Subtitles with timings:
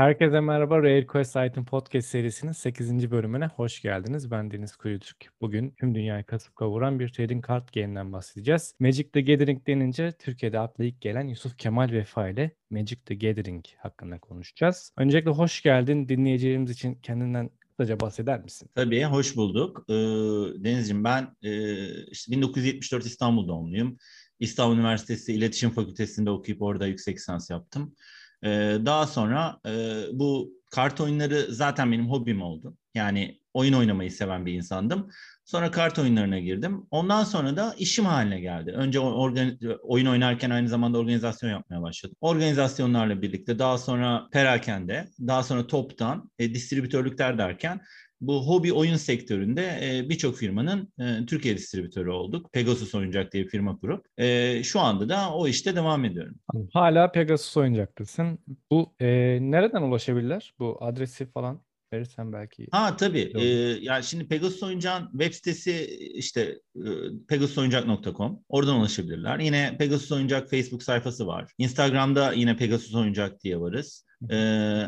[0.00, 0.78] Herkese merhaba.
[0.78, 3.10] Rare Quest Item Podcast serisinin 8.
[3.10, 4.30] bölümüne hoş geldiniz.
[4.30, 5.30] Ben Deniz Kuyutürk.
[5.40, 8.74] Bugün tüm dünyayı kasıp kavuran bir trading card game'den bahsedeceğiz.
[8.78, 13.64] Magic the Gathering denince Türkiye'de akla ilk gelen Yusuf Kemal Vefa ile Magic the Gathering
[13.78, 14.92] hakkında konuşacağız.
[14.96, 16.08] Öncelikle hoş geldin.
[16.08, 18.70] Dinleyicilerimiz için kendinden kısaca bahseder misin?
[18.74, 19.84] Tabii, hoş bulduk.
[19.88, 19.94] Ee,
[20.64, 21.50] Denizciğim ben e,
[22.10, 23.96] işte 1974 İstanbul doğumluyum.
[24.38, 27.94] İstanbul Üniversitesi İletişim Fakültesi'nde okuyup orada yüksek lisans yaptım.
[28.44, 32.76] Ee, daha sonra e, bu kart oyunları zaten benim hobim oldu.
[32.94, 35.10] Yani oyun oynamayı seven bir insandım.
[35.44, 36.86] Sonra kart oyunlarına girdim.
[36.90, 38.70] Ondan sonra da işim haline geldi.
[38.70, 42.16] Önce organ, oyun oynarken aynı zamanda organizasyon yapmaya başladım.
[42.20, 47.80] Organizasyonlarla birlikte daha sonra perakende, daha sonra toptan, e, distribütörlükler derken
[48.20, 52.52] bu hobi oyun sektöründe e, birçok firmanın e, Türkiye distribütörü olduk.
[52.52, 56.34] Pegasus Oyuncak diye bir firma kurup e, şu anda da o işte devam ediyorum.
[56.72, 58.38] Hala Pegasus Oyuncak'tasın.
[58.70, 59.06] Bu e,
[59.40, 60.54] nereden ulaşabilirler?
[60.58, 61.60] Bu adresi falan
[61.92, 62.66] verirsen belki.
[62.70, 63.32] Ha tabii.
[63.34, 63.44] Ee,
[63.80, 65.84] yani şimdi Pegasus Oyuncak'ın web sitesi
[66.14, 66.88] işte e,
[67.28, 68.40] pegasusoyuncak.com.
[68.48, 69.38] Oradan ulaşabilirler.
[69.38, 71.52] Yine Pegasus Oyuncak Facebook sayfası var.
[71.58, 74.04] Instagram'da yine Pegasus Oyuncak diye varız.
[74.30, 74.36] Ee,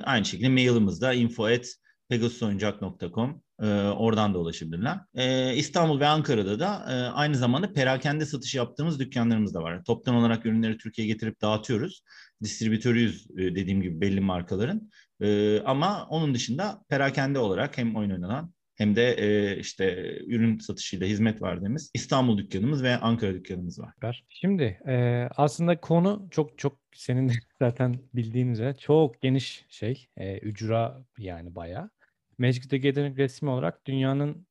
[0.05, 1.67] aynı şekilde mailimiz info at
[2.12, 4.98] pegasusoyuncak.com e, oradan da ulaşabilirler.
[5.14, 9.84] E, İstanbul ve Ankara'da da e, aynı zamanda perakende satışı yaptığımız dükkanlarımız da var.
[9.84, 12.02] Toptan olarak ürünleri Türkiye'ye getirip dağıtıyoruz.
[12.42, 14.90] Distribütörüyüz e, dediğim gibi belli markaların.
[15.20, 21.06] E, ama onun dışında perakende olarak hem oyun oynanan hem de e, işte ürün satışıyla
[21.06, 23.94] hizmet verdiğimiz İstanbul dükkanımız ve Ankara dükkanımız var.
[24.28, 30.38] Şimdi e, aslında konu çok çok senin de zaten bildiğin üzere çok geniş şey, e,
[30.38, 31.90] ücra yani bayağı.
[32.43, 34.47] Magic the Gathering resmi olarak dünyanın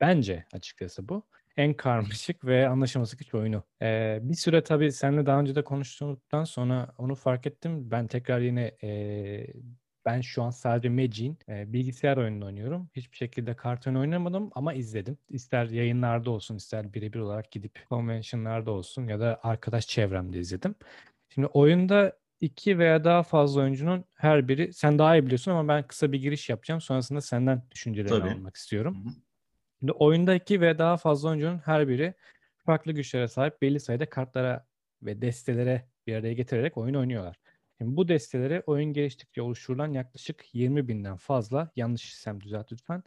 [0.00, 1.22] bence açıkçası bu
[1.56, 3.62] en karmaşık ve anlaşılması güç oyunu.
[3.82, 7.90] Ee, bir süre tabii seninle daha önce de konuştuktan sonra onu fark ettim.
[7.90, 9.46] Ben tekrar yine e,
[10.04, 12.90] ben şu an sadece Magic'in e, bilgisayar oyununu oynuyorum.
[12.96, 15.18] Hiçbir şekilde kart oyunu oynamadım ama izledim.
[15.28, 20.74] İster yayınlarda olsun, ister birebir olarak gidip convention'larda olsun ya da arkadaş çevremde izledim.
[21.28, 22.12] Şimdi oyunda
[22.44, 26.20] iki veya daha fazla oyuncunun her biri sen daha iyi biliyorsun ama ben kısa bir
[26.20, 26.80] giriş yapacağım.
[26.80, 28.30] Sonrasında senden düşüncelerini Tabii.
[28.30, 29.04] almak istiyorum.
[29.04, 29.12] Hı hı.
[29.78, 32.14] Şimdi oyunda iki veya daha fazla oyuncunun her biri
[32.56, 34.66] farklı güçlere sahip belli sayıda kartlara
[35.02, 37.36] ve destelere bir araya getirerek oyun oynuyorlar.
[37.78, 43.02] Şimdi bu desteleri oyun geliştikçe oluşturulan yaklaşık 20 binden fazla yanlış isem düzelt lütfen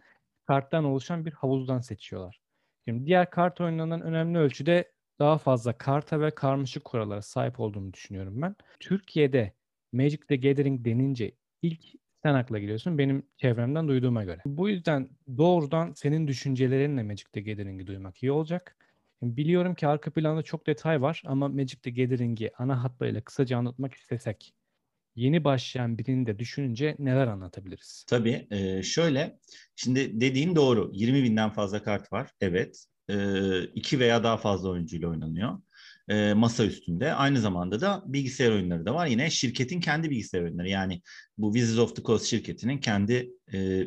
[0.47, 2.42] karttan oluşan bir havuzdan seçiyorlar.
[2.86, 8.41] Şimdi diğer kart oyunlarından önemli ölçüde daha fazla karta ve karmaşık kurallara sahip olduğunu düşünüyorum
[8.41, 8.55] ben.
[8.79, 9.53] Türkiye'de
[9.91, 11.81] Magic the Gathering denince ilk
[12.23, 14.41] sen akla geliyorsun benim çevremden duyduğuma göre.
[14.45, 18.78] Bu yüzden doğrudan senin düşüncelerinle Magic the Gathering'i duymak iyi olacak.
[19.22, 23.94] Biliyorum ki arka planda çok detay var ama Magic the Gathering'i ana hatlarıyla kısaca anlatmak
[23.94, 24.53] istesek
[25.17, 28.05] yeni başlayan birini de düşününce neler anlatabiliriz?
[28.07, 28.47] Tabii
[28.83, 29.38] şöyle
[29.75, 32.85] şimdi dediğin doğru 20 binden fazla kart var evet
[33.75, 35.57] iki veya daha fazla oyuncuyla oynanıyor
[36.35, 37.13] masa üstünde.
[37.13, 39.07] Aynı zamanda da bilgisayar oyunları da var.
[39.07, 40.69] Yine şirketin kendi bilgisayar oyunları.
[40.69, 41.01] Yani
[41.38, 43.29] bu Wizards of the Coast şirketinin kendi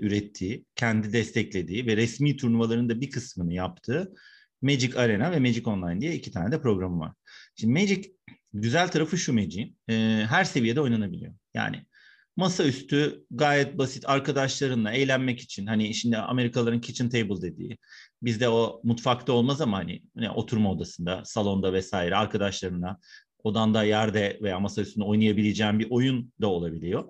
[0.01, 4.15] ürettiği, kendi desteklediği ve resmi turnuvaların da bir kısmını yaptığı
[4.63, 7.13] Magic Arena ve Magic Online diye iki tane de programı var.
[7.57, 8.13] Şimdi Magic
[8.53, 11.35] güzel tarafı şu Magic'in e, her seviyede oynanabiliyor.
[11.55, 11.87] Yani
[12.37, 17.79] masaüstü gayet basit arkadaşlarınla eğlenmek için hani şimdi Amerikalıların kitchen table dediği
[18.23, 22.99] bizde o mutfakta olmaz ama hani, hani oturma odasında, salonda vesaire arkadaşlarınla
[23.45, 27.05] odanda, yerde veya masaüstünde oynayabileceğin bir oyun da olabiliyor.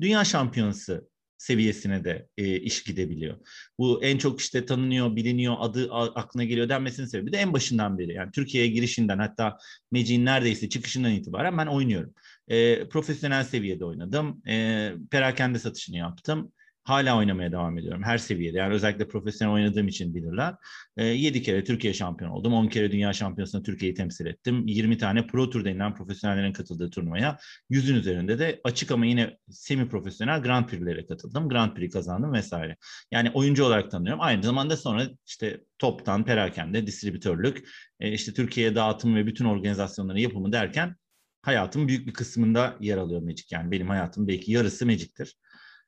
[0.00, 1.08] Dünya şampiyonası
[1.38, 3.36] seviyesine de e, iş gidebiliyor.
[3.78, 8.12] Bu en çok işte tanınıyor, biliniyor, adı aklına geliyor denmesinin sebebi de en başından beri.
[8.12, 9.58] Yani Türkiye'ye girişinden hatta
[9.90, 12.14] Magic'in neredeyse çıkışından itibaren ben oynuyorum.
[12.48, 14.42] E, profesyonel seviyede oynadım.
[14.48, 16.52] E, perakende satışını yaptım.
[16.86, 18.58] Hala oynamaya devam ediyorum her seviyede.
[18.58, 20.54] Yani özellikle profesyonel oynadığım için bilirler.
[20.96, 22.52] E, ee, 7 kere Türkiye şampiyonu oldum.
[22.52, 24.66] 10 kere dünya şampiyonasında Türkiye'yi temsil ettim.
[24.66, 27.38] 20 tane Pro Tour denilen profesyonellerin katıldığı turnuvaya.
[27.70, 31.48] Yüzün üzerinde de açık ama yine semi profesyonel Grand Prix'lere katıldım.
[31.48, 32.76] Grand Prix kazandım vesaire.
[33.10, 34.20] Yani oyuncu olarak tanıyorum.
[34.22, 37.68] Aynı zamanda sonra işte toptan, perakende, distribütörlük,
[38.00, 40.96] e, işte Türkiye'ye dağıtım ve bütün organizasyonların yapımı derken
[41.42, 43.46] hayatımın büyük bir kısmında yer alıyor Magic.
[43.50, 45.36] Yani benim hayatım belki yarısı Magic'tir.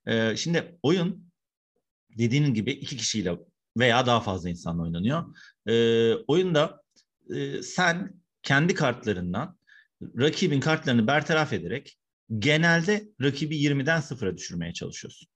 [0.09, 1.31] Ee, şimdi oyun
[2.19, 3.39] dediğin gibi iki kişiyle
[3.79, 5.37] veya daha fazla insanla oynanıyor.
[5.67, 6.83] Ee, oyunda
[7.35, 9.59] e, sen kendi kartlarından
[10.03, 11.99] rakibin kartlarını bertaraf ederek
[12.39, 15.29] genelde rakibi 20'den 0'a düşürmeye çalışıyorsun.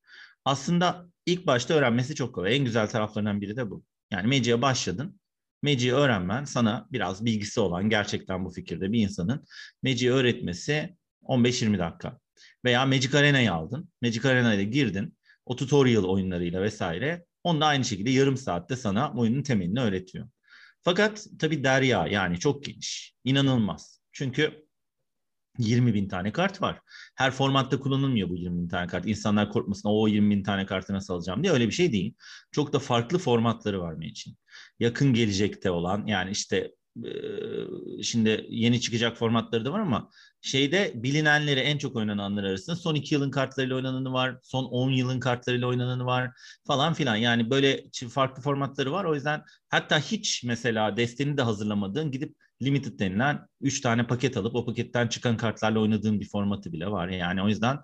[0.44, 2.56] Aslında ilk başta öğrenmesi çok kolay.
[2.56, 3.84] En güzel taraflarından biri de bu.
[4.10, 5.20] Yani Magic'e başladın.
[5.62, 9.44] Magic'i öğrenmen sana biraz bilgisi olan gerçekten bu fikirde bir insanın
[9.82, 12.21] Magic'i öğretmesi 15-20 dakika.
[12.64, 13.88] Veya Magic Arena'yı aldın.
[14.02, 15.16] Magic Arena'ya girdin.
[15.46, 17.26] O tutorial oyunlarıyla vesaire.
[17.44, 20.28] Onda aynı şekilde yarım saatte sana oyunun temelini öğretiyor.
[20.82, 23.14] Fakat tabii derya yani çok geniş.
[23.24, 24.00] inanılmaz.
[24.12, 24.66] Çünkü
[25.58, 26.80] 20 bin tane kart var.
[27.14, 29.06] Her formatta kullanılmıyor bu 20 bin tane kart.
[29.06, 32.14] İnsanlar korkmasın o 20 bin tane kartı nasıl alacağım diye öyle bir şey değil.
[32.52, 34.36] Çok da farklı formatları var için.
[34.80, 36.72] Yakın gelecekte olan yani işte
[38.02, 40.10] şimdi yeni çıkacak formatları da var ama
[40.42, 45.20] şeyde bilinenleri en çok oynananlar arasında son 2 yılın kartlarıyla oynananı var, son 10 yılın
[45.20, 46.30] kartlarıyla oynananı var
[46.66, 47.16] falan filan.
[47.16, 49.04] Yani böyle farklı formatları var.
[49.04, 54.54] O yüzden hatta hiç mesela desteni de hazırlamadığın gidip limited denilen 3 tane paket alıp
[54.54, 57.08] o paketten çıkan kartlarla oynadığın bir formatı bile var.
[57.08, 57.78] Yani o yüzden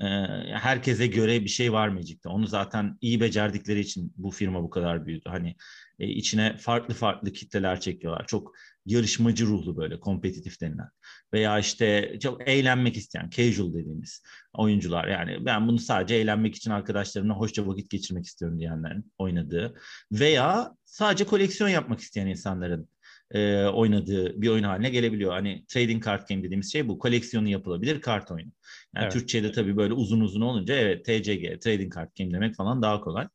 [0.00, 0.06] e,
[0.52, 2.28] herkese göre bir şey var Magic'te.
[2.28, 5.28] Onu zaten iyi becerdikleri için bu firma bu kadar büyüdü.
[5.28, 5.56] Hani
[5.98, 8.26] e, içine farklı farklı kitleler çekiyorlar.
[8.26, 8.52] Çok
[8.86, 10.88] yarışmacı ruhlu böyle kompetitif denilen
[11.32, 17.34] veya işte çok eğlenmek isteyen casual dediğimiz oyuncular yani ben bunu sadece eğlenmek için arkadaşlarımla
[17.34, 19.74] hoşça vakit geçirmek istiyorum diyenlerin oynadığı
[20.12, 22.88] veya sadece koleksiyon yapmak isteyen insanların
[23.32, 25.32] e, oynadığı bir oyun haline gelebiliyor.
[25.32, 26.98] Hani trading card game dediğimiz şey bu.
[26.98, 28.52] Koleksiyonu yapılabilir kart oyunu.
[28.94, 29.12] Yani evet.
[29.12, 33.28] Türkçe'de tabii böyle uzun uzun olunca evet TCG, trading card game demek falan daha kolay.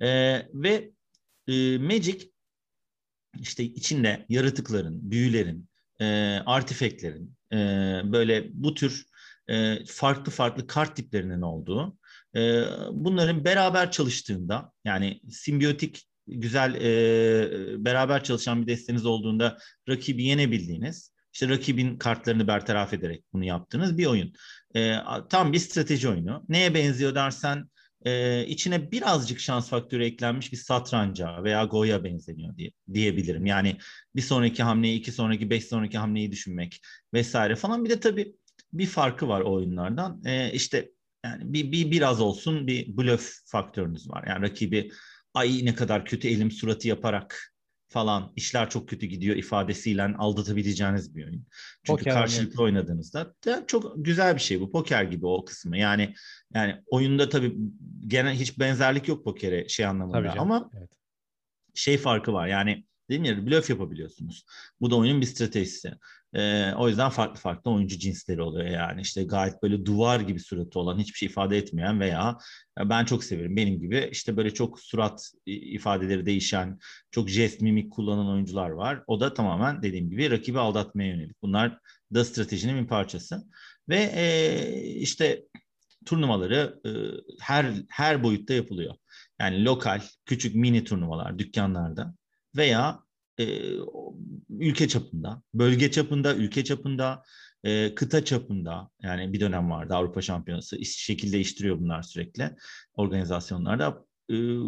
[0.00, 0.08] E,
[0.54, 0.90] ve
[1.48, 2.32] e, Magic
[3.40, 5.68] işte içinde yaratıkların, büyülerin,
[6.00, 7.56] e, artifeklerin, e,
[8.04, 9.04] böyle bu tür
[9.48, 11.96] e, farklı farklı kart tiplerinin olduğu,
[12.36, 12.62] e,
[12.92, 19.58] bunların beraber çalıştığında yani simbiyotik güzel e, beraber çalışan bir desteniz olduğunda
[19.88, 24.32] rakibi yenebildiğiniz, işte rakibin kartlarını bertaraf ederek bunu yaptığınız bir oyun.
[24.76, 24.96] E,
[25.30, 26.44] tam bir strateji oyunu.
[26.48, 27.64] Neye benziyor dersen
[28.04, 33.46] e, içine birazcık şans faktörü eklenmiş bir satranca veya goya benzeniyor diye diyebilirim.
[33.46, 33.76] Yani
[34.16, 36.80] bir sonraki hamleyi, iki sonraki, beş sonraki hamleyi düşünmek
[37.14, 37.84] vesaire falan.
[37.84, 38.36] Bir de tabii
[38.72, 40.22] bir farkı var oyunlardan.
[40.24, 40.90] E, işte
[41.24, 44.24] yani bir, bir biraz olsun bir bluff faktörünüz var.
[44.28, 44.90] Yani rakibi
[45.34, 47.51] ay ne kadar kötü elim suratı yaparak
[47.92, 51.46] falan işler çok kötü gidiyor ifadesiyle aldatabileceğiniz bir oyun.
[51.84, 52.84] Çünkü poker karşılıklı oynuyor.
[52.84, 54.70] oynadığınızda ya çok güzel bir şey bu.
[54.70, 55.78] Poker gibi o kısmı.
[55.78, 56.14] Yani
[56.54, 57.56] yani oyunda tabii
[58.06, 60.90] genel hiç benzerlik yok pokere şey anlamında ama evet.
[61.74, 62.46] şey farkı var.
[62.46, 63.46] Yani Değil mi?
[63.46, 64.44] Blöf yapabiliyorsunuz.
[64.80, 65.92] Bu da oyunun bir stratejisi.
[66.34, 69.00] Ee, o yüzden farklı farklı oyuncu cinsleri oluyor yani.
[69.00, 72.38] işte gayet böyle duvar gibi suratı olan, hiçbir şey ifade etmeyen veya
[72.78, 76.78] ben çok severim benim gibi işte böyle çok surat ifadeleri değişen,
[77.10, 79.02] çok jest mimik kullanan oyuncular var.
[79.06, 81.42] O da tamamen dediğim gibi rakibi aldatmaya yönelik.
[81.42, 81.78] Bunlar
[82.14, 83.44] da stratejinin bir parçası.
[83.88, 85.42] Ve e, işte
[86.06, 86.90] turnuvaları e,
[87.40, 88.94] her her boyutta yapılıyor.
[89.40, 92.14] Yani lokal, küçük mini turnuvalar dükkanlarda
[92.56, 93.00] veya
[93.38, 93.44] e,
[94.50, 97.22] ülke çapında, bölge çapında, ülke çapında,
[97.64, 102.50] e, kıta çapında yani bir dönem vardı Avrupa Şampiyonası şekil değiştiriyor bunlar sürekli
[102.94, 104.04] organizasyonlarda.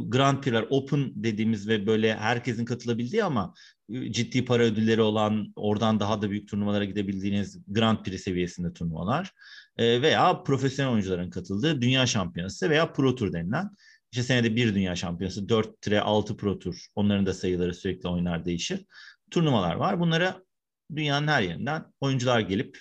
[0.08, 3.54] Grand Prix'ler Open dediğimiz ve böyle herkesin katılabildiği ama
[3.88, 9.32] e, ciddi para ödülleri olan oradan daha da büyük turnuvalara gidebildiğiniz Grand Prix seviyesinde turnuvalar
[9.76, 13.70] e, veya profesyonel oyuncuların katıldığı Dünya Şampiyonası veya Pro Tour denilen
[14.14, 16.86] işte senede bir dünya şampiyonası, 4 6 pro tur.
[16.94, 18.84] Onların da sayıları sürekli oynar değişir.
[19.30, 20.00] Turnuvalar var.
[20.00, 20.42] Bunlara
[20.96, 22.78] dünyanın her yerinden oyuncular gelip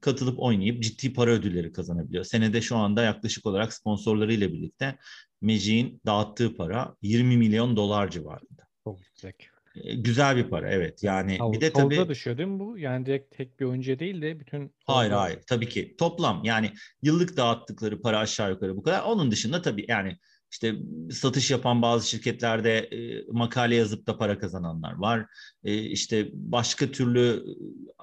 [0.00, 2.24] katılıp oynayıp ciddi para ödülleri kazanabiliyor.
[2.24, 4.98] Senede şu anda yaklaşık olarak sponsorlarıyla birlikte
[5.40, 8.62] Magic'in dağıttığı para 20 milyon dolar civarında.
[8.84, 9.48] Çok yüksek.
[9.76, 11.02] Ee, güzel bir para evet.
[11.02, 12.78] Yani Havuz, bir de tabii düşüyor değil mi bu?
[12.78, 17.36] Yani direkt tek bir oyuncuya değil de bütün Hayır hayır tabii ki toplam yani yıllık
[17.36, 19.02] dağıttıkları para aşağı yukarı bu kadar.
[19.02, 20.18] Onun dışında tabii yani
[20.54, 20.74] işte
[21.10, 25.26] satış yapan bazı şirketlerde e, makale yazıp da para kazananlar var.
[25.64, 27.44] E, işte başka türlü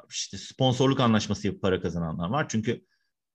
[0.10, 2.46] işte sponsorluk anlaşması yapıp para kazananlar var.
[2.50, 2.86] Çünkü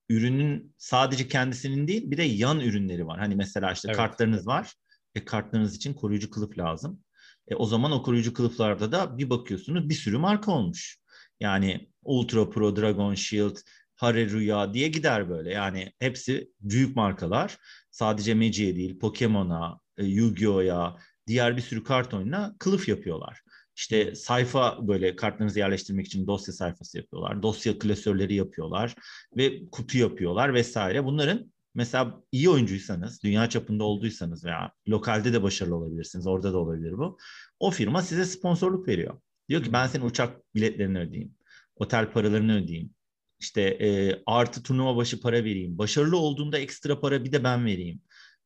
[0.09, 3.19] ürünün sadece kendisinin değil bir de yan ürünleri var.
[3.19, 3.97] Hani mesela işte evet.
[3.97, 4.75] kartlarınız var.
[5.15, 7.01] E, kartlarınız için koruyucu kılıf lazım.
[7.49, 10.99] E, o zaman o koruyucu kılıflarda da bir bakıyorsunuz bir sürü marka olmuş.
[11.41, 13.57] Yani Ultra Pro, Dragon Shield,
[13.97, 15.51] Hare Rüya diye gider böyle.
[15.51, 17.59] Yani hepsi büyük markalar.
[17.91, 23.41] Sadece Magic'e değil, Pokemon'a, e, Yu-Gi-Oh'ya, diğer bir sürü kart oyununa kılıf yapıyorlar.
[23.77, 27.43] İşte sayfa böyle kartlarınızı yerleştirmek için dosya sayfası yapıyorlar.
[27.43, 28.95] Dosya klasörleri yapıyorlar
[29.37, 31.05] ve kutu yapıyorlar vesaire.
[31.05, 36.27] Bunların mesela iyi oyuncuysanız, dünya çapında olduysanız veya lokalde de başarılı olabilirsiniz.
[36.27, 37.19] Orada da olabilir bu.
[37.61, 39.21] O firma size sponsorluk veriyor.
[39.49, 41.35] Diyor ki ben senin uçak biletlerini ödeyeyim.
[41.77, 42.95] Otel paralarını ödeyeyim
[43.41, 45.79] işte e, artı turnuva başı para vereyim.
[45.79, 48.01] Başarılı olduğunda ekstra para bir de ben vereyim.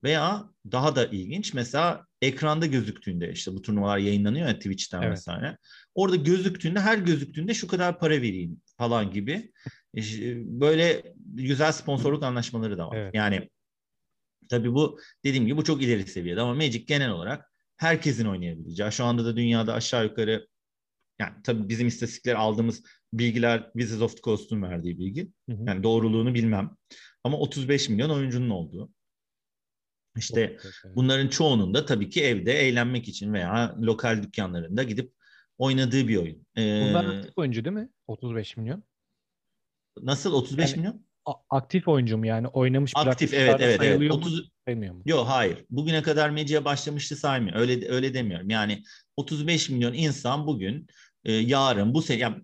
[0.05, 5.13] Veya daha da ilginç mesela ekranda gözüktüğünde işte bu turnuvalar yayınlanıyor ya Twitch'ten evet.
[5.13, 5.59] vesaire.
[5.95, 9.53] Orada gözüktüğünde her gözüktüğünde şu kadar para vereyim falan gibi.
[9.97, 10.03] E,
[10.61, 12.97] böyle güzel sponsorluk anlaşmaları da var.
[12.97, 13.15] Evet.
[13.15, 13.49] Yani
[14.49, 18.93] tabii bu dediğim gibi bu çok ileri seviyede ama Magic genel olarak herkesin oynayabileceği.
[18.93, 20.47] Şu anda da dünyada aşağı yukarı
[21.21, 25.31] yani tabii bizim istatistikler aldığımız bilgiler Wizards of the Coast'un verdiği bilgi.
[25.51, 25.65] Hı hı.
[25.67, 26.77] Yani doğruluğunu bilmem.
[27.25, 28.91] Ama 35 milyon oyuncunun olduğu.
[30.17, 35.13] İşte bunların çoğunun da tabii ki evde eğlenmek için veya lokal dükkanlarında gidip
[35.59, 36.47] oynadığı bir oyun.
[36.59, 37.89] Ee, Bunlar aktif oyuncu değil mi?
[38.07, 38.85] 35 milyon.
[40.03, 41.05] nasıl 35 Yani milyon?
[41.51, 43.79] Aktif oyuncu mu yani oynamış Aktif evet evet evet.
[43.79, 44.21] sayılıyor mu?
[44.21, 45.03] 30 Sayılmıyor mu?
[45.07, 45.65] Yok hayır.
[45.71, 47.57] Bugüne kadar medya başlamıştı saymıyor.
[47.57, 48.51] Öyle öyle demiyorum.
[48.51, 48.83] Yani
[49.17, 50.87] 35 milyon insan bugün
[51.25, 52.37] e, yarın bu sene yani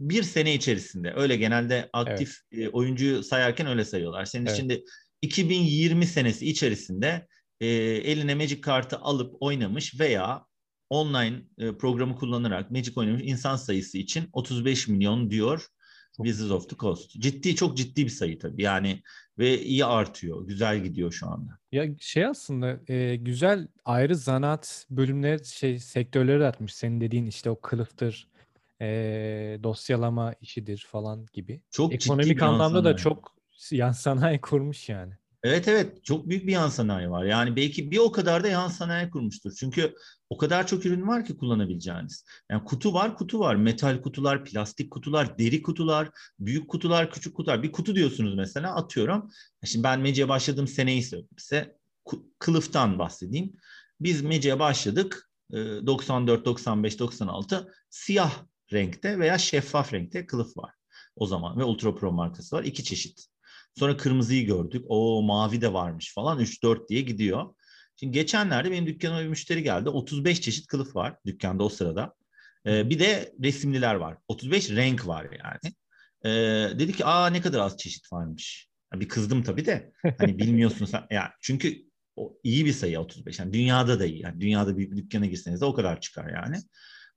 [0.00, 4.24] bir sene içerisinde öyle genelde aktif e, oyuncuyu sayarken öyle sayıyorlar.
[4.24, 4.56] Senin Evet.
[4.56, 4.84] şimdi
[5.22, 7.26] 2020 senesi içerisinde
[7.60, 10.46] e, eline Magic kartı alıp oynamış veya
[10.90, 15.66] online e, programı kullanarak Magic oynamış insan sayısı için 35 milyon diyor
[16.24, 17.10] Wizards of the Coast.
[17.10, 18.62] Ciddi çok ciddi bir sayı tabii.
[18.62, 19.02] Yani
[19.38, 20.46] ve iyi artıyor.
[20.46, 21.58] Güzel gidiyor şu anda.
[21.72, 26.74] Ya şey aslında e, güzel ayrı zanaat bölümleri şey sektörleri de atmış.
[26.74, 28.28] Senin dediğin işte o kılıftır,
[28.80, 28.86] e,
[29.62, 31.60] dosyalama işidir falan gibi.
[31.70, 33.36] Çok ciddi Ekonomik yan anlamda da çok
[33.70, 35.12] yan sanayi kurmuş yani.
[35.44, 37.24] Evet evet çok büyük bir yan sanayi var.
[37.24, 39.52] Yani belki bir o kadar da yan sanayi kurmuştur.
[39.52, 39.94] Çünkü
[40.30, 42.24] o kadar çok ürün var ki kullanabileceğiniz.
[42.50, 43.56] Yani kutu var kutu var.
[43.56, 47.62] Metal kutular, plastik kutular, deri kutular, büyük kutular, küçük kutular.
[47.62, 49.30] Bir kutu diyorsunuz mesela atıyorum.
[49.64, 51.72] Şimdi ben Meci'ye başladığım seneyi söyleyeyim
[52.38, 53.52] Kılıftan bahsedeyim.
[54.00, 55.30] Biz Meci'ye başladık.
[55.52, 55.56] e,
[55.86, 58.32] 94, 95, 96 siyah
[58.72, 60.74] renkte veya şeffaf renkte kılıf var
[61.16, 62.64] o zaman ve Ultra Pro markası var.
[62.64, 63.31] iki çeşit.
[63.78, 64.84] Sonra kırmızıyı gördük.
[64.88, 66.40] O mavi de varmış falan.
[66.40, 67.54] 3-4 diye gidiyor.
[67.96, 69.88] Şimdi geçenlerde benim dükkanıma bir müşteri geldi.
[69.88, 72.14] 35 çeşit kılıf var dükkanda o sırada.
[72.66, 74.16] Ee, bir de resimliler var.
[74.28, 75.74] 35 renk var yani.
[76.24, 78.68] Ee, dedi ki aa ne kadar az çeşit varmış.
[78.94, 79.92] Ya bir kızdım tabii de.
[80.18, 81.06] Hani bilmiyorsun sen.
[81.10, 81.84] Ya çünkü
[82.16, 83.38] o iyi bir sayı 35.
[83.38, 84.22] Yani dünyada da iyi.
[84.22, 86.56] Yani dünyada bir dükkana girseniz de o kadar çıkar yani.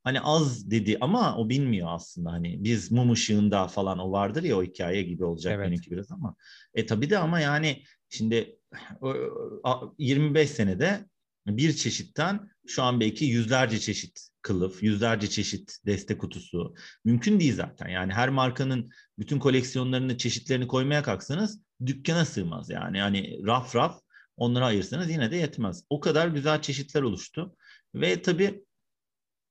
[0.06, 4.58] Hani az dedi ama o bilmiyor aslında hani biz mum ışığında falan o vardır ya
[4.58, 5.68] o hikaye gibi olacak Evet.
[5.68, 6.36] benimki biraz ama.
[6.74, 8.60] E tabii de ama yani şimdi
[9.02, 9.16] o-
[9.64, 11.06] a- 25 senede
[11.48, 16.76] bir çeşitten şu an belki yüzlerce çeşit kılıf, yüzlerce çeşit deste kutusu.
[17.06, 17.88] Mümkün değil zaten.
[17.88, 22.70] Yani her markanın bütün koleksiyonlarını, çeşitlerini koymaya kalksanız dükkana sığmaz.
[22.70, 24.02] Yani hani raf raf
[24.38, 25.84] onları ayırsanız yine de yetmez.
[25.90, 27.56] O kadar güzel çeşitler oluştu.
[27.96, 28.66] Ve tabii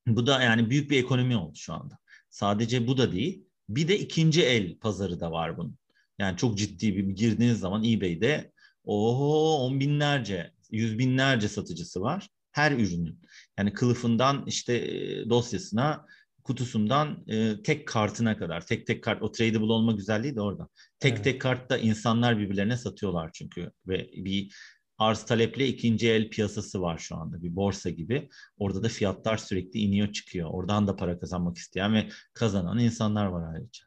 [0.07, 1.99] bu da yani büyük bir ekonomi oldu şu anda.
[2.31, 3.45] Sadece bu da değil.
[3.69, 5.79] Bir de ikinci el pazarı da var bunun.
[6.19, 8.53] Yani çok ciddi bir girdiğiniz zaman eBay'de
[8.85, 12.29] oho on binlerce, yüz binlerce satıcısı var.
[12.53, 13.21] Her ürünün.
[13.59, 14.89] Yani kılıfından işte
[15.31, 16.07] dosyasına,
[16.45, 18.67] kutusundan e, tek kartına kadar.
[18.67, 19.23] Tek tek kart.
[19.23, 20.69] O tradable olma güzelliği de orada.
[21.01, 21.25] Tek Evet.
[21.25, 23.71] tek kartta insanlar birbirlerine satıyorlar çünkü.
[23.87, 24.55] Ve bir
[24.99, 27.43] arz taleple ikinci el piyasası var şu anda.
[27.43, 28.29] Bir borsa gibi.
[28.59, 30.51] Orada da fiyatlar sürekli iniyor çıkıyor.
[30.53, 33.85] Oradan da para kazanmak isteyen ve kazanan insanlar var ayrıca.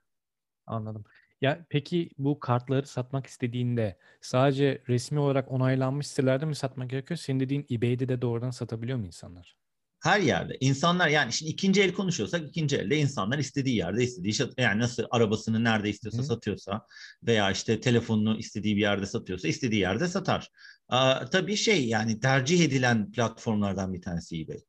[0.66, 1.06] Anladım.
[1.42, 7.18] Ya peki bu kartları satmak istediğinde sadece resmi olarak onaylanmış sitelerde mi satmak gerekiyor?
[7.18, 9.58] Senin dediğin eBay'de de doğrudan satabiliyor mu insanlar?
[10.04, 14.48] Her yerde insanlar yani şimdi ikinci el konuşuyorsak ikinci elde insanlar istediği yerde istediği şey
[14.58, 16.24] yani nasıl arabasını nerede istiyorsa Hı.
[16.24, 16.86] satıyorsa
[17.24, 20.50] veya işte telefonunu istediği bir yerde satıyorsa istediği yerde satar.
[20.90, 24.60] Aa, tabii şey yani tercih edilen platformlardan bir tanesi eBay.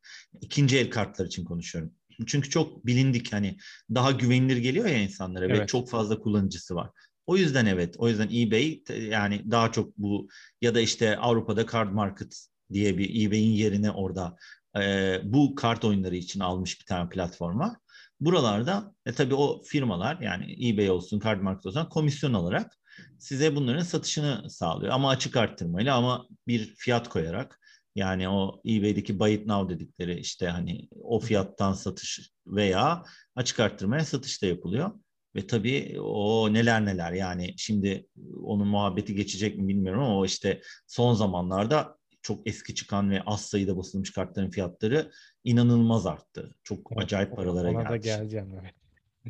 [0.41, 1.93] İkinci el kartlar için konuşuyorum.
[2.27, 3.57] Çünkü çok bilindik hani
[3.95, 5.69] daha güvenilir geliyor ya insanlara ve Evet.
[5.69, 6.91] çok fazla kullanıcısı var.
[7.27, 7.95] O yüzden evet.
[7.99, 10.29] O yüzden eBay yani daha çok bu
[10.63, 14.37] ya da işte Avrupa'da Card Market diye bir eBay'in yerine orada
[14.81, 17.77] e, bu kart oyunları için almış bir tane platform var.
[18.21, 22.73] Buralarda e, tabii o firmalar yani eBay olsun, Card Market olsun komisyon alarak
[23.19, 24.93] size bunların satışını sağlıyor.
[24.93, 27.61] Ama açık arttırmayla ama bir fiyat koyarak
[27.95, 33.03] yani o eBay'deki buy it now dedikleri işte hani o fiyattan satış veya
[33.37, 34.91] açık arttırmaya satış da yapılıyor.
[35.37, 38.07] Ve tabii o neler neler yani şimdi
[38.43, 43.41] onun muhabbeti geçecek mi bilmiyorum ama o işte son zamanlarda çok eski çıkan ve az
[43.47, 45.11] sayıda basılmış kartların fiyatları
[45.45, 46.55] inanılmaz arttı.
[46.63, 48.19] Çok Evet, acayip paralara Ona da geldi.
[48.19, 48.75] geleceğim evet.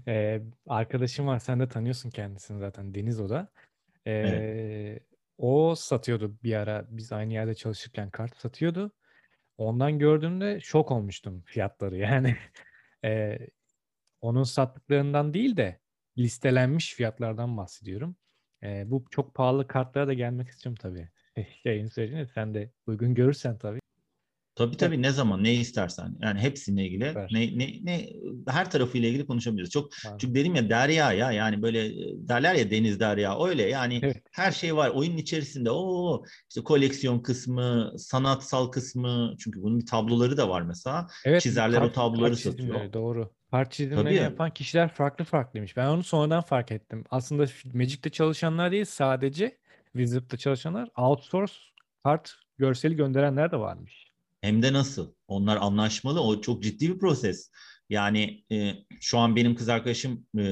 [0.07, 3.49] Ee, arkadaşım var sen de tanıyorsun kendisini zaten Deniz o da.
[4.07, 5.03] Ee, Evet.
[5.39, 8.93] o satıyordu bir ara biz aynı yerde çalışırken kart satıyordu.
[9.59, 12.37] Ondan gördüğümde şok olmuştum fiyatları yani.
[13.05, 13.39] Ee,
[14.21, 15.81] onun sattıklarından değil de
[16.19, 18.17] listelenmiş fiyatlardan bahsediyorum.
[18.63, 21.09] Ee, bu çok pahalı kartlara da gelmek istiyorum tabii.
[21.65, 23.81] Yayın sürecinde sen de uygun görürsen tabii.
[24.59, 27.29] Tabii tabii ne zaman ne istersen yani hepsiyle ilgili Süper.
[27.33, 28.09] ne ne ne
[28.49, 29.71] her tarafıyla ilgili konuşabiliriz.
[29.71, 30.19] Çok Abi.
[30.19, 31.93] çünkü dedim ya derya ya yani böyle e,
[32.29, 34.23] derler ya deniz derya öyle yani Evet.
[34.33, 35.71] her şey var oyunun içerisinde.
[35.71, 41.07] O işte koleksiyon kısmı, sanatsal kısmı çünkü bunun tabloları da var mesela.
[41.25, 42.93] Evet, Çizerler o tabloları çizimleri, satıyor.
[42.93, 43.33] Doğru.
[43.51, 44.15] Kart çizimlerini Tabii.
[44.15, 45.77] yapan kişiler farklı farklıymış.
[45.77, 47.05] Ben onu sonradan fark ettim.
[47.11, 49.59] Aslında Magic'te çalışanlar değil sadece
[49.93, 51.53] Wizard'da çalışanlar outsource
[52.05, 54.08] kart görseli gönderenler de varmış.
[54.41, 55.15] Hem de nasıl?
[55.29, 56.21] Onlar anlaşmalı.
[56.21, 57.51] O çok ciddi bir proses.
[57.91, 60.45] Yani e, şu an benim kız arkadaşım e,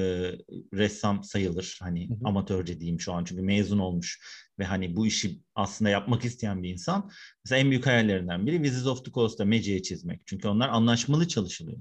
[0.74, 1.78] ressam sayılır.
[1.82, 2.18] Hani Hı hı.
[2.24, 4.20] amatörce diyeyim şu an çünkü mezun olmuş
[4.58, 7.10] ve hani bu işi aslında yapmak isteyen bir insan.
[7.44, 10.22] Mesela en büyük hayallerinden biri Wizards of the Coast'ta Magic'e çizmek.
[10.26, 11.78] Çünkü onlar anlaşmalı çalışılıyor.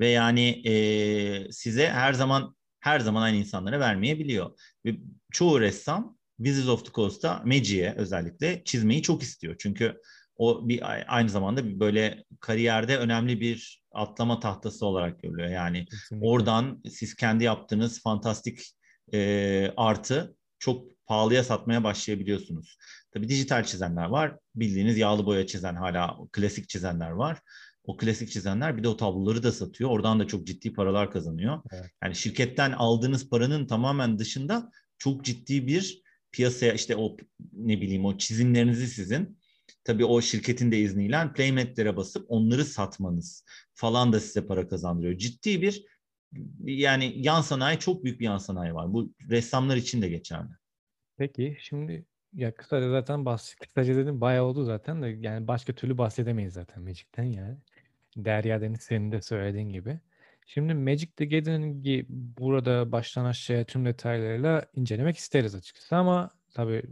[0.00, 4.50] Ve yani e, size her zaman her zaman aynı insanlara vermeyebiliyor.
[4.86, 4.96] Ve
[5.32, 9.56] çoğu ressam Wizards of the Coast'ta Magic'e özellikle çizmeyi çok istiyor.
[9.58, 10.00] Çünkü
[10.38, 10.82] o bir
[11.16, 15.48] aynı zamanda böyle kariyerde önemli bir atlama tahtası olarak görülüyor.
[15.48, 16.28] Yani Kesinlikle.
[16.28, 18.60] oradan siz kendi yaptığınız fantastik
[19.12, 22.78] e, artı çok pahalıya satmaya başlayabiliyorsunuz.
[23.10, 24.36] Tabii dijital çizenler var.
[24.54, 27.38] Bildiğiniz yağlı boya çizen hala klasik çizenler var.
[27.84, 29.90] O klasik çizenler bir de o tabloları da satıyor.
[29.90, 31.62] Oradan da çok ciddi paralar kazanıyor.
[31.72, 31.90] Evet.
[32.04, 36.02] Yani şirketten aldığınız paranın tamamen dışında çok ciddi bir
[36.32, 37.16] piyasaya işte o
[37.52, 39.38] ne bileyim o çizimlerinizi sizin
[39.88, 45.18] tabii o şirketin de izniyle playmatlere basıp onları satmanız falan da size para kazandırıyor.
[45.18, 45.84] Ciddi bir
[46.64, 48.92] yani yan sanayi çok büyük bir yan sanayi var.
[48.92, 50.48] Bu ressamlar için de geçerli.
[51.16, 53.74] Peki şimdi ya kısaca zaten bahsettik.
[53.74, 57.56] Kısaca dedim bayağı oldu zaten de yani başka türlü bahsedemeyiz zaten Magic'ten yani.
[58.16, 60.00] Derya Deniz senin de söylediğin gibi.
[60.46, 66.82] Şimdi Magic the Gathering'i burada baştan aşağıya tüm detaylarıyla incelemek isteriz açıkçası ama tabii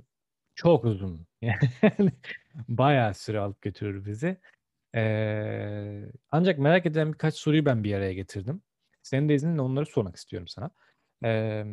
[0.55, 1.27] çok uzun.
[1.43, 2.13] Yani
[2.69, 4.37] bayağı süre alıp götürür bizi.
[4.95, 8.63] Ee, ancak merak edilen birkaç soruyu ben bir araya getirdim.
[9.03, 10.71] Senin de izninle onları sormak istiyorum sana.
[11.25, 11.65] Ee,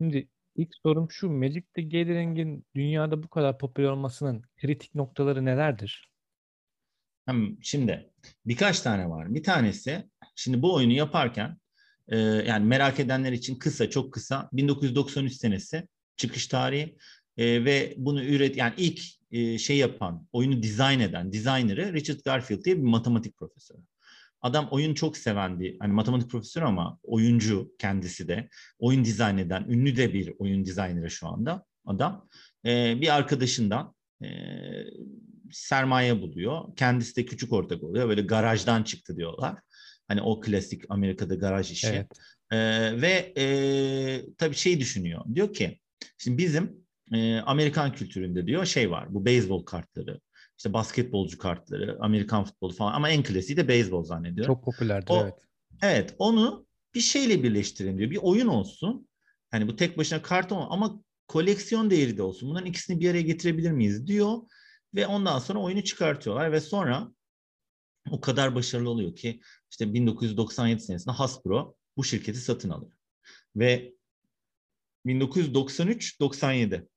[0.00, 1.30] şimdi ilk sorum şu.
[1.30, 6.12] Magic the Gathering'in dünyada bu kadar popüler olmasının kritik noktaları nelerdir?
[7.62, 8.10] Şimdi
[8.46, 9.34] birkaç tane var.
[9.34, 11.56] Bir tanesi şimdi bu oyunu yaparken
[12.08, 16.96] e, yani merak edenler için kısa çok kısa 1993 senesi çıkış tarihi
[17.42, 19.00] e, ve bunu üret yani ilk
[19.30, 23.80] e, şey yapan oyunu dizayn eden designer'ı Richard Garfield diye bir matematik profesörü.
[24.40, 29.64] Adam oyun çok seven bir hani matematik profesörü ama oyuncu kendisi de oyun dizayn eden
[29.68, 32.28] ünlü de bir oyun dizayneri şu anda adam.
[32.66, 34.28] E, bir arkadaşından e,
[35.52, 36.76] sermaye buluyor.
[36.76, 38.08] Kendisi de küçük ortak oluyor.
[38.08, 39.58] Böyle garajdan çıktı diyorlar.
[40.08, 41.86] Hani o klasik Amerika'da garaj işi.
[41.86, 42.06] Evet.
[42.52, 43.46] Ee, ve e,
[44.38, 45.24] tabii şey düşünüyor.
[45.34, 45.80] Diyor ki
[46.18, 46.81] şimdi bizim
[47.12, 49.14] e, Amerikan kültüründe diyor şey var.
[49.14, 50.20] Bu beyzbol kartları,
[50.58, 54.46] işte basketbolcu kartları, Amerikan futbolu falan ama en klasiği de beyzbol zannediyor.
[54.46, 55.34] Çok popülerdir O- evet.
[55.82, 58.10] Evet, onu bir şeyle birleştirin diyor.
[58.10, 59.08] Bir oyun olsun.
[59.50, 62.48] Hani bu tek başına kart olma ama koleksiyon değeri de olsun.
[62.48, 64.38] Bunların ikisini bir araya getirebilir miyiz diyor.
[64.94, 67.12] Ve ondan sonra oyunu çıkartıyorlar ve sonra
[68.10, 72.92] o kadar başarılı oluyor ki işte 1997 senesinde Hasbro bu şirketi satın alıyor.
[73.56, 73.94] Ve
[75.06, 76.88] 1993-97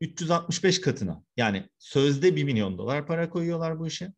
[0.00, 4.12] 365 katına yani sözde 1 milyon dolar para koyuyorlar bu işe.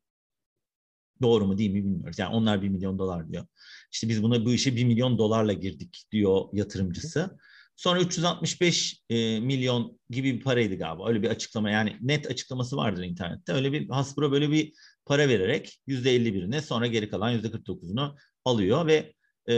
[1.23, 2.19] Doğru mu değil mi bilmiyoruz.
[2.19, 3.47] Yani onlar 1 milyon dolar diyor.
[3.93, 7.39] İşte biz buna bu işe 1 milyon dolarla girdik diyor yatırımcısı.
[7.77, 11.09] Sonra 365 e, milyon gibi bir paraydı galiba.
[11.09, 13.53] Öyle bir açıklama yani net açıklaması vardır internette.
[13.53, 14.73] Öyle bir Hasbro böyle bir
[15.05, 19.13] para vererek %51'ine sonra geri kalan %49'unu alıyor ve
[19.47, 19.55] e,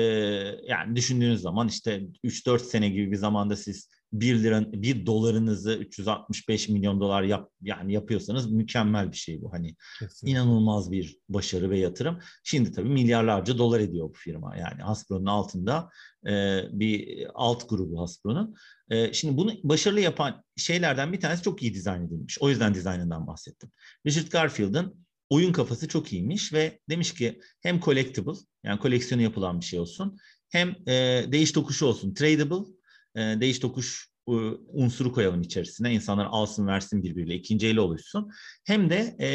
[0.69, 6.68] yani düşündüğünüz zaman işte 3-4 sene gibi bir zamanda siz 1 lira 1 dolarınızı 365
[6.68, 9.53] milyon dolar yap yani yapıyorsanız mükemmel bir şey bu.
[9.53, 10.31] Hani Kesinlikle.
[10.31, 12.18] inanılmaz bir başarı ve yatırım.
[12.44, 14.57] Şimdi tabii milyarlarca dolar ediyor bu firma.
[14.57, 15.90] Yani Hasbro'nun altında
[16.27, 18.55] e, bir alt grubu Hasbro'nun.
[18.90, 22.38] E, şimdi bunu başarılı yapan şeylerden bir tanesi çok iyi dizayn edilmiş.
[22.40, 23.70] O yüzden dizaynından bahsettim.
[24.07, 29.64] Richard Garfield'ın oyun kafası çok iyiymiş ve demiş ki hem collectible yani koleksiyonu yapılan bir
[29.64, 32.74] şey olsun hem e, değiş tokuşu olsun tradable
[33.16, 34.33] e, değiş tokuş e,
[34.68, 35.94] unsuru koyalım içerisine.
[35.94, 38.31] İnsanlar alsın versin birbiriyle ikinci eli oluşsun.
[38.64, 39.29] Hem de e,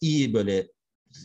[0.00, 0.68] iyi böyle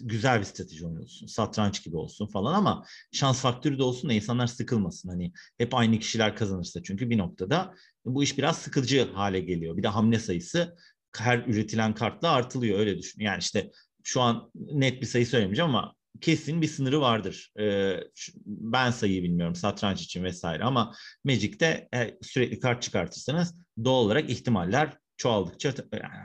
[0.03, 4.13] güzel bir strateji oyunu olsun satranç gibi olsun falan ama şans faktörü de olsun da
[4.13, 5.09] insanlar sıkılmasın.
[5.09, 7.73] Hani hep aynı kişiler kazanırsa çünkü bir noktada
[8.05, 9.77] bu iş biraz sıkıcı hale geliyor.
[9.77, 10.75] Bir de hamle sayısı
[11.17, 12.79] her üretilen kartla artılıyor.
[12.79, 13.21] Öyle düşün.
[13.21, 13.71] Yani işte
[14.03, 17.51] şu an net bir sayı söylemeyeceğim ama kesin bir sınırı vardır.
[17.59, 17.99] Ee,
[18.45, 24.97] ben sayıyı bilmiyorum satranç için vesaire ama Magic'te e, sürekli kart çıkartırsanız doğal olarak ihtimaller
[25.17, 25.73] çoğaldıkça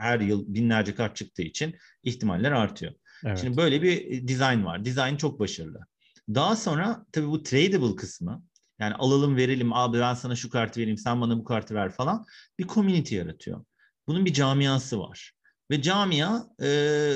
[0.01, 2.93] her yıl binlerce kart çıktığı için ihtimaller artıyor.
[3.25, 3.39] Evet.
[3.41, 4.85] Şimdi böyle bir design var.
[4.85, 5.81] Design çok başarılı.
[6.29, 8.43] Daha sonra tabii bu tradable kısmı
[8.81, 12.25] yani alalım verelim abi ben sana şu kartı vereyim sen bana bu kartı ver falan
[12.59, 13.65] bir community yaratıyor.
[14.07, 15.33] Bunun bir camiası var.
[15.71, 16.67] Ve camia e,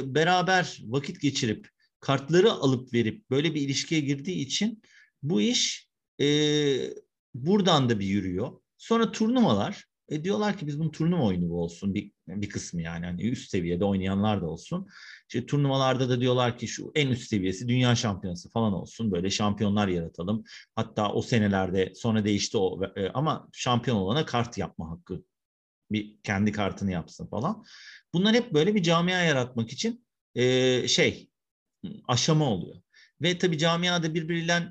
[0.04, 1.68] beraber vakit geçirip
[2.06, 4.82] kartları alıp verip böyle bir ilişkiye girdiği için
[5.22, 5.88] bu iş
[6.20, 6.26] e,
[7.34, 8.52] buradan da bir yürüyor.
[8.78, 13.22] Sonra turnuvalar e, diyorlar ki biz bunun turnuva oyunu olsun bir, bir kısmı yani hani
[13.22, 14.88] üst seviyede oynayanlar da olsun.
[15.28, 19.12] İşte turnuvalarda da diyorlar ki şu en üst seviyesi dünya şampiyonası falan olsun.
[19.12, 20.44] Böyle şampiyonlar yaratalım.
[20.76, 25.24] Hatta o senelerde sonra değişti o e, ama şampiyon olana kart yapma hakkı
[25.90, 27.64] bir kendi kartını yapsın falan.
[28.14, 31.28] Bunlar hep böyle bir camia yaratmak için e, şey
[32.08, 32.76] aşama oluyor.
[33.22, 34.62] Ve tabii camiada birbiriyle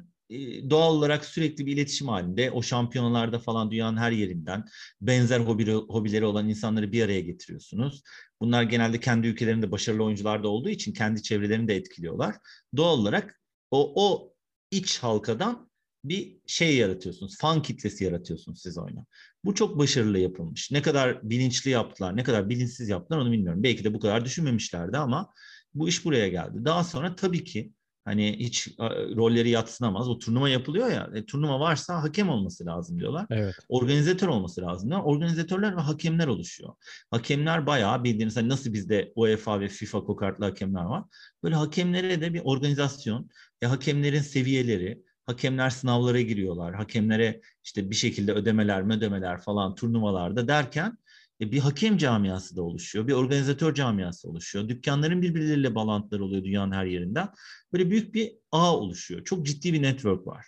[0.70, 4.66] doğal olarak sürekli bir iletişim halinde o şampiyonalarda falan dünyanın her yerinden
[5.02, 8.04] benzer hobi, hobileri olan insanları bir araya getiriyorsunuz.
[8.42, 12.36] Bunlar genelde kendi ülkelerinde başarılı oyuncular da olduğu için kendi çevrelerini de etkiliyorlar.
[12.78, 13.42] Doğal olarak
[13.72, 14.34] o, o
[14.72, 15.70] iç halkadan
[16.04, 17.38] bir şey yaratıyorsunuz.
[17.38, 19.06] Fan kitlesi yaratıyorsunuz siz oyuna.
[19.46, 20.72] Bu çok başarılı yapılmış.
[20.72, 23.64] Ne kadar bilinçli yaptılar, ne kadar bilinçsiz yaptılar onu bilmiyorum.
[23.64, 25.34] Belki de bu kadar düşünmemişlerdi ama
[25.76, 26.66] bu iş buraya geldi.
[26.66, 27.72] Daha sonra tabii ki
[28.06, 28.68] hani hiç
[29.16, 30.10] rolleri yatsınamaz.
[30.10, 31.10] O turnuva yapılıyor ya.
[31.16, 33.26] E, turnuva varsa hakem olması lazım diyorlar.
[33.30, 33.56] Evet.
[33.70, 35.08] Organizatör olması lazım diyorlar.
[35.08, 36.74] Organizatörler ve hakemler oluşuyor.
[37.12, 41.04] Hakemler bayağı bildiğiniz hani nasıl bizde UEFA ve FIFA kokartlı hakemler var.
[41.44, 43.30] Böyle hakemlere de bir organizasyon,
[43.62, 46.76] ya hakemlerin seviyeleri, hakemler sınavlara giriyorlar.
[46.76, 50.98] Hakemlere işte bir şekilde ödemeler, ödemeler falan turnuvalarda derken
[51.42, 54.70] e, bir hakem camiası da oluşuyor, bir organizatör camiası oluşuyor.
[54.70, 57.30] Dükkanların birbirleriyle bağlantıları oluyor dünyanın her yerinden.
[57.74, 59.24] Böyle büyük bir ağ oluşuyor.
[59.24, 60.48] Çok ciddi bir network var.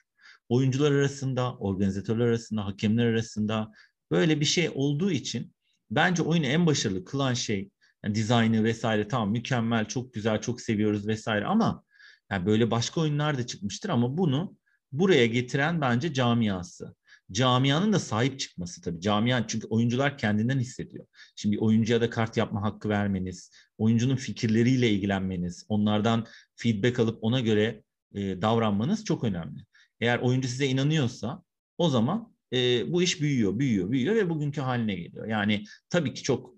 [0.49, 3.71] Oyuncular arasında, organizatörler arasında, hakemler arasında
[4.11, 5.53] böyle bir şey olduğu için
[5.91, 7.69] bence oyunu en başarılı kılan şey
[8.03, 11.83] yani dizaynı vesaire tamam mükemmel, çok güzel, çok seviyoruz vesaire ama
[12.31, 14.57] yani böyle başka oyunlar da çıkmıştır ama bunu
[14.91, 16.95] buraya getiren bence camiası
[17.31, 19.01] camianın da sahip çıkması tabii.
[19.01, 21.05] Camia çünkü oyuncular kendinden hissediyor.
[21.35, 27.83] Şimdi oyuncuya da kart yapma hakkı vermeniz, oyuncunun fikirleriyle ilgilenmeniz, onlardan feedback alıp ona göre
[28.13, 29.59] e, davranmanız çok önemli.
[29.99, 31.43] Eğer oyuncu size inanıyorsa
[31.77, 35.27] o zaman e, bu iş büyüyor, büyüyor, büyüyor ve bugünkü haline geliyor.
[35.27, 36.56] Yani tabii ki çok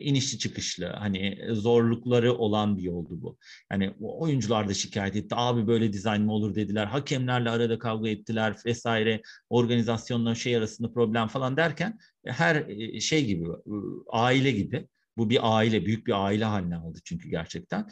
[0.00, 3.38] inişli çıkışlı hani zorlukları olan bir yoldu bu.
[3.72, 5.34] Yani oyuncular da şikayet etti.
[5.38, 6.86] Abi böyle dizayn mı olur dediler.
[6.86, 9.22] Hakemlerle arada kavga ettiler vesaire.
[9.50, 13.74] Organizasyonla şey arasında problem falan derken her e, şey gibi e,
[14.08, 17.88] aile gibi bu bir aile, büyük bir aile haline aldı çünkü gerçekten.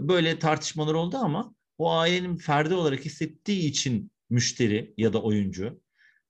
[0.00, 5.80] Böyle tartışmalar oldu ama o ailenin ferdi olarak hissettiği için müşteri ya da oyuncu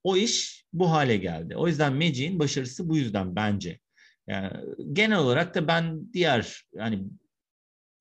[0.03, 1.55] o iş bu hale geldi.
[1.55, 3.79] O yüzden Magic'in başarısı bu yüzden bence
[4.29, 4.51] yani
[4.93, 7.03] genel olarak da ben diğer yani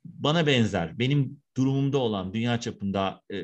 [0.04, 3.36] bana benzer, benim durumumda olan dünya çapında e,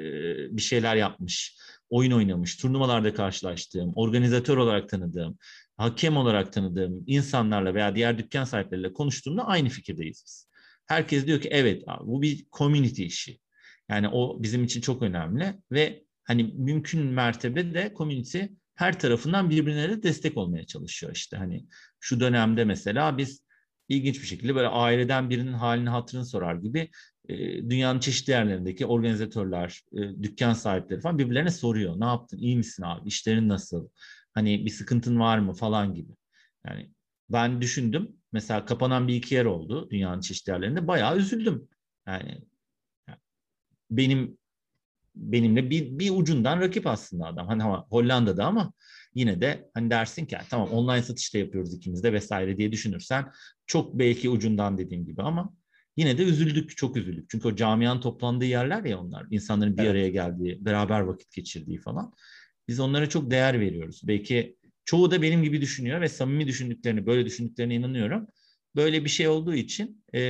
[0.57, 1.57] bir şeyler yapmış,
[1.90, 5.38] oyun oynamış, turnuvalarda karşılaştığım, organizatör olarak tanıdığım,
[5.77, 10.49] hakem olarak tanıdığım insanlarla veya diğer dükkan sahipleriyle konuştuğumda aynı fikirdeyiz biz.
[10.87, 13.38] Herkes diyor ki evet abi, bu bir community işi.
[13.88, 18.42] Yani o bizim için çok önemli ve hani mümkün mertebe de community
[18.75, 21.67] her tarafından birbirine de destek olmaya çalışıyor işte hani
[22.01, 23.45] şu dönemde mesela biz
[23.89, 26.91] ilginç bir şekilde böyle aileden birinin halini hatırını sorar gibi
[27.29, 27.37] e,
[27.71, 32.01] dünyanın çeşitli yerlerindeki organizatörler, e, dükkan sahipleri falan birbirlerine soruyor.
[32.01, 32.39] Ne yaptın?
[32.39, 33.09] İyi misin abi?
[33.09, 33.89] İşlerin nasıl?
[34.35, 36.13] Hani bir sıkıntın var mı falan gibi.
[36.67, 36.91] Yani
[37.31, 38.17] ben düşündüm.
[38.33, 40.87] Mesela kapanan bir iki yer oldu dünyanın çeşitli yerlerinde.
[40.87, 41.69] Bayağı üzüldüm.
[42.07, 42.41] Yani
[43.91, 44.39] benim
[45.14, 47.46] benimle bir, bir ucundan rakip aslında adam.
[47.46, 48.72] Hani ama Hollanda'da ama
[49.14, 53.33] yine de hani dersin ki tamam online satış da yapıyoruz ikimiz de vesaire diye düşünürsen
[53.66, 55.55] çok belki ucundan dediğim gibi ama
[55.96, 57.31] yine de üzüldük, çok üzüldük.
[57.31, 59.27] Çünkü o camianın toplandığı yerler ya onlar.
[59.31, 59.90] insanların bir evet.
[59.90, 62.12] araya geldiği, beraber vakit geçirdiği falan.
[62.68, 64.00] Biz onlara çok değer veriyoruz.
[64.05, 68.27] Belki çoğu da benim gibi düşünüyor ve samimi düşündüklerini, böyle düşündüklerine inanıyorum.
[68.77, 70.20] Böyle bir şey olduğu için e,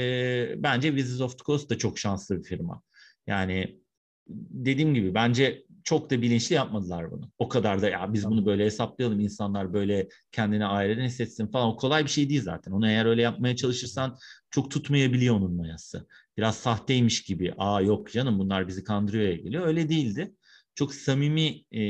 [0.58, 2.82] bence Wizards of the Coast da çok şanslı bir firma.
[3.26, 3.83] Yani
[4.28, 7.30] dediğim gibi bence çok da bilinçli yapmadılar bunu.
[7.38, 11.68] O kadar da ya biz bunu böyle hesaplayalım insanlar böyle kendine aileden hissetsin falan.
[11.68, 12.72] O kolay bir şey değil zaten.
[12.72, 14.18] Onu eğer öyle yapmaya çalışırsan
[14.50, 16.06] çok tutmayabiliyor onun mayası.
[16.36, 17.54] Biraz sahteymiş gibi.
[17.58, 19.66] Aa yok canım bunlar bizi kandırıyor geliyor.
[19.66, 20.34] Öyle değildi.
[20.74, 21.82] Çok samimi e,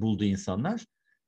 [0.00, 0.80] buldu insanlar.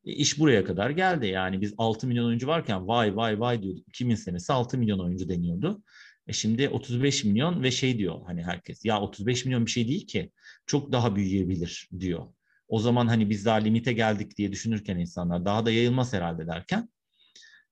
[0.05, 1.27] E, iş buraya kadar geldi.
[1.27, 3.89] Yani biz 6 milyon oyuncu varken vay vay vay diyorduk.
[3.89, 5.83] 2000 senesi 6 milyon oyuncu deniyordu.
[6.27, 10.07] E şimdi 35 milyon ve şey diyor hani herkes ya 35 milyon bir şey değil
[10.07, 10.33] ki
[10.67, 12.27] çok daha büyüyebilir diyor.
[12.69, 16.89] O zaman hani biz daha limite geldik diye düşünürken insanlar daha da yayılmaz herhalde derken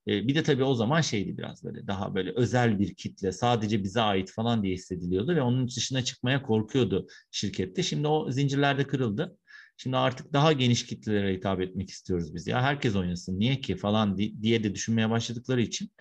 [0.07, 3.83] E, bir de tabii o zaman şeydi biraz böyle daha böyle özel bir kitle sadece
[3.83, 7.83] bize ait falan diye hissediliyordu ve onun dışına çıkmaya korkuyordu şirkette.
[7.83, 9.37] Şimdi o zincirlerde kırıldı.
[9.77, 12.47] Şimdi artık daha geniş kitlelere hitap etmek istiyoruz biz.
[12.47, 15.91] Ya herkes oynasın niye ki falan diye de düşünmeye başladıkları için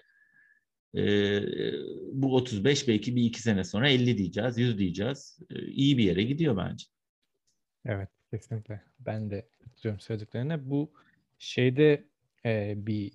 [0.97, 1.03] e,
[2.13, 5.39] bu 35 belki bir iki sene sonra 50 diyeceğiz, 100 diyeceğiz.
[5.51, 6.87] E, iyi bir yere gidiyor bence.
[7.87, 8.83] Evet kesinlikle.
[9.01, 10.71] Ben de katılıyorum söylediklerine.
[10.71, 10.93] Bu
[11.39, 12.05] şeyde
[12.47, 13.13] e, bir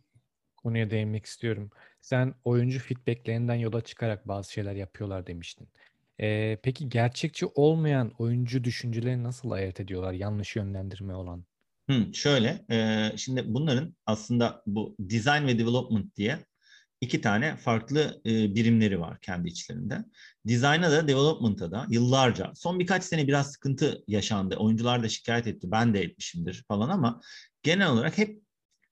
[0.58, 1.72] konuya değinmek istiyorum.
[2.02, 5.68] Sen oyuncu feedbacklerinden yola çıkarak bazı şeyler yapıyorlar demiştin.
[6.22, 11.44] Ee, peki gerçekçi olmayan oyuncu düşünceleri nasıl ayırt ediyorlar yanlış yönlendirme olan?
[11.90, 16.40] Hmm, şöyle, e, şimdi bunların aslında bu design ve development diye
[17.02, 20.06] iki tane farklı e, birimleri var kendi içlerinde.
[20.46, 24.56] Design'a da development'a da yıllarca, son birkaç sene biraz sıkıntı yaşandı.
[24.56, 27.22] Oyuncular da şikayet etti, ben de etmişimdir falan ama
[27.64, 28.42] genel olarak hep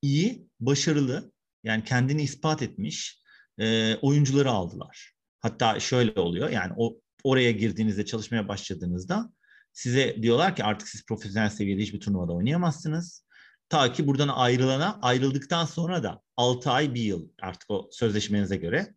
[0.02, 1.32] iyi, başarılı
[1.64, 3.22] yani kendini ispat etmiş
[3.60, 5.14] e, oyuncuları aldılar.
[5.42, 9.34] Hatta şöyle oluyor yani o oraya girdiğinizde çalışmaya başladığınızda
[9.74, 13.25] size diyorlar ki artık siz profesyonel seviyede hiçbir turnuvada oynayamazsınız.
[13.70, 18.96] Ta ki buradan ayrılana ayrıldıktan sonra da 6 ay bir yıl artık o sözleşmenize göre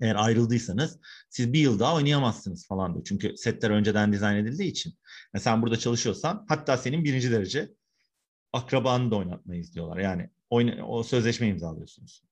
[0.00, 0.98] eğer ayrıldıysanız
[1.30, 3.04] siz bir yıl daha oynayamazsınız falan diyor.
[3.04, 4.94] Çünkü setler önceden dizayn edildiği için.
[5.34, 7.72] Mesela sen burada çalışıyorsan hatta senin birinci derece
[8.52, 9.98] akrabanı da oynatmayız diyorlar.
[9.98, 12.22] Yani oyna, o sözleşme imzalıyorsunuz.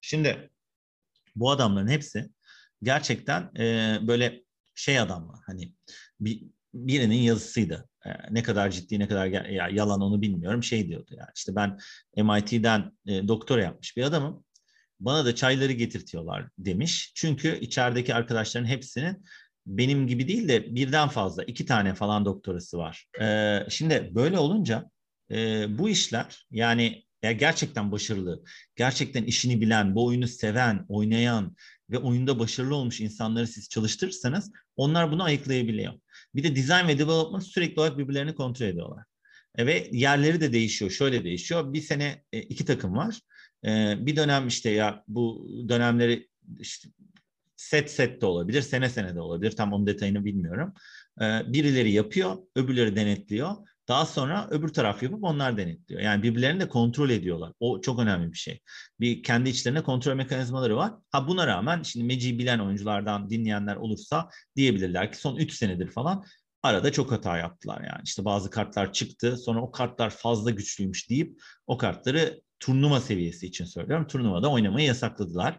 [0.00, 0.50] Şimdi
[1.36, 2.30] bu adamların hepsi
[2.82, 5.74] gerçekten e, böyle şey adamlar hani
[6.20, 6.42] bir,
[6.74, 7.89] birinin yazısıydı.
[8.06, 11.78] E, ne kadar ciddi ne kadar ya, yalan onu bilmiyorum şey diyordu yani işte ben
[12.16, 14.44] MIT'den e, doktora yapmış bir adamım.
[15.00, 17.12] Bana da çayları getirtiyorlar demiş.
[17.14, 19.24] Çünkü içerideki arkadaşların hepsinin
[19.66, 23.06] benim gibi değil de birden fazla iki tane falan doktorası var.
[23.20, 24.90] Ee, şimdi böyle olunca
[25.30, 28.44] e, bu işler yani ya gerçekten başarılı,
[28.76, 31.56] gerçekten işini bilen, bu oyunu seven, oynayan
[31.90, 35.92] ve oyunda başarılı olmuş insanları siz çalıştırırsanız onlar bunu ayıklayabiliyor.
[36.34, 39.04] Bir de design ve development sürekli olarak birbirlerini kontrol ediyorlar.
[39.56, 40.90] E, ve yerleri de değişiyor.
[40.90, 41.72] Şöyle değişiyor.
[41.72, 43.20] Bir sene e, iki takım var.
[43.66, 46.88] E, bir dönem işte ya bu dönemleri işte
[47.56, 49.50] set set de olabilir, sene sene de olabilir.
[49.50, 50.74] Tam onun detayını bilmiyorum.
[51.46, 53.50] Birileri yapıyor, öbürleri denetliyor.
[53.90, 56.00] Daha sonra öbür taraf yapıp onlar denetliyor.
[56.00, 57.52] Yani birbirlerini de kontrol ediyorlar.
[57.60, 58.60] O çok önemli bir şey.
[59.00, 60.92] Bir kendi içlerinde kontrol mekanizmaları var.
[61.10, 66.24] Ha buna rağmen şimdi Meci'yi bilen oyunculardan dinleyenler olursa diyebilirler ki son 3 senedir falan
[66.62, 68.00] arada çok hata yaptılar yani.
[68.04, 73.64] İşte bazı kartlar çıktı sonra o kartlar fazla güçlüymüş deyip o kartları turnuva seviyesi için
[73.64, 74.06] söylüyorum.
[74.06, 75.58] Turnuvada oynamayı yasakladılar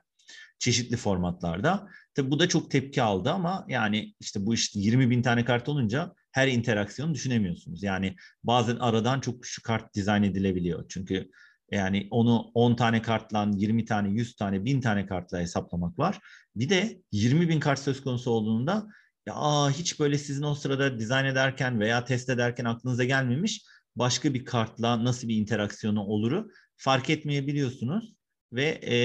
[0.60, 1.88] çeşitli formatlarda.
[2.13, 5.70] Tabi bu da çok tepki aldı ama yani işte bu işte 20 bin tane kart
[5.70, 7.84] olunca her interaksiyonu düşünemiyorsunuz.
[7.84, 10.86] Yani bazen aradan çok küçük kart dizayn edilebiliyor.
[10.89, 11.30] Çünkü
[11.72, 16.20] yani onu 10 tane kartla, 20 tane, 100 tane, 1000 tane kartla hesaplamak var.
[16.56, 18.88] Bir de 20 bin kart söz konusu olduğunda
[19.26, 23.65] ya hiç böyle sizin o sırada dizayn ederken veya test ederken aklınıza gelmemiş
[23.96, 28.13] başka bir kartla nasıl bir interaksiyonu oluru fark etmeyebiliyorsunuz
[28.54, 28.96] ve e,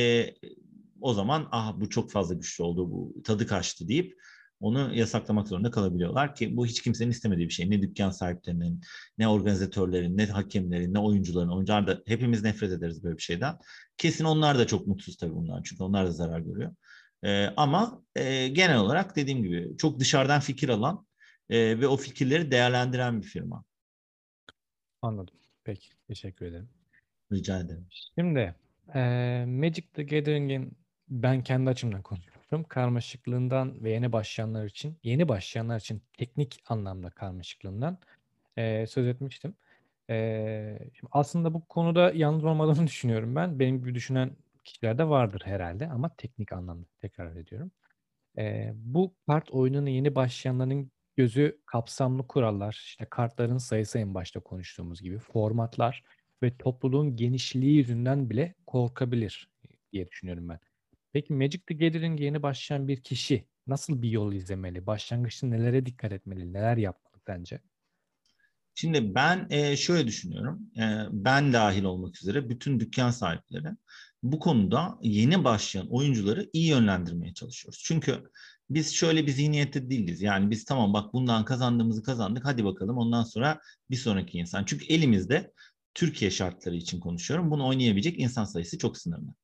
[1.01, 4.15] o zaman ah bu çok fazla güçlü oldu, bu tadı kaçtı deyip
[4.61, 7.71] onu yasaklamak zorunda kalabiliyorlar ki bu hiç kimsenin istemediği bir şey.
[7.71, 8.81] Ne dükkan sahiplerinin,
[9.19, 11.49] ne organizatörlerin, ne hakemlerin, ne oyuncuların.
[11.49, 13.59] Oyuncular da hepimiz nefret ederiz böyle bir şeyden.
[13.97, 16.75] Kesin onlar da çok mutsuz tabii bundan çünkü onlar da zarar görüyor.
[17.25, 21.07] Ee, ama e, genel olarak dediğim gibi çok dışarıdan fikir alan
[21.51, 23.65] e, ve o fikirleri değerlendiren bir firma.
[25.03, 25.35] Anladım.
[25.65, 25.89] Peki.
[26.09, 26.69] Teşekkür ederim.
[27.33, 27.87] Rica ederim.
[28.19, 28.55] Şimdi
[28.95, 29.01] e,
[29.49, 32.36] Magic the Gathering'in ben kendi açımdan konuşuyorum.
[32.69, 37.99] Karmaşıklığından ve yeni başlayanlar için, yeni başlayanlar için teknik anlamda karmaşıklığından
[38.59, 39.55] eee, söz etmiştim.
[40.09, 43.59] Eee, şimdi aslında bu konuda yalnız olmadığını düşünüyorum ben.
[43.59, 47.71] Benim gibi düşünen kişiler de vardır herhalde ama teknik anlamda tekrar ediyorum.
[48.39, 55.03] Eee, bu kart oyununa yeni başlayanların gözü kapsamlı kurallar, işte kartların sayısı en başta konuştuğumuz
[55.03, 56.05] gibi, formatlar
[56.43, 59.51] ve topluluğun genişliği yüzünden bile korkabilir
[59.93, 60.61] diye düşünüyorum ben.
[61.17, 64.87] Peki Magic the Gathering'e yeni başlayan bir kişi nasıl bir yol izlemeli?
[64.87, 66.53] Başlangıçta nelere dikkat etmeli?
[66.53, 67.61] Neler yapmalı sence?
[68.75, 70.61] Şimdi ben e, şöyle düşünüyorum.
[70.77, 73.69] E, ben dahil olmak üzere bütün dükkan sahipleri
[74.23, 77.83] bu konuda yeni başlayan oyuncuları iyi yönlendirmeye çalışıyoruz.
[77.85, 78.31] Çünkü
[78.71, 80.23] biz şöyle bir zihniyette değiliz.
[80.23, 84.65] Yani biz tamam bak bundan kazandığımızı kazandık hadi bakalım ondan sonra bir sonraki insan.
[84.65, 85.53] Çünkü elimizde
[85.95, 87.51] Türkiye şartları için konuşuyorum.
[87.51, 89.35] Bunu oynayabilecek insan sayısı çok sınırlı.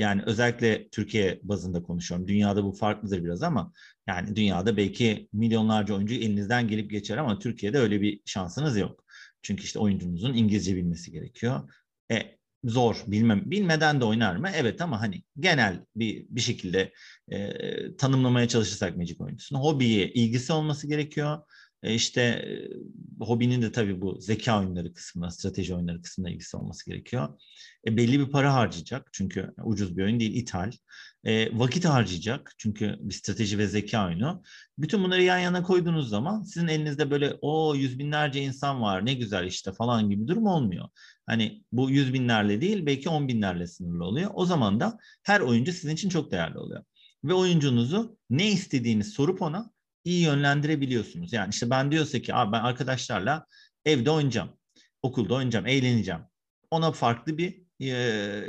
[0.00, 2.28] Yani özellikle Türkiye bazında konuşuyorum.
[2.28, 3.72] Dünyada bu farklıdır biraz ama
[4.06, 9.04] yani dünyada belki milyonlarca oyuncu elinizden gelip geçer ama Türkiye'de öyle bir şansınız yok.
[9.42, 11.70] Çünkü işte oyuncunuzun İngilizce bilmesi gerekiyor.
[12.12, 13.02] E, zor.
[13.06, 14.48] Bilmem bilmeden de oynar mı?
[14.54, 16.92] Evet ama hani genel bir bir şekilde
[17.28, 17.50] e,
[17.96, 21.38] tanımlamaya çalışırsak Magic oyuncusunu hobiye ilgisi olması gerekiyor.
[21.82, 26.90] E, işte e, hobinin de tabii bu zeka oyunları kısmına, strateji oyunları kısmına ilgisi olması
[26.90, 27.28] gerekiyor.
[27.86, 30.72] E, belli bir para harcayacak çünkü ucuz bir oyun değil, ithal.
[31.24, 34.42] E, vakit harcayacak çünkü bir strateji ve zeka oyunu.
[34.78, 39.14] Bütün bunları yan yana koyduğunuz zaman sizin elinizde böyle o yüz binlerce insan var ne
[39.14, 40.88] güzel işte falan gibi durum olmuyor.
[41.26, 44.30] Hani bu yüz binlerle değil belki on binlerle sınırlı oluyor.
[44.34, 46.84] O zaman da her oyuncu sizin için çok değerli oluyor.
[47.24, 49.70] Ve oyuncunuzu ne istediğini sorup ona
[50.04, 51.32] iyi yönlendirebiliyorsunuz.
[51.32, 53.46] Yani işte ben diyorsa ki abi ben arkadaşlarla
[53.84, 54.50] evde oynayacağım,
[55.02, 56.20] okulda oynayacağım, eğleneceğim.
[56.70, 57.88] Ona farklı bir e,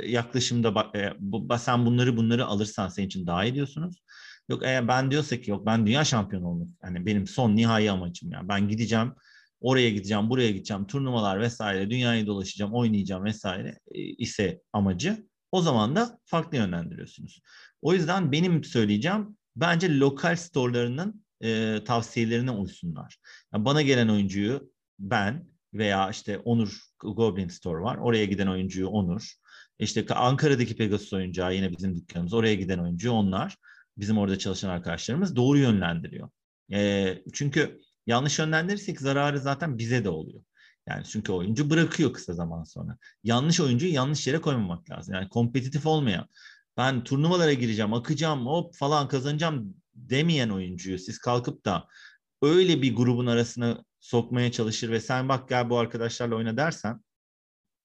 [0.06, 4.02] yaklaşımda e, bu, sen bunları bunları alırsan senin için daha iyi diyorsunuz.
[4.48, 8.32] Yok eğer ben diyorsa ki yok ben dünya şampiyonu olmak yani benim son nihai amacım
[8.32, 9.12] ya ben gideceğim
[9.60, 16.18] oraya gideceğim buraya gideceğim turnuvalar vesaire dünyayı dolaşacağım oynayacağım vesaire ise amacı o zaman da
[16.24, 17.42] farklı yönlendiriyorsunuz.
[17.82, 23.18] O yüzden benim söyleyeceğim bence lokal storelarının e, tavsiyelerine uysunlar.
[23.54, 27.96] Yani bana gelen oyuncuyu ben veya işte Onur Goblin Store var.
[27.96, 29.32] Oraya giden oyuncuyu Onur.
[29.78, 32.34] İşte Ankara'daki Pegasus oyuncağı yine bizim dükkanımız.
[32.34, 33.56] Oraya giden oyuncu onlar.
[33.96, 36.30] Bizim orada çalışan arkadaşlarımız doğru yönlendiriyor.
[36.72, 40.42] E, çünkü yanlış yönlendirirsek zararı zaten bize de oluyor.
[40.88, 42.98] Yani çünkü oyuncu bırakıyor kısa zaman sonra.
[43.24, 45.14] Yanlış oyuncuyu yanlış yere koymamak lazım.
[45.14, 46.28] Yani kompetitif olmayan,
[46.76, 51.86] ben turnuvalara gireceğim, akacağım, hop falan kazanacağım demeyen oyuncuyu siz kalkıp da
[52.42, 57.00] öyle bir grubun arasına sokmaya çalışır ve sen bak gel bu arkadaşlarla oyna dersen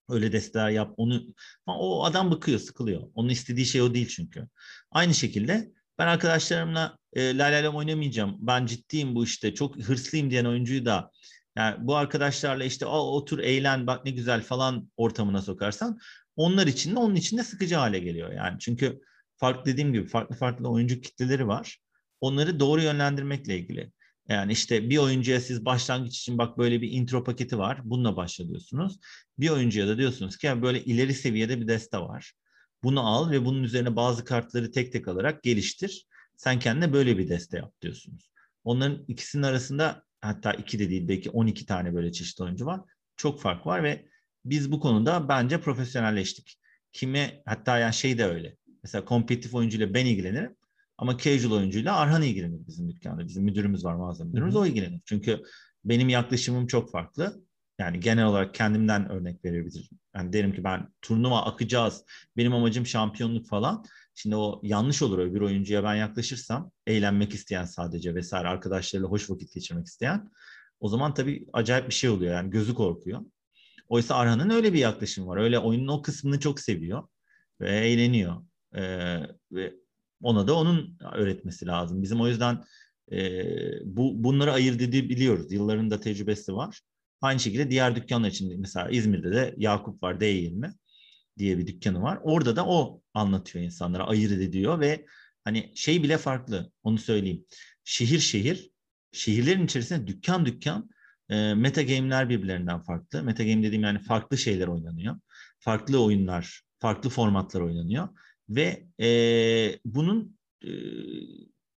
[0.09, 1.23] öyle desteler yap onu
[1.65, 3.01] o adam bıkıyor sıkılıyor.
[3.13, 4.47] Onun istediği şey o değil çünkü.
[4.91, 8.37] Aynı şekilde ben arkadaşlarımla e, la la oynamayacağım.
[8.39, 9.53] Ben ciddiyim bu işte.
[9.53, 11.11] Çok hırslıyım diyen oyuncuyu da
[11.55, 15.99] yani bu arkadaşlarla işte otur eğlen bak ne güzel falan ortamına sokarsan
[16.35, 18.59] onlar için de onun için de sıkıcı hale geliyor yani.
[18.59, 19.01] Çünkü
[19.35, 21.79] farklı dediğim gibi farklı farklı oyuncu kitleleri var
[22.21, 23.91] onları doğru yönlendirmekle ilgili.
[24.29, 27.81] Yani işte bir oyuncuya siz başlangıç için bak böyle bir intro paketi var.
[27.83, 28.99] Bununla başlıyorsunuz.
[29.39, 32.33] Bir oyuncuya da diyorsunuz ki böyle ileri seviyede bir deste var.
[32.83, 36.05] Bunu al ve bunun üzerine bazı kartları tek tek alarak geliştir.
[36.37, 38.31] Sen kendine böyle bir deste yap diyorsunuz.
[38.63, 42.81] Onların ikisinin arasında hatta iki de değil belki 12 tane böyle çeşitli oyuncu var.
[43.17, 44.05] Çok fark var ve
[44.45, 46.59] biz bu konuda bence profesyonelleştik.
[46.93, 48.57] Kime hatta yani şey de öyle.
[48.83, 50.55] Mesela kompetitif oyuncuyla ben ilgilenirim.
[50.97, 53.27] Ama casual oyuncuyla Arhan ilgilenir bizim dükkanda.
[53.27, 54.53] Bizim müdürümüz var, mağaza müdürümüz.
[54.53, 54.61] Hı-hı.
[54.61, 55.01] O ilgilenir.
[55.05, 55.43] Çünkü
[55.85, 57.43] benim yaklaşımım çok farklı.
[57.79, 59.97] Yani genel olarak kendimden örnek verebilirim.
[60.15, 62.03] Yani derim ki ben turnuva akacağız.
[62.37, 63.85] Benim amacım şampiyonluk falan.
[64.15, 69.53] Şimdi o yanlış olur öbür oyuncuya ben yaklaşırsam eğlenmek isteyen sadece vesaire arkadaşlarıyla hoş vakit
[69.53, 70.29] geçirmek isteyen
[70.79, 73.21] o zaman tabii acayip bir şey oluyor yani gözü korkuyor.
[73.89, 75.37] Oysa Arhan'ın öyle bir yaklaşım var.
[75.37, 77.07] Öyle oyunun o kısmını çok seviyor
[77.61, 78.35] ve eğleniyor.
[78.75, 79.19] Ee,
[79.51, 79.73] ve
[80.21, 82.03] ona da onun öğretmesi lazım.
[82.03, 82.63] Bizim o yüzden
[83.11, 83.41] e,
[83.85, 85.51] bu bunları ayırt edebiliyoruz.
[85.51, 86.81] Yılların da tecrübesi var.
[87.21, 90.73] Aynı şekilde diğer dükkanlar için mesela İzmir'de de Yakup var D20
[91.37, 92.19] diye bir dükkanı var.
[92.23, 95.05] Orada da o anlatıyor insanlara, ayırt ediyor ve
[95.43, 96.71] hani şey bile farklı.
[96.83, 97.45] Onu söyleyeyim.
[97.83, 98.71] Şehir şehir,
[99.11, 100.89] şehirlerin içerisinde dükkan dükkan
[101.29, 103.23] e, meta game'ler birbirlerinden farklı.
[103.23, 105.15] Meta game dediğim yani farklı şeyler oynanıyor.
[105.59, 108.07] Farklı oyunlar, farklı formatlar oynanıyor.
[108.49, 110.69] Ve e, bunun e,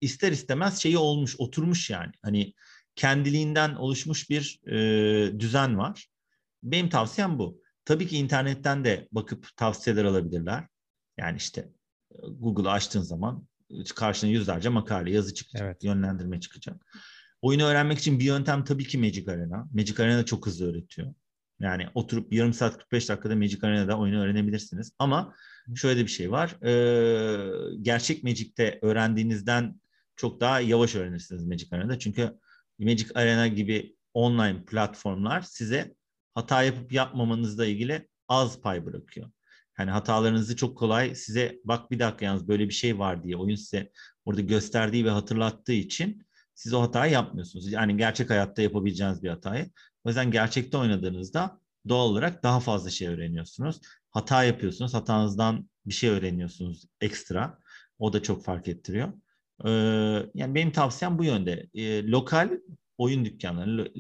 [0.01, 2.13] ister istemez şeyi olmuş, oturmuş yani.
[2.23, 2.55] Hani
[2.97, 6.09] kendiliğinden oluşmuş bir e, düzen var.
[6.63, 7.63] Benim tavsiyem bu.
[7.85, 10.69] Tabii ki internetten de bakıp tavsiyeler alabilirler.
[11.19, 11.69] Yani işte
[12.29, 13.49] Google'ı açtığın zaman
[13.95, 15.85] karşına yüzlerce makale, yazı çıkacak, evet.
[15.85, 16.87] yönlendirme çıkacak.
[17.43, 19.69] Oyunu öğrenmek için bir yöntem tabii ki Magic Arena.
[19.75, 21.15] Magic Arena çok hızlı öğretiyor.
[21.61, 24.93] Yani oturup yarım saat 45 dakikada Magic Arena'da oyunu öğrenebilirsiniz.
[24.99, 25.35] Ama
[25.75, 26.65] şöyle bir şey var.
[26.67, 29.81] E, gerçek Magic'te öğrendiğinizden
[30.17, 31.99] çok daha yavaş öğrenirsiniz Magic Arena'da.
[31.99, 32.39] Çünkü
[32.79, 35.95] Magic Arena gibi online platformlar size
[36.35, 39.31] hata yapıp yapmamanızla ilgili az pay bırakıyor.
[39.79, 43.57] Yani hatalarınızı çok kolay size bak bir dakika yalnız böyle bir şey var diye oyun
[43.57, 43.91] size
[44.25, 47.73] orada gösterdiği ve hatırlattığı için siz o hatayı yapmıyorsunuz.
[47.73, 49.71] Yani gerçek hayatta yapabileceğiniz bir hatayı.
[50.05, 53.81] O yüzden gerçekte oynadığınızda doğal olarak daha fazla şey öğreniyorsunuz.
[54.11, 54.95] Hata yapıyorsunuz.
[54.95, 57.59] Hatanızdan bir şey öğreniyorsunuz ekstra.
[57.99, 59.13] O da çok fark ettiriyor.
[59.65, 59.71] Ee,
[60.35, 61.69] yani benim tavsiyem bu yönde.
[61.75, 62.51] Ee, lokal
[62.99, 63.93] oyun dükkanları,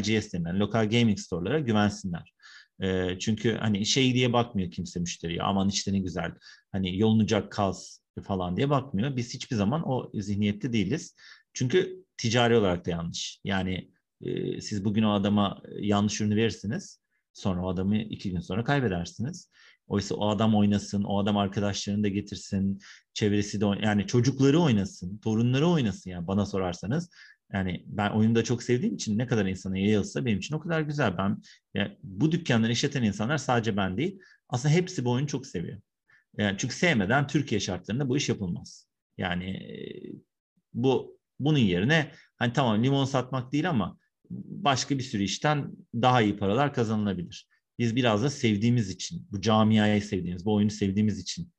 [0.00, 2.34] LGS denilen lokal gaming store'lara güvensinler.
[2.82, 5.42] Ee, çünkü hani şey diye bakmıyor kimse müşteriye.
[5.42, 6.32] Aman işte ne güzel.
[6.72, 9.16] Hani yolunacak kaz falan diye bakmıyor.
[9.16, 11.14] Biz hiçbir zaman o zihniyette değiliz.
[11.52, 13.40] Çünkü ticari olarak da yanlış.
[13.44, 13.90] Yani
[14.24, 17.00] e, siz bugün o adama yanlış ürünü verirsiniz.
[17.32, 19.50] Sonra o adamı iki gün sonra kaybedersiniz.
[19.86, 22.80] Oysa o adam oynasın, o adam arkadaşlarını da getirsin,
[23.14, 27.10] çevresi de yani çocukları oynasın, torunları oynasın yani bana sorarsanız.
[27.52, 30.80] Yani ben oyunu da çok sevdiğim için ne kadar insana yayılsa benim için o kadar
[30.80, 31.18] güzel.
[31.18, 31.42] Ben
[31.74, 34.20] yani bu dükkanları işleten insanlar sadece ben değil.
[34.48, 35.80] Aslında hepsi bu oyunu çok seviyor.
[36.36, 38.88] Yani çünkü sevmeden Türkiye şartlarında bu iş yapılmaz.
[39.18, 39.60] Yani
[40.74, 43.98] bu bunun yerine hani tamam limon satmak değil ama
[44.30, 47.48] başka bir sürü işten daha iyi paralar kazanılabilir.
[47.78, 51.52] Biz biraz da sevdiğimiz için, bu camiayı sevdiğimiz, bu oyunu sevdiğimiz için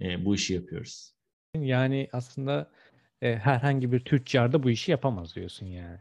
[0.00, 1.14] e, bu işi yapıyoruz.
[1.54, 2.70] Yani aslında
[3.22, 5.98] e, herhangi bir tüccar da bu işi yapamaz diyorsun yani.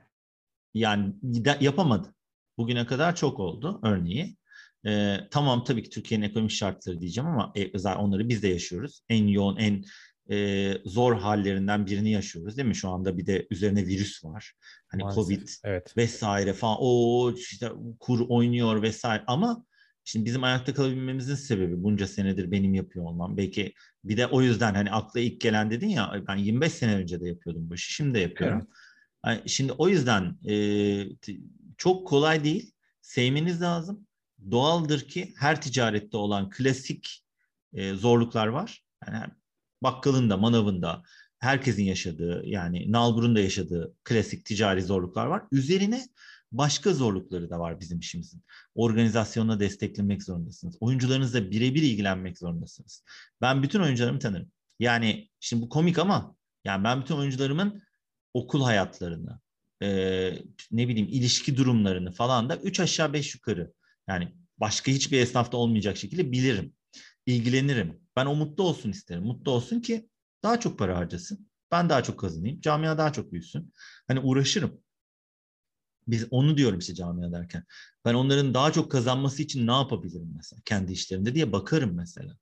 [0.74, 1.14] Yani
[1.60, 2.16] yapamadı.
[2.58, 4.38] Bugüne kadar çok oldu örneği.
[4.86, 9.02] E, tamam tabii ki Türkiye'nin ekonomik şartları diyeceğim ama e, onları biz de yaşıyoruz.
[9.10, 9.84] En yoğun, en
[10.32, 12.76] e, zor hallerinden birini yaşıyoruz değil mi?
[12.76, 14.54] Şu anda bir de üzerine virüs var.
[14.88, 15.98] Hani Maalesef, Covid evet.
[15.98, 16.78] vesaire falan.
[16.80, 17.70] O işte
[18.00, 19.66] kur oynuyor vesaire ama
[20.08, 23.38] Şimdi bizim ayakta kalabilmemizin sebebi bunca senedir benim yapıyor olmam.
[23.38, 23.74] Belki
[24.04, 27.28] bir de o yüzden hani akla ilk gelen dedin ya ben 25 sene önce de
[27.28, 27.94] yapıyordum bu işi.
[27.94, 28.58] Şimdi de yapıyorum.
[28.58, 28.70] Evet.
[29.26, 30.56] Yani şimdi o yüzden e,
[31.78, 32.72] çok kolay değil.
[33.02, 34.08] Sevmeniz lazım.
[34.52, 37.24] Doğaldır ki her ticarette olan klasik
[37.74, 38.84] e, zorluklar var.
[39.08, 39.26] Yani
[39.84, 41.04] bakkalın da, manavın da,
[41.40, 45.44] herkesin yaşadığı yani nalburun da yaşadığı klasik ticari zorluklar var.
[45.52, 46.08] Üzerine
[46.52, 48.44] başka zorlukları da var bizim işimizin.
[48.76, 50.78] Organizasyonla desteklemek zorundasınız.
[50.80, 53.04] Oyuncularınızla birebir ilgilenmek zorundasınız.
[53.42, 54.52] Ben bütün oyuncularımı tanırım.
[54.80, 57.82] Yani şimdi bu komik ama yani ben bütün oyuncularımın
[58.34, 59.40] okul hayatlarını,
[59.82, 59.88] e,
[60.72, 63.74] ne bileyim ilişki durumlarını falan da üç aşağı beş yukarı
[64.08, 66.74] yani başka hiçbir esnafta olmayacak şekilde bilirim.
[67.28, 68.02] İlgilenirim.
[68.16, 69.24] Ben o mutlu olsun isterim.
[69.24, 70.10] Mutlu olsun ki
[70.44, 71.50] daha çok para harcasın.
[71.72, 72.62] Ben daha çok kazanayım.
[72.62, 73.74] Camia daha çok büyüsün.
[74.08, 74.82] Hani uğraşırım.
[76.08, 77.64] Biz onu diyorum işte camia derken.
[78.06, 82.38] Ben onların daha çok kazanması için ne yapabilirim mesela kendi işlerinde diye bakarım mesela.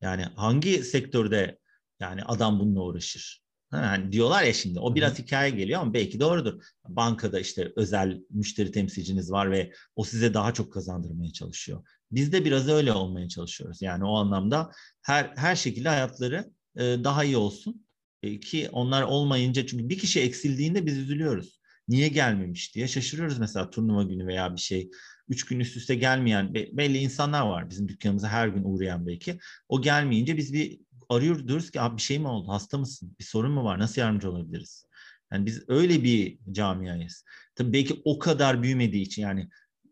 [0.00, 1.58] Yani hangi sektörde
[2.00, 3.43] yani adam bununla uğraşır?
[3.76, 6.62] Hani diyorlar ya şimdi o biraz hikaye geliyor ama belki doğrudur.
[6.88, 11.84] Bankada işte özel müşteri temsilciniz var ve o size daha çok kazandırmaya çalışıyor.
[12.10, 13.82] Biz de biraz öyle olmaya çalışıyoruz.
[13.82, 14.70] Yani o anlamda
[15.02, 17.86] her her şekilde hayatları e, daha iyi olsun
[18.22, 21.60] e, ki onlar olmayınca çünkü bir kişi eksildiğinde biz üzülüyoruz.
[21.88, 24.90] Niye gelmemiş diye şaşırıyoruz mesela turnuva günü veya bir şey.
[25.28, 29.38] Üç gün üst üste gelmeyen belli insanlar var bizim dükkanımıza her gün uğrayan belki.
[29.68, 30.80] O gelmeyince biz bir
[31.14, 32.48] arıyoruz diyoruz ki abi bir şey mi oldu?
[32.48, 33.16] Hasta mısın?
[33.18, 33.78] Bir sorun mu var?
[33.78, 34.84] Nasıl yardımcı olabiliriz?
[35.32, 37.24] Yani biz öyle bir camiayız.
[37.54, 39.48] Tabii belki o kadar büyümediği için yani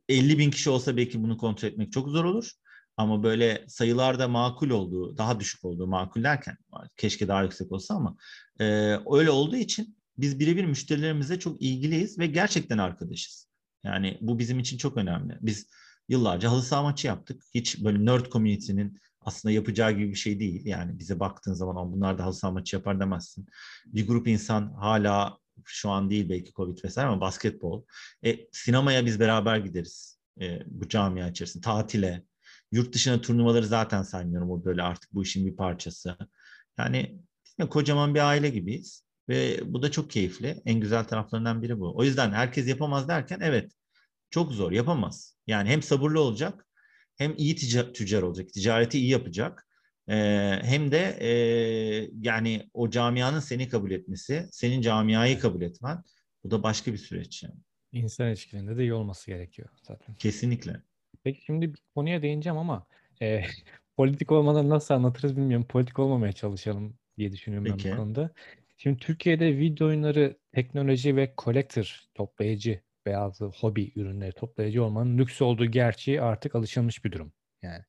[0.09, 2.51] 50 bin kişi olsa belki bunu kontrol etmek çok zor olur.
[2.97, 6.57] Ama böyle sayılarda makul olduğu, daha düşük olduğu makul derken
[6.97, 8.17] keşke daha yüksek olsa ama
[8.61, 8.65] e,
[9.13, 13.49] öyle olduğu için biz birebir müşterilerimize çok ilgiliyiz ve gerçekten arkadaşız.
[13.85, 15.39] Yani bu bizim için çok önemli.
[15.41, 15.67] Biz
[16.09, 17.43] yıllarca halı saha maçı yaptık.
[17.55, 20.67] Hiç böyle nerd community'nin aslında yapacağı gibi bir şey değil.
[20.67, 23.47] Yani bize baktığın zaman bunlar da halı saha maçı yapar demezsin.
[23.87, 27.85] Bir grup insan hala şu an değil belki Covid vesaire ama basketbol.
[28.25, 31.65] E, sinemaya biz beraber gideriz e, bu camia içerisinde.
[31.65, 32.25] Tatile.
[32.73, 34.51] Yurt dışına turnuvaları zaten saymıyorum.
[34.51, 36.17] O böyle artık bu işin bir parçası.
[36.79, 37.21] Yani
[37.71, 39.05] kocaman bir aile gibiyiz.
[39.29, 40.63] Ve bu da çok keyifli.
[40.67, 41.97] En güzel taraflarından biri bu.
[41.97, 43.73] O yüzden herkes yapamaz derken evet
[44.31, 45.37] çok zor yapamaz.
[45.47, 46.67] Yani hem sabırlı olacak
[47.23, 48.49] hem iyi tica- tüccar olacak.
[48.53, 49.67] Ticareti iyi yapacak.
[50.09, 50.15] Ee,
[50.63, 51.31] hem de e,
[52.21, 56.03] yani o camianın seni kabul etmesi, senin camiayı kabul etmen
[56.45, 57.55] bu da başka bir süreç yani.
[57.93, 60.15] İnsan ilişkilerinde de iyi olması gerekiyor zaten.
[60.15, 60.83] Kesinlikle.
[61.25, 62.87] Peki şimdi bir konuya değineceğim ama
[63.23, 63.43] e,
[63.97, 65.67] politik olmadan nasıl anlatırız bilmiyorum.
[65.69, 67.89] Politik olmamaya çalışalım diye düşünüyorum Peki.
[67.89, 68.31] ben bu konuda.
[68.77, 75.67] Şimdi Türkiye'de video oyunları teknoloji ve collector toplayıcı veya hobi ürünleri toplayıcı olmanın lüks olduğu
[75.67, 77.33] gerçeği artık alışılmış bir durum.
[77.63, 77.83] Yani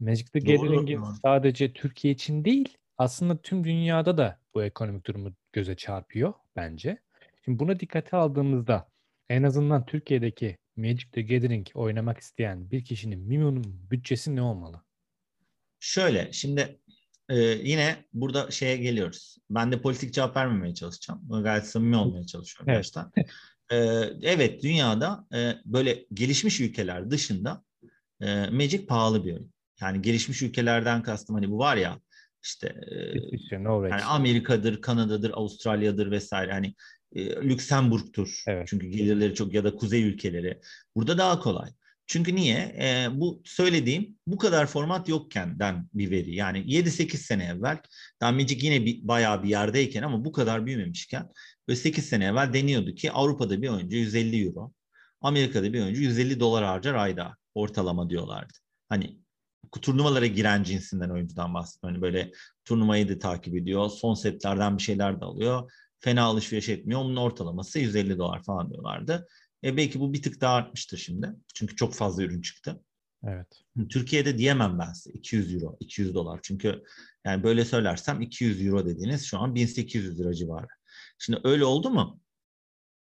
[0.00, 5.76] Magic the Gathering'in sadece Türkiye için değil aslında tüm dünyada da bu ekonomik durumu göze
[5.76, 6.98] çarpıyor bence.
[7.44, 8.88] Şimdi buna dikkate aldığımızda
[9.28, 14.82] en azından Türkiye'deki Magic the Gathering oynamak isteyen bir kişinin minimum bütçesi ne olmalı?
[15.80, 16.78] Şöyle şimdi
[17.28, 19.36] e, yine burada şeye geliyoruz.
[19.50, 21.42] Ben de politik cevap vermemeye çalışacağım.
[21.42, 22.78] Gayet samimi olmaya çalışıyorum evet.
[22.78, 23.12] baştan.
[23.72, 23.76] e,
[24.22, 27.64] evet dünyada e, böyle gelişmiş ülkeler dışında
[28.20, 29.52] e, Magic pahalı bir oyun.
[29.80, 32.00] Yani gelişmiş ülkelerden kastım hani bu var ya
[32.44, 33.56] işte e,
[33.88, 36.52] yani Amerika'dır, Kanada'dır, Avustralya'dır vesaire.
[36.52, 36.74] Hani
[37.12, 38.42] e, Lüksemburg'tur.
[38.46, 38.68] Evet.
[38.68, 40.60] Çünkü gelirleri çok ya da kuzey ülkeleri.
[40.96, 41.70] Burada daha kolay.
[42.06, 42.56] Çünkü niye?
[42.56, 46.34] E, bu söylediğim bu kadar format yokkenden bir veri.
[46.34, 47.78] Yani 7-8 sene evvel
[48.20, 51.28] daha Magic yine bir, bayağı bir yerdeyken ama bu kadar büyümemişken
[51.68, 54.72] ve 8 sene evvel deniyordu ki Avrupa'da bir oyuncu 150 euro,
[55.20, 58.52] Amerika'da bir oyuncu 150 dolar harcar ayda ortalama diyorlardı.
[58.88, 59.18] Hani
[59.82, 61.94] turnuvalara giren cinsinden oyuncudan bahsediyorum.
[61.94, 62.32] Hani böyle
[62.64, 63.90] turnuvayı da takip ediyor.
[63.90, 65.72] Son setlerden bir şeyler de alıyor.
[66.00, 67.00] Fena alışveriş etmiyor.
[67.00, 69.26] Onun ortalaması 150 dolar falan diyorlardı.
[69.64, 71.30] E belki bu bir tık daha artmıştır şimdi.
[71.54, 72.80] Çünkü çok fazla ürün çıktı.
[73.24, 73.46] Evet.
[73.88, 76.40] Türkiye'de diyemem ben size 200 euro, 200 dolar.
[76.42, 76.82] Çünkü
[77.24, 80.66] yani böyle söylersem 200 euro dediğiniz şu an 1800 lira civarı.
[81.18, 82.20] Şimdi öyle oldu mu?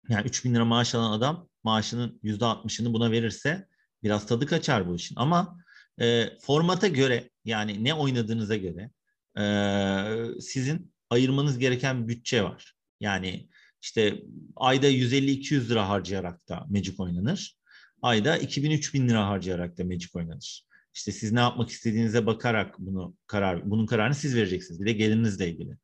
[0.09, 3.67] Yani 3000 lira maaş alan adam maaşının %60'ını buna verirse
[4.03, 5.15] biraz tadı kaçar bu işin.
[5.15, 5.57] Ama
[6.01, 8.91] e, formata göre yani ne oynadığınıza göre
[9.37, 12.73] e, sizin ayırmanız gereken bütçe var.
[12.99, 13.49] Yani
[13.81, 14.23] işte
[14.55, 17.57] ayda 150-200 lira harcayarak da Magic oynanır.
[18.01, 20.65] Ayda 2000-3000 lira harcayarak da Magic oynanır.
[20.93, 24.81] İşte siz ne yapmak istediğinize bakarak bunu karar bunun kararını siz vereceksiniz.
[24.81, 25.77] Bir de gelirinizle ilgili.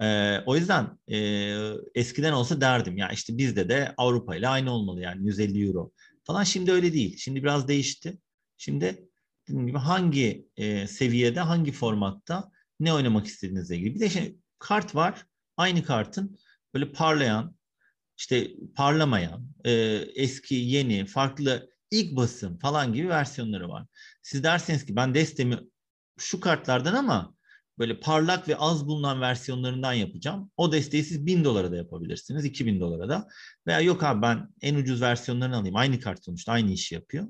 [0.00, 1.18] Ee, o yüzden e,
[1.94, 5.92] eskiden olsa derdim ya işte bizde de Avrupa ile aynı olmalı yani 150 euro
[6.24, 6.44] falan.
[6.44, 7.16] Şimdi öyle değil.
[7.18, 8.18] Şimdi biraz değişti.
[8.56, 9.08] Şimdi
[9.48, 13.94] dediğim gibi hangi e, seviyede, hangi formatta ne oynamak istediğinizle ilgili.
[13.94, 15.26] Bir de şimdi kart var.
[15.56, 16.38] Aynı kartın
[16.74, 17.56] böyle parlayan,
[18.18, 19.72] işte parlamayan, e,
[20.14, 23.86] eski, yeni, farklı ilk basım falan gibi versiyonları var.
[24.22, 25.58] Siz derseniz ki ben destemi
[26.18, 27.34] şu kartlardan ama
[27.78, 30.50] böyle parlak ve az bulunan versiyonlarından yapacağım.
[30.56, 33.28] O desteği siz 1000 dolara da yapabilirsiniz, 2000 dolara da.
[33.66, 35.76] Veya yok abi ben en ucuz versiyonlarını alayım.
[35.76, 37.26] Aynı kart sonuçta aynı işi yapıyor.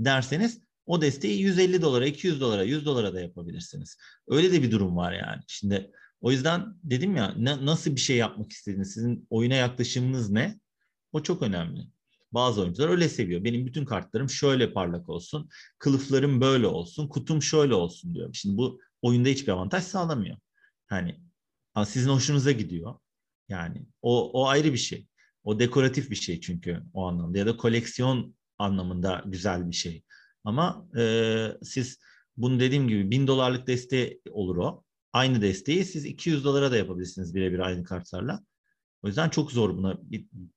[0.00, 3.96] Derseniz o desteği 150 dolara, 200 dolara, 100 dolara da yapabilirsiniz.
[4.28, 5.42] Öyle de bir durum var yani.
[5.46, 5.90] Şimdi
[6.20, 10.60] o yüzden dedim ya ne, nasıl bir şey yapmak istediğiniz, sizin oyuna yaklaşımınız ne?
[11.12, 11.80] O çok önemli.
[12.32, 13.44] Bazı oyuncular öyle seviyor.
[13.44, 18.30] Benim bütün kartlarım şöyle parlak olsun, kılıflarım böyle olsun, kutum şöyle olsun diyor.
[18.32, 20.36] Şimdi bu oyunda hiçbir avantaj sağlamıyor.
[20.86, 21.20] Hani
[21.86, 22.94] sizin hoşunuza gidiyor.
[23.48, 25.06] Yani o, o ayrı bir şey.
[25.44, 30.04] O dekoratif bir şey çünkü o anlamda ya da koleksiyon anlamında güzel bir şey.
[30.44, 31.98] Ama e, siz
[32.36, 34.84] bunu dediğim gibi bin dolarlık desteği olur o.
[35.12, 38.40] Aynı desteği siz 200 dolara da yapabilirsiniz birebir aynı kartlarla.
[39.02, 39.98] O yüzden çok zor buna.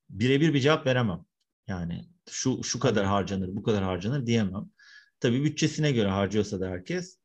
[0.09, 1.25] Birebir bir cevap veremem.
[1.67, 4.71] Yani şu şu kadar harcanır, bu kadar harcanır diyemem.
[5.19, 7.19] Tabii bütçesine göre harcıyorsa da herkes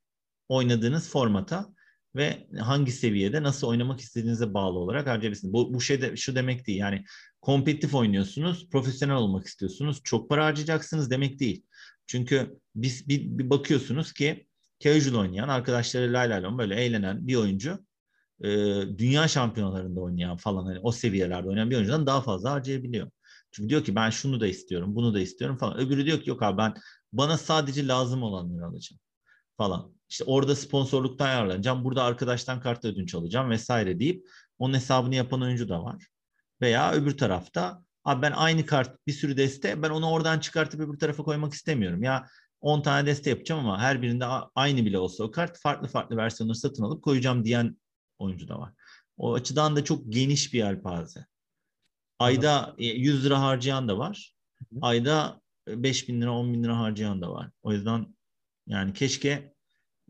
[0.53, 1.73] oynadığınız formata
[2.17, 5.53] ve hangi seviyede nasıl oynamak istediğinize bağlı olarak harcayabilirsiniz.
[5.53, 6.79] Bu, bu şey de şu demek değil.
[6.79, 7.05] Yani
[7.41, 11.65] kompetitif oynuyorsunuz, profesyonel olmak istiyorsunuz, çok para harcayacaksınız demek değil.
[12.07, 14.47] Çünkü biz bir, bir bakıyorsunuz ki
[14.81, 17.79] casual oynayan, arkadaşları lay lay böyle eğlenen bir oyuncu
[18.41, 18.49] e,
[18.99, 23.11] dünya şampiyonalarında oynayan falan hani o seviyelerde oynayan bir oyuncudan daha fazla harcayabiliyor.
[23.51, 25.79] Çünkü diyor ki ben şunu da istiyorum, bunu da istiyorum falan.
[25.79, 26.75] Öbürü diyor ki yok abi ben
[27.13, 29.01] bana sadece lazım olanları alacağım
[29.57, 29.93] falan.
[30.13, 34.27] İşte orada sponsorluktan yararlanacağım, burada arkadaştan kart ödünç alacağım vesaire deyip
[34.59, 36.07] onun hesabını yapan oyuncu da var.
[36.61, 40.99] Veya öbür tarafta abi ben aynı kart bir sürü deste ben onu oradan çıkartıp öbür
[40.99, 42.03] tarafa koymak istemiyorum.
[42.03, 42.27] Ya
[42.61, 46.59] 10 tane deste yapacağım ama her birinde aynı bile olsa o kart farklı farklı versiyonları
[46.59, 47.77] satın alıp koyacağım diyen
[48.19, 48.73] oyuncu da var.
[49.17, 51.27] O açıdan da çok geniş bir yelpaze.
[52.19, 54.35] Ayda 100 e, lira harcayan da var.
[54.81, 57.51] Ayda 5 bin lira 10 bin lira harcayan da var.
[57.63, 58.17] O yüzden
[58.67, 59.53] yani keşke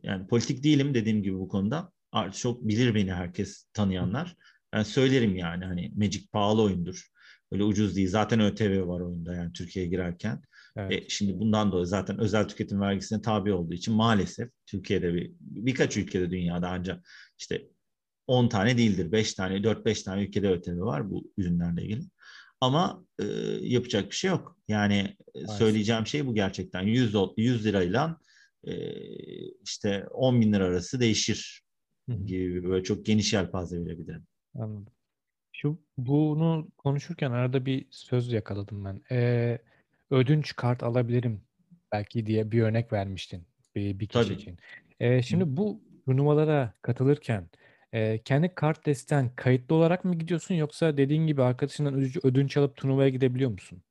[0.02, 1.92] yani politik değilim dediğim gibi bu konuda.
[2.12, 4.36] Artık çok bilir beni herkes tanıyanlar.
[4.72, 7.08] Ben söylerim yani hani Magic pahalı oyundur.
[7.52, 8.08] Öyle ucuz değil.
[8.08, 10.42] Zaten ÖTV var oyunda yani Türkiye'ye girerken.
[10.76, 10.92] Evet.
[10.92, 15.96] E, şimdi bundan dolayı zaten özel tüketim vergisine tabi olduğu için maalesef Türkiye'de bir birkaç
[15.96, 17.68] ülkede dünyada ancak işte
[18.26, 19.12] 10 tane değildir.
[19.12, 22.04] 5 tane, 4-5 tane ülkede ÖTV var bu ürünlerle ilgili.
[22.60, 23.24] Ama e,
[23.60, 24.56] yapacak bir şey yok.
[24.68, 26.82] Yani e, söyleyeceğim şey bu gerçekten.
[26.82, 28.18] 100, 100 lirayla
[28.64, 28.74] e,
[29.62, 31.62] işte 10 bin lira arası değişir
[32.26, 34.26] gibi böyle çok geniş yelpaze verebilirim.
[34.54, 34.92] Anladım.
[35.52, 39.02] Şu bunu konuşurken arada bir söz yakaladım ben.
[39.10, 39.58] Ee,
[40.10, 41.40] ödünç kart alabilirim
[41.92, 44.34] belki diye bir örnek vermiştin bir, bir kişi Tabii.
[44.34, 44.58] için.
[45.00, 45.56] Ee, şimdi Hı.
[45.56, 47.50] bu turnuvalara katılırken
[47.92, 52.76] e, kendi kart desten kayıtlı olarak mı gidiyorsun yoksa dediğin gibi arkadaşından ödünç, ödünç alıp
[52.76, 53.82] turnuvaya gidebiliyor musun?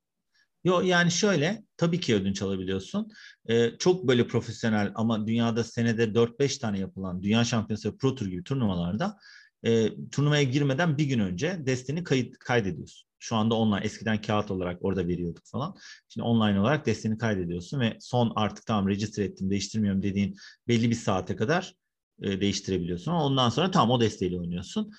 [0.64, 3.10] Yo yani şöyle tabii ki ödünç alabiliyorsun.
[3.48, 8.26] Ee, çok böyle profesyonel ama dünyada senede 4-5 tane yapılan Dünya Şampiyonası ve Pro Tour
[8.28, 9.18] gibi turnuvalarda
[9.64, 13.08] e, turnuvaya girmeden bir gün önce desteni kayıt kaydediyorsun.
[13.18, 15.76] Şu anda online eskiden kağıt olarak orada veriyorduk falan.
[16.08, 20.36] Şimdi online olarak desteni kaydediyorsun ve son artık tamam register ettim değiştirmiyorum dediğin
[20.68, 21.74] belli bir saate kadar
[22.22, 23.12] e, değiştirebiliyorsun.
[23.12, 24.92] Ondan sonra tam o desteğiyle oynuyorsun.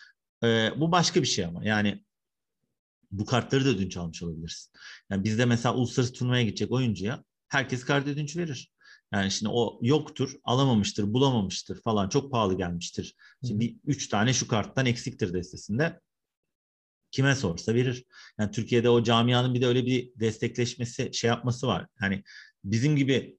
[0.44, 2.04] E, bu başka bir şey ama yani
[3.14, 4.72] bu kartları da ödünç almış olabilirsin.
[5.10, 8.74] Yani bizde mesela uluslararası turnuvaya gidecek oyuncuya herkes kart ödünç verir.
[9.14, 13.16] Yani şimdi o yoktur, alamamıştır, bulamamıştır falan çok pahalı gelmiştir.
[13.46, 16.00] Şimdi bir, üç tane şu karttan eksiktir destesinde.
[17.12, 18.06] Kime sorsa verir.
[18.40, 21.88] Yani Türkiye'de o camianın bir de öyle bir destekleşmesi, şey yapması var.
[22.00, 22.24] Hani
[22.64, 23.38] bizim gibi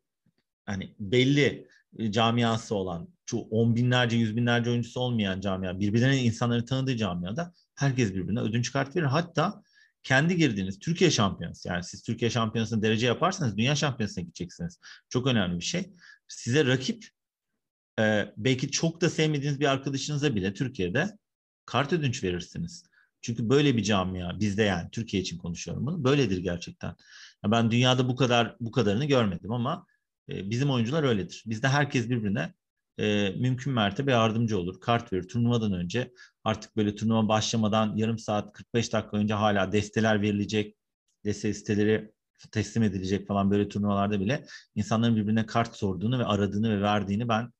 [0.66, 1.68] hani belli
[1.98, 7.54] e, camiası olan, şu on binlerce, yüz binlerce oyuncusu olmayan camia, birbirlerinin insanları tanıdığı camiada
[7.74, 9.06] herkes birbirine ödünç kart verir.
[9.06, 9.62] Hatta
[10.02, 14.80] kendi girdiğiniz Türkiye şampiyonası yani siz Türkiye şampiyonasında derece yaparsanız dünya şampiyonasına gideceksiniz.
[15.08, 15.92] Çok önemli bir şey.
[16.28, 17.08] Size rakip
[18.00, 21.18] e, belki çok da sevmediğiniz bir arkadaşınıza bile Türkiye'de
[21.66, 22.84] kart ödünç verirsiniz.
[23.22, 26.04] Çünkü böyle bir camia bizde yani Türkiye için konuşuyorum bunu.
[26.04, 26.94] Böyledir gerçekten.
[27.46, 29.86] Ben dünyada bu kadar bu kadarını görmedim ama
[30.28, 31.44] e, bizim oyuncular öyledir.
[31.46, 32.54] Bizde herkes birbirine
[32.98, 34.80] e, mümkün mertebe yardımcı olur.
[34.80, 35.28] Kart verir.
[35.28, 36.12] Turnuvadan önce
[36.44, 40.76] artık böyle turnuva başlamadan yarım saat 45 dakika önce hala desteler verilecek.
[41.24, 42.12] Deste listeleri
[42.52, 47.52] teslim edilecek falan böyle turnuvalarda bile insanların birbirine kart sorduğunu ve aradığını ve verdiğini ben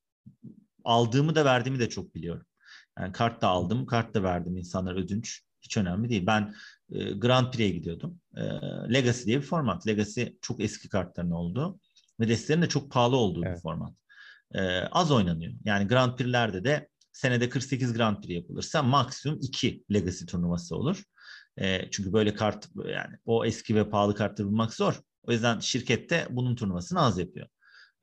[0.84, 2.46] aldığımı da verdiğimi de çok biliyorum.
[2.98, 5.42] Yani kart da aldım, kart da verdim insanlara ödünç.
[5.62, 6.26] Hiç önemli değil.
[6.26, 6.54] Ben
[6.92, 8.20] e, Grand Prix'e gidiyordum.
[8.36, 8.42] E,
[8.92, 9.86] Legacy diye bir format.
[9.86, 11.80] Legacy çok eski kartların olduğu
[12.20, 13.56] ve destelerin de çok pahalı olduğu evet.
[13.56, 13.92] bir format.
[14.54, 15.52] E, az oynanıyor.
[15.64, 21.02] Yani Grand Prix'lerde de senede 48 Grand Prix yapılırsa maksimum 2 Legacy turnuvası olur.
[21.56, 25.00] E, çünkü böyle kart yani o eski ve pahalı kartları bulmak zor.
[25.22, 27.48] O yüzden şirkette bunun turnuvasını az yapıyor.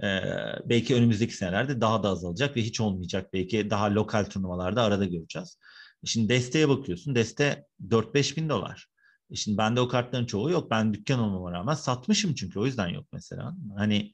[0.03, 0.21] Ee,
[0.65, 3.33] belki önümüzdeki senelerde daha da azalacak ve hiç olmayacak.
[3.33, 5.57] Belki daha lokal turnuvalarda arada göreceğiz.
[6.05, 7.15] Şimdi desteğe bakıyorsun.
[7.15, 8.87] Deste 4-5 bin dolar.
[9.31, 10.71] E şimdi bende o kartların çoğu yok.
[10.71, 13.55] Ben dükkan olmama rağmen satmışım çünkü o yüzden yok mesela.
[13.77, 14.13] Hani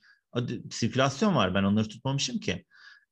[0.71, 1.55] sirkülasyon var.
[1.55, 2.65] Ben onları tutmamışım ki.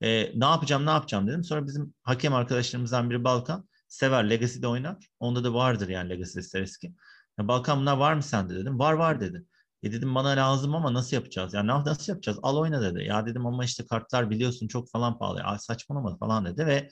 [0.06, 1.44] E, ne yapacağım ne yapacağım dedim.
[1.44, 3.70] Sonra bizim hakem arkadaşlarımızdan biri Balkan.
[3.88, 5.10] Sever Legacy'de oynar.
[5.20, 6.94] Onda da vardır yani Legacy eski.
[7.40, 8.80] Ya Balkan bunlar var mı sende dedim.
[8.80, 9.46] Var var dedi.
[9.84, 11.54] E dedim bana lazım ama nasıl yapacağız?
[11.54, 12.40] Yani nasıl yapacağız?
[12.44, 13.04] Al oyna dedi.
[13.04, 15.40] Ya dedim ama işte kartlar biliyorsun çok falan pahalı.
[15.40, 16.90] Ya saçmalama falan dedi ve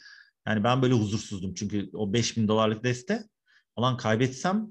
[0.47, 1.53] yani ben böyle huzursuzdum.
[1.53, 3.23] Çünkü o 5000 dolarlık deste
[3.75, 4.67] falan kaybetsem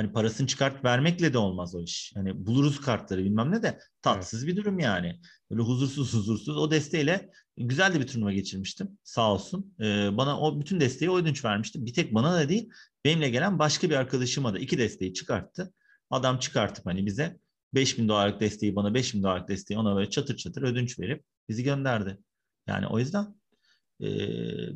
[0.00, 2.12] hani parasını çıkart vermekle de olmaz o iş.
[2.14, 4.52] Hani buluruz kartları bilmem ne de tatsız evet.
[4.52, 5.20] bir durum yani.
[5.50, 9.74] Böyle huzursuz huzursuz o desteğiyle güzel de bir turnuva geçirmiştim sağ olsun.
[9.80, 11.86] Ee, bana o bütün desteği o ödünç vermişti.
[11.86, 12.70] Bir tek bana da değil
[13.04, 15.72] benimle gelen başka bir arkadaşıma da iki desteği çıkarttı.
[16.10, 17.38] Adam çıkartıp hani bize
[17.74, 22.18] 5000 dolarlık desteği bana 5000 dolarlık desteği ona böyle çatır çatır ödünç verip bizi gönderdi.
[22.66, 23.34] Yani o yüzden
[24.00, 24.08] e,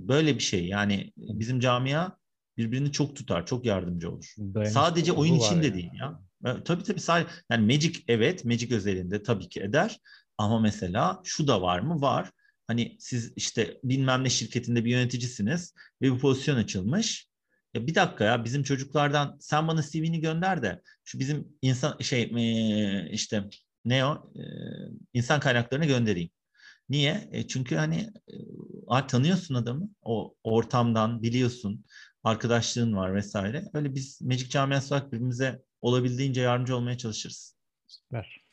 [0.09, 0.67] böyle bir şey.
[0.67, 2.11] Yani bizim camia
[2.57, 4.35] birbirini çok tutar, çok yardımcı olur.
[4.39, 5.75] Dayanışma sadece oyun içinde yani.
[5.75, 6.21] değil ya.
[6.65, 10.01] Tabii tabii sadece yani Magic evet Magic özelinde tabii ki eder
[10.39, 12.01] ama mesela şu da var mı?
[12.01, 12.31] Var.
[12.67, 17.29] Hani siz işte bilmem ne şirketinde bir yöneticisiniz ve bir pozisyon açılmış.
[17.75, 22.33] Ya bir dakika ya bizim çocuklardan sen bana CV'ni gönder de şu bizim insan şey
[23.11, 23.45] işte
[23.85, 24.33] ne o
[25.13, 26.31] insan kaynaklarını göndereyim.
[26.89, 27.29] Niye?
[27.33, 28.11] E çünkü hani
[28.93, 31.85] e, tanıyorsun adamı o ortamdan biliyorsun
[32.25, 33.65] arkadaşlığın var vesaire.
[33.75, 37.57] Öyle biz Magic camiası olarak birbirimize olabildiğince yardımcı olmaya çalışırız.
[37.87, 38.45] Süper.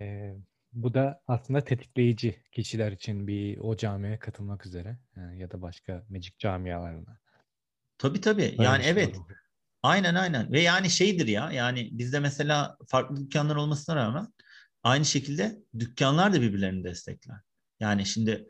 [0.00, 0.34] Ee,
[0.72, 6.04] bu da aslında tetikleyici kişiler için bir o camiye katılmak üzere yani ya da başka
[6.08, 7.18] Magic camialarına.
[7.98, 8.42] Tabii tabii.
[8.42, 9.16] Öyle yani şey evet.
[9.16, 9.36] Olur.
[9.82, 10.52] Aynen aynen.
[10.52, 14.32] Ve yani şeydir ya yani bizde mesela farklı dükkanlar olmasına rağmen
[14.82, 17.36] aynı şekilde dükkanlar da birbirlerini destekler.
[17.80, 18.48] Yani şimdi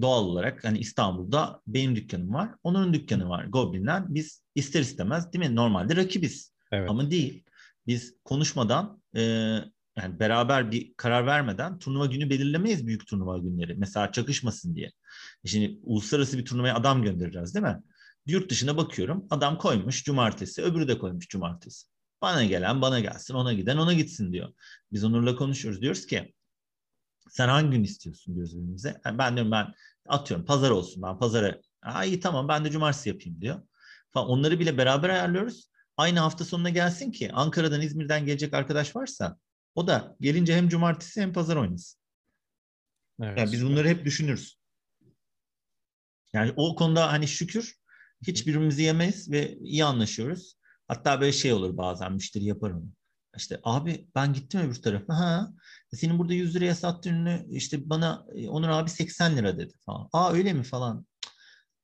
[0.00, 3.44] doğal olarak hani İstanbul'da benim dükkanım var, onun dükkanı var.
[3.44, 5.56] Goblin'den biz ister istemez değil mi?
[5.56, 6.52] Normalde rakibiz.
[6.72, 6.90] Evet.
[6.90, 7.44] Ama değil.
[7.86, 9.22] Biz konuşmadan e,
[9.96, 13.74] yani beraber bir karar vermeden turnuva günü belirlemeyiz büyük turnuva günleri.
[13.74, 14.92] Mesela çakışmasın diye.
[15.44, 17.82] Şimdi uluslararası bir turnuvaya adam göndereceğiz değil mi?
[18.26, 19.26] Yurt dışına bakıyorum.
[19.30, 21.86] Adam koymuş cumartesi, öbürü de koymuş cumartesi.
[22.22, 24.52] Bana gelen bana gelsin, ona giden ona gitsin diyor.
[24.92, 25.80] Biz Onur'la konuşuyoruz.
[25.80, 26.34] Diyoruz ki
[27.30, 29.00] sen hangi gün istiyorsun diyoruz birbirimize.
[29.04, 29.66] Yani ben diyorum ben
[30.08, 31.60] atıyorum pazar olsun ben pazara.
[31.82, 33.62] Aa, iyi tamam ben de cumartesi yapayım diyor.
[34.10, 34.28] Falan.
[34.28, 35.70] Onları bile beraber ayarlıyoruz.
[35.96, 39.38] Aynı hafta sonuna gelsin ki Ankara'dan İzmir'den gelecek arkadaş varsa
[39.74, 42.00] o da gelince hem cumartesi hem pazar oynasın.
[43.22, 43.38] Evet.
[43.38, 44.58] Yani biz bunları hep düşünürüz.
[46.32, 47.74] Yani o konuda hani şükür
[48.26, 50.54] hiç birbirimizi yemeyiz ve iyi anlaşıyoruz.
[50.88, 52.88] Hatta böyle şey olur bazen müşteri yapar onu.
[53.36, 55.14] İşte abi ben gittim öbür tarafa.
[55.18, 55.52] Ha,
[55.96, 60.08] senin burada 100 liraya sattığın ürünü işte bana e, Onur abi 80 lira dedi falan.
[60.12, 61.06] Aa öyle mi falan.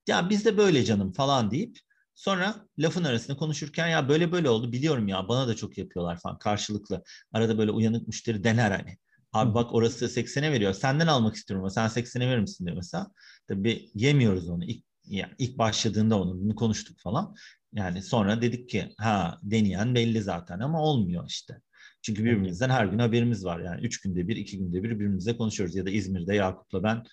[0.07, 1.77] Ya biz de böyle canım falan deyip
[2.15, 6.37] sonra lafın arasında konuşurken ya böyle böyle oldu biliyorum ya bana da çok yapıyorlar falan
[6.39, 7.03] karşılıklı.
[7.33, 8.97] Arada böyle uyanık müşteri dener hani.
[9.33, 10.73] Abi bak orası 80'e veriyor.
[10.73, 13.07] Senden almak istiyorum ama sen 80'e verir misin diyor mesela.
[13.47, 14.65] Tabii yemiyoruz onu.
[14.65, 17.35] İlk, yani ilk başladığında onu bunu konuştuk falan.
[17.73, 21.61] Yani sonra dedik ki ha deneyen belli zaten ama olmuyor işte.
[22.05, 23.59] Çünkü birbirimizden her gün haberimiz var.
[23.59, 25.75] Yani üç günde bir, iki günde bir birbirimizle konuşuyoruz.
[25.75, 27.03] Ya da İzmir'de Yakup'la ben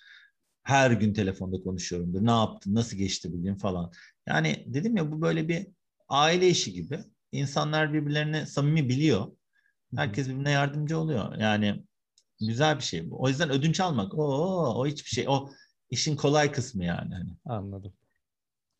[0.63, 2.25] her gün telefonda konuşuyorumdur.
[2.25, 3.91] Ne yaptın, nasıl geçti bugün falan.
[4.27, 5.67] Yani dedim ya bu böyle bir
[6.09, 6.99] aile işi gibi.
[7.31, 9.27] İnsanlar birbirlerini samimi biliyor.
[9.95, 11.37] Herkes birbirine yardımcı oluyor.
[11.37, 11.83] Yani
[12.39, 13.21] Güzel bir şey bu.
[13.21, 14.23] O yüzden ödünç almak o
[14.75, 15.25] o hiçbir şey.
[15.29, 15.49] O
[15.89, 17.13] işin kolay kısmı yani.
[17.13, 17.29] Hani.
[17.45, 17.93] Anladım.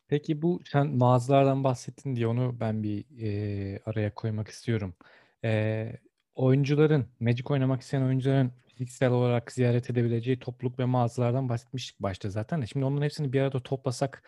[0.08, 4.94] Peki bu sen mağazalardan bahsettin diye onu ben bir e, araya koymak istiyorum.
[5.44, 5.92] E,
[6.34, 12.62] oyuncuların, Magic oynamak isteyen oyuncuların fiziksel olarak ziyaret edebileceği topluluk ve mağazalardan bahsetmiştik başta zaten
[12.62, 12.66] de.
[12.66, 14.22] Şimdi onların hepsini bir arada toplasak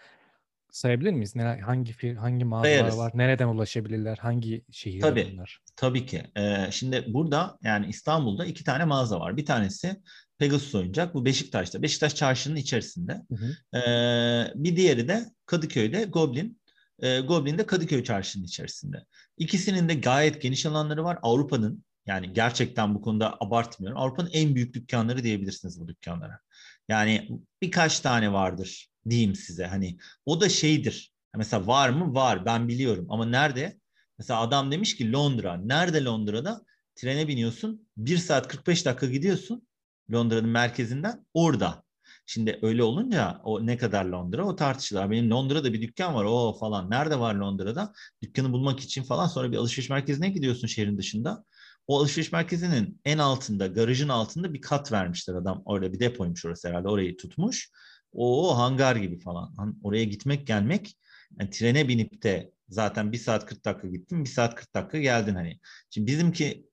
[0.71, 1.37] sayabilir miyiz?
[1.37, 2.99] Neler, hangi hangi mağazalar Sayarız.
[2.99, 3.13] var?
[3.15, 4.17] Nereden ulaşabilirler?
[4.17, 5.29] Hangi şehirde Tabii.
[5.33, 5.61] bunlar?
[5.77, 6.23] Tabii ki.
[6.37, 9.37] Ee, şimdi burada yani İstanbul'da iki tane mağaza var.
[9.37, 9.97] Bir tanesi
[10.39, 11.15] Pegasus Oyuncak.
[11.15, 11.83] Bu Beşiktaş'ta.
[11.83, 13.13] Beşiktaş çarşının içerisinde.
[13.13, 13.79] Hı hı.
[13.79, 16.61] Ee, bir diğeri de Kadıköy'de Goblin.
[17.03, 19.05] Ee, Goblin de Kadıköy çarşının içerisinde.
[19.39, 21.19] İkisinin de gayet geniş alanları var.
[21.23, 23.99] Avrupa'nın yani gerçekten bu konuda abartmıyorum.
[23.99, 26.41] Avrupa'nın en büyük dükkanları diyebilirsiniz bu dükkanlara.
[26.89, 27.31] Yani
[27.63, 29.67] birkaç tane vardır diyeyim size.
[29.67, 31.13] Hani o da şeydir.
[31.37, 32.15] Mesela var mı?
[32.15, 32.45] Var.
[32.47, 33.07] Ben biliyorum.
[33.09, 33.79] Ama nerede?
[34.19, 35.57] Mesela adam demiş ki Londra.
[35.57, 36.63] Nerede Londra'da?
[36.95, 37.89] Trene biniyorsun.
[37.97, 39.67] 1 saat 45 dakika gidiyorsun.
[40.13, 41.27] Londra'nın merkezinden.
[41.35, 41.87] Orada.
[42.27, 45.11] Şimdi öyle olunca o ne kadar Londra o tartışılır.
[45.11, 46.91] Benim Londra'da bir dükkan var o falan.
[46.91, 47.93] Nerede var Londra'da?
[48.23, 51.45] Dükkanı bulmak için falan sonra bir alışveriş merkezine gidiyorsun şehrin dışında.
[51.87, 55.63] O alışveriş merkezinin en altında, garajın altında bir kat vermişler adam.
[55.65, 56.89] Orada bir depoymuş orası herhalde.
[56.89, 57.71] Orayı tutmuş.
[58.13, 59.79] O hangar gibi falan.
[59.83, 60.97] Oraya gitmek gelmek
[61.41, 65.35] yani trene binip de zaten bir saat 40 dakika gittin, bir saat 40 dakika geldin
[65.35, 65.61] hani.
[65.91, 66.67] Şimdi bizimki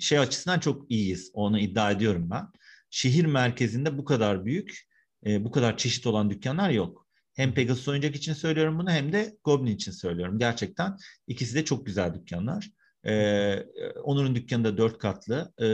[0.00, 1.30] şey açısından çok iyiyiz.
[1.34, 2.46] Onu iddia ediyorum ben.
[2.90, 4.86] Şehir merkezinde bu kadar büyük,
[5.26, 7.06] e, bu kadar çeşit olan dükkanlar yok.
[7.34, 10.38] Hem Pegasus oyuncak için söylüyorum bunu hem de Goblin için söylüyorum.
[10.38, 10.96] Gerçekten
[11.26, 12.70] ikisi de çok güzel dükkanlar.
[13.06, 13.66] Ee,
[14.02, 15.66] Onur'un dükkanı da dört katlı, e,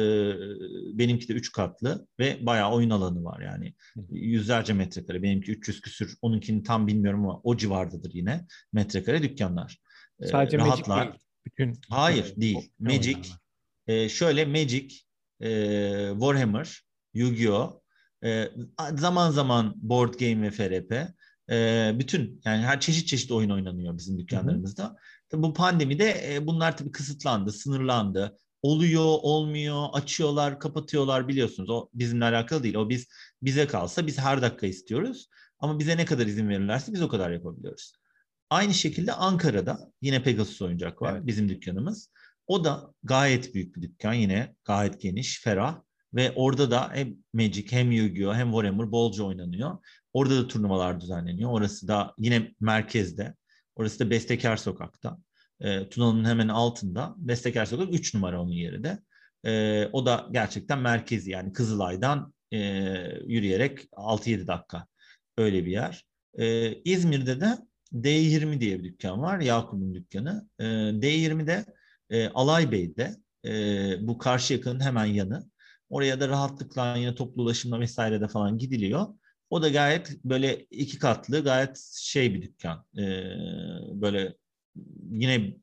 [0.98, 3.74] benimki de üç katlı ve bayağı oyun alanı var yani.
[4.10, 9.78] Yüzlerce metrekare, benimki 300 küsür, onunkini tam bilmiyorum ama o civardadır yine metrekare dükkanlar.
[10.20, 10.96] Ee, Sadece rahatlar.
[10.96, 11.22] Magic değil.
[11.46, 12.70] Bütün Hayır değil.
[12.78, 13.28] Magic,
[13.86, 14.94] e, şöyle Magic,
[15.40, 15.48] e,
[16.12, 16.82] Warhammer,
[17.14, 17.80] Yu-Gi-Oh,
[18.24, 18.50] e,
[18.94, 21.08] zaman zaman board game ve FRP,
[21.50, 24.84] e, bütün yani her çeşit çeşit oyun oynanıyor bizim dükkanlarımızda.
[24.84, 24.96] Hı hı.
[25.32, 28.38] Bu pandemide e, bunlar tabii kısıtlandı, sınırlandı.
[28.62, 31.70] Oluyor, olmuyor, açıyorlar, kapatıyorlar biliyorsunuz.
[31.70, 32.74] O bizimle alakalı değil.
[32.74, 33.08] O biz
[33.42, 35.28] bize kalsa biz her dakika istiyoruz.
[35.58, 37.92] Ama bize ne kadar izin verirlerse biz o kadar yapabiliyoruz.
[38.50, 41.26] Aynı şekilde Ankara'da yine Pegasus oyuncak var evet.
[41.26, 42.10] bizim dükkanımız.
[42.46, 45.80] O da gayet büyük bir dükkan yine gayet geniş, ferah
[46.14, 49.78] ve orada da hem Magic hem Yu-Gi-Oh hem Warhammer bolca oynanıyor.
[50.12, 51.50] Orada da turnuvalar düzenleniyor.
[51.50, 53.34] Orası da yine merkezde.
[53.76, 55.18] Orası da Bestekar Sokak'ta.
[55.60, 57.14] E, Tuna'nın hemen altında.
[57.16, 58.98] Bestekar Sokak 3 numara onun yeri de.
[59.44, 62.58] E, o da gerçekten merkezi yani Kızılay'dan e,
[63.26, 64.86] yürüyerek 6-7 dakika
[65.38, 66.04] öyle bir yer.
[66.38, 67.58] E, İzmir'de de
[67.94, 69.40] D20 diye bir dükkan var.
[69.40, 70.48] Yakup'un dükkanı.
[70.58, 71.64] E, D20'de
[72.10, 73.52] e, Alaybey'de e,
[74.00, 75.50] bu karşı yakının hemen yanı.
[75.90, 79.06] Oraya da rahatlıkla yine toplu ulaşımla vesaire de falan gidiliyor.
[79.52, 82.84] O da gayet böyle iki katlı, gayet şey bir dükkan.
[82.98, 83.02] Ee,
[83.92, 84.36] böyle
[85.10, 85.56] yine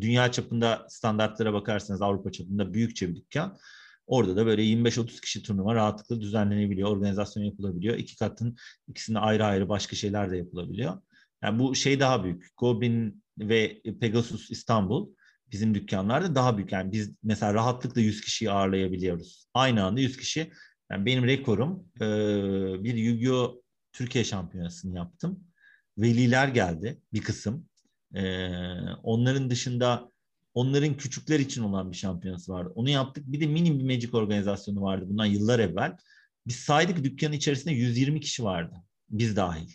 [0.00, 3.58] dünya çapında standartlara bakarsanız Avrupa çapında büyükçe bir dükkan.
[4.06, 7.96] Orada da böyle 25-30 kişi turnuva rahatlıkla düzenlenebiliyor, organizasyon yapılabiliyor.
[7.96, 8.56] İki katın
[8.88, 11.02] ikisinde ayrı ayrı başka şeyler de yapılabiliyor.
[11.42, 12.46] Yani bu şey daha büyük.
[12.56, 15.14] Goblin ve Pegasus İstanbul
[15.52, 16.72] bizim dükkanlarda daha büyük.
[16.72, 19.46] Yani biz mesela rahatlıkla 100 kişiyi ağırlayabiliyoruz.
[19.54, 20.52] Aynı anda 100 kişi
[20.90, 22.04] yani benim rekorum e,
[22.84, 23.62] bir Yu-Gi-Oh!
[23.92, 25.44] Türkiye şampiyonasını yaptım.
[25.98, 27.68] Veliler geldi bir kısım.
[28.14, 28.48] E,
[29.02, 30.12] onların dışında
[30.54, 32.72] onların küçükler için olan bir şampiyonası vardı.
[32.74, 33.24] Onu yaptık.
[33.26, 35.96] Bir de mini bir Magic organizasyonu vardı bundan yıllar evvel.
[36.46, 38.74] Biz saydık dükkanın içerisinde 120 kişi vardı.
[39.10, 39.70] Biz dahil.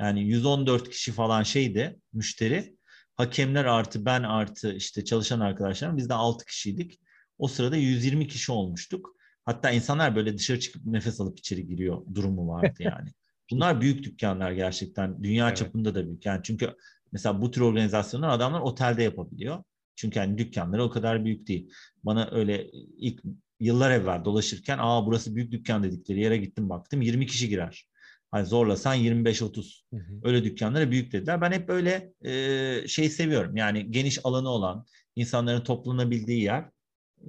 [0.00, 2.76] Yani 114 kişi falan şeydi müşteri.
[3.14, 7.00] Hakemler artı ben artı işte çalışan arkadaşlarım biz de 6 kişiydik.
[7.38, 9.17] O sırada 120 kişi olmuştuk.
[9.48, 13.08] Hatta insanlar böyle dışarı çıkıp nefes alıp içeri giriyor durumu vardı yani.
[13.50, 15.22] Bunlar büyük dükkanlar gerçekten.
[15.22, 15.56] Dünya evet.
[15.56, 16.26] çapında da büyük.
[16.26, 16.74] Yani çünkü
[17.12, 19.64] mesela bu tür organizasyonlar adamlar otelde yapabiliyor.
[19.96, 21.72] Çünkü yani dükkanları o kadar büyük değil.
[22.04, 23.22] Bana öyle ilk
[23.60, 27.88] yıllar evvel dolaşırken aa burası büyük dükkan dedikleri yere gittim baktım 20 kişi girer.
[28.30, 29.82] Hani zorlasan 25-30.
[30.22, 31.40] Öyle dükkanlara büyük dediler.
[31.40, 33.56] Ben hep böyle e, şey seviyorum.
[33.56, 34.86] Yani geniş alanı olan,
[35.16, 36.64] insanların toplanabildiği yer.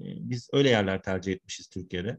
[0.01, 2.17] Biz öyle yerler tercih etmişiz Türkiye'de.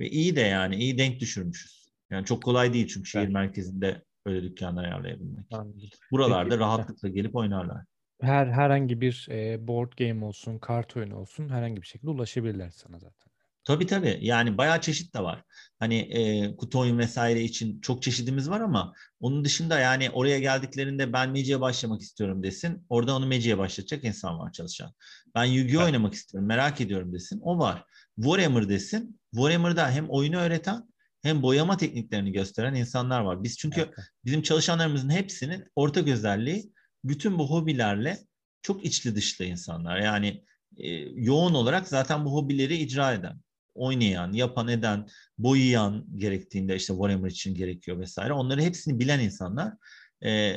[0.00, 1.86] Ve iyi de yani iyi denk düşürmüşüz.
[2.10, 3.32] Yani çok kolay değil çünkü şehir evet.
[3.32, 5.44] merkezinde öyle dükkanlar ayarlayabilmek.
[5.52, 5.80] Anladım.
[6.10, 7.84] Buralarda Peki, rahatlıkla gelip oynarlar.
[8.20, 12.98] Her herhangi bir e, board game olsun, kart oyunu olsun herhangi bir şekilde ulaşabilirler sana
[12.98, 13.25] zaten.
[13.66, 14.18] Tabii tabii.
[14.22, 15.42] Yani bayağı çeşit de var.
[15.78, 21.12] Hani e, kutu oyun vesaire için çok çeşidimiz var ama onun dışında yani oraya geldiklerinde
[21.12, 22.86] ben Magic'e başlamak istiyorum desin.
[22.88, 24.92] Orada onu Magic'e başlatacak insan var çalışan.
[25.34, 25.86] Ben Yu-Gi-Oh evet.
[25.86, 27.40] oynamak istiyorum, merak ediyorum desin.
[27.42, 27.84] O var.
[28.16, 29.20] Warhammer desin.
[29.34, 30.82] Warhammer'da hem oyunu öğreten
[31.22, 33.42] hem boyama tekniklerini gösteren insanlar var.
[33.42, 33.94] Biz çünkü evet.
[34.24, 36.72] bizim çalışanlarımızın hepsinin ortak özelliği
[37.04, 38.18] bütün bu hobilerle
[38.62, 39.98] çok içli dışlı insanlar.
[39.98, 40.44] Yani
[40.76, 43.40] e, yoğun olarak zaten bu hobileri icra eden
[43.76, 45.06] oynayan, yapan, eden,
[45.38, 48.32] boyayan gerektiğinde işte Warhammer için gerekiyor vesaire.
[48.32, 49.72] Onları hepsini bilen insanlar.
[50.20, 50.52] E,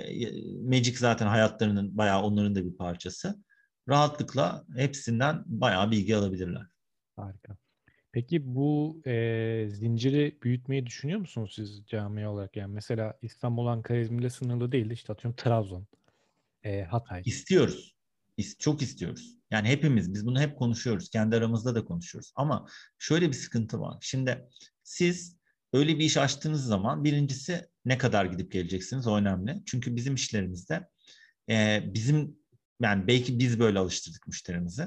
[0.64, 3.44] Magic zaten hayatlarının bayağı onların da bir parçası.
[3.90, 6.66] Rahatlıkla hepsinden bayağı bilgi alabilirler.
[7.16, 7.58] Harika.
[8.12, 12.56] Peki bu e, zinciri büyütmeyi düşünüyor musunuz siz cami olarak?
[12.56, 14.90] Yani mesela İstanbul, Ankara, İzmir'le sınırlı değil.
[14.90, 15.88] İşte atıyorum Trabzon,
[16.64, 17.22] e, Hatay.
[17.26, 17.99] İstiyoruz.
[18.60, 19.38] Çok istiyoruz.
[19.52, 21.10] Yani hepimiz biz bunu hep konuşuyoruz.
[21.10, 22.32] Kendi aramızda da konuşuyoruz.
[22.36, 22.68] Ama
[23.00, 23.98] şöyle bir sıkıntı var.
[24.02, 24.48] Şimdi
[24.84, 25.38] siz
[25.74, 29.62] öyle bir iş açtığınız zaman birincisi ne kadar gidip geleceksiniz o önemli.
[29.66, 30.88] Çünkü bizim işlerimizde
[31.50, 32.36] e, bizim
[32.82, 34.86] yani belki biz böyle alıştırdık müşterimizi.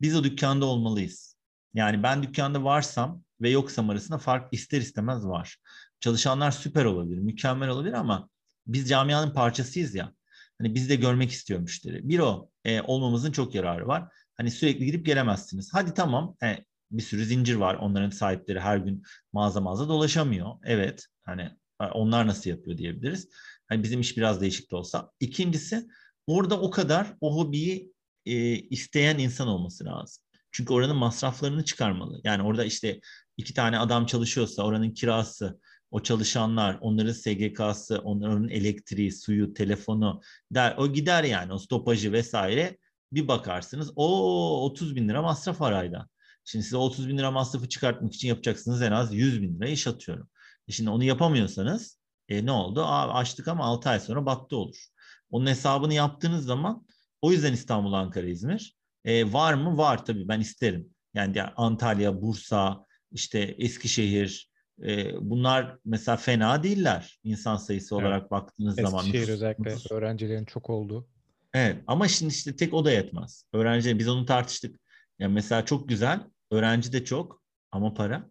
[0.00, 1.36] Biz o dükkanda olmalıyız.
[1.74, 5.56] Yani ben dükkanda varsam ve yoksam arasında fark ister istemez var.
[6.00, 8.28] Çalışanlar süper olabilir, mükemmel olabilir ama
[8.66, 10.12] biz camianın parçasıyız ya.
[10.58, 12.08] Hani biz de görmek istiyor müşteri.
[12.08, 14.08] Bir o e, olmamızın çok yararı var.
[14.34, 15.70] Hani sürekli gidip gelemezsiniz.
[15.72, 17.74] Hadi tamam e, bir sürü zincir var.
[17.74, 19.02] Onların sahipleri her gün
[19.32, 20.52] mağaza mağaza dolaşamıyor.
[20.64, 21.42] Evet hani
[21.82, 23.28] e, onlar nasıl yapıyor diyebiliriz.
[23.68, 25.10] Hani bizim iş biraz değişik de olsa.
[25.20, 25.86] İkincisi
[26.26, 27.92] orada o kadar o hobiyi
[28.26, 30.22] e, isteyen insan olması lazım.
[30.52, 32.20] Çünkü oranın masraflarını çıkarmalı.
[32.24, 33.00] Yani orada işte
[33.36, 35.60] iki tane adam çalışıyorsa oranın kirası,
[35.96, 40.20] o çalışanlar, onların SGK'sı, onların elektriği, suyu, telefonu
[40.50, 42.78] der, o gider yani o stopajı vesaire
[43.12, 46.08] bir bakarsınız o 30 bin lira masraf arayla.
[46.44, 49.86] Şimdi size 30 bin lira masrafı çıkartmak için yapacaksınız en az 100 bin lira iş
[49.86, 50.28] atıyorum.
[50.68, 52.82] E şimdi onu yapamıyorsanız e, ne oldu?
[52.82, 54.86] Aa, açtık ama 6 ay sonra battı olur.
[55.30, 56.86] Onun hesabını yaptığınız zaman
[57.22, 58.76] o yüzden İstanbul, Ankara, İzmir.
[59.04, 59.76] E, var mı?
[59.76, 60.90] Var tabii ben isterim.
[61.14, 68.04] Yani Antalya, Bursa, işte Eskişehir, e, bunlar mesela fena değiller insan sayısı evet.
[68.04, 69.06] olarak baktığınız Eskişehir zaman.
[69.06, 69.90] Eskişehir özellikle nüfus.
[69.90, 71.08] öğrencilerin çok olduğu.
[71.54, 73.44] Evet ama şimdi işte tek o da yetmez.
[73.52, 74.80] Öğrenci biz onu tartıştık.
[75.18, 76.20] Yani mesela çok güzel,
[76.50, 78.30] öğrenci de çok ama para.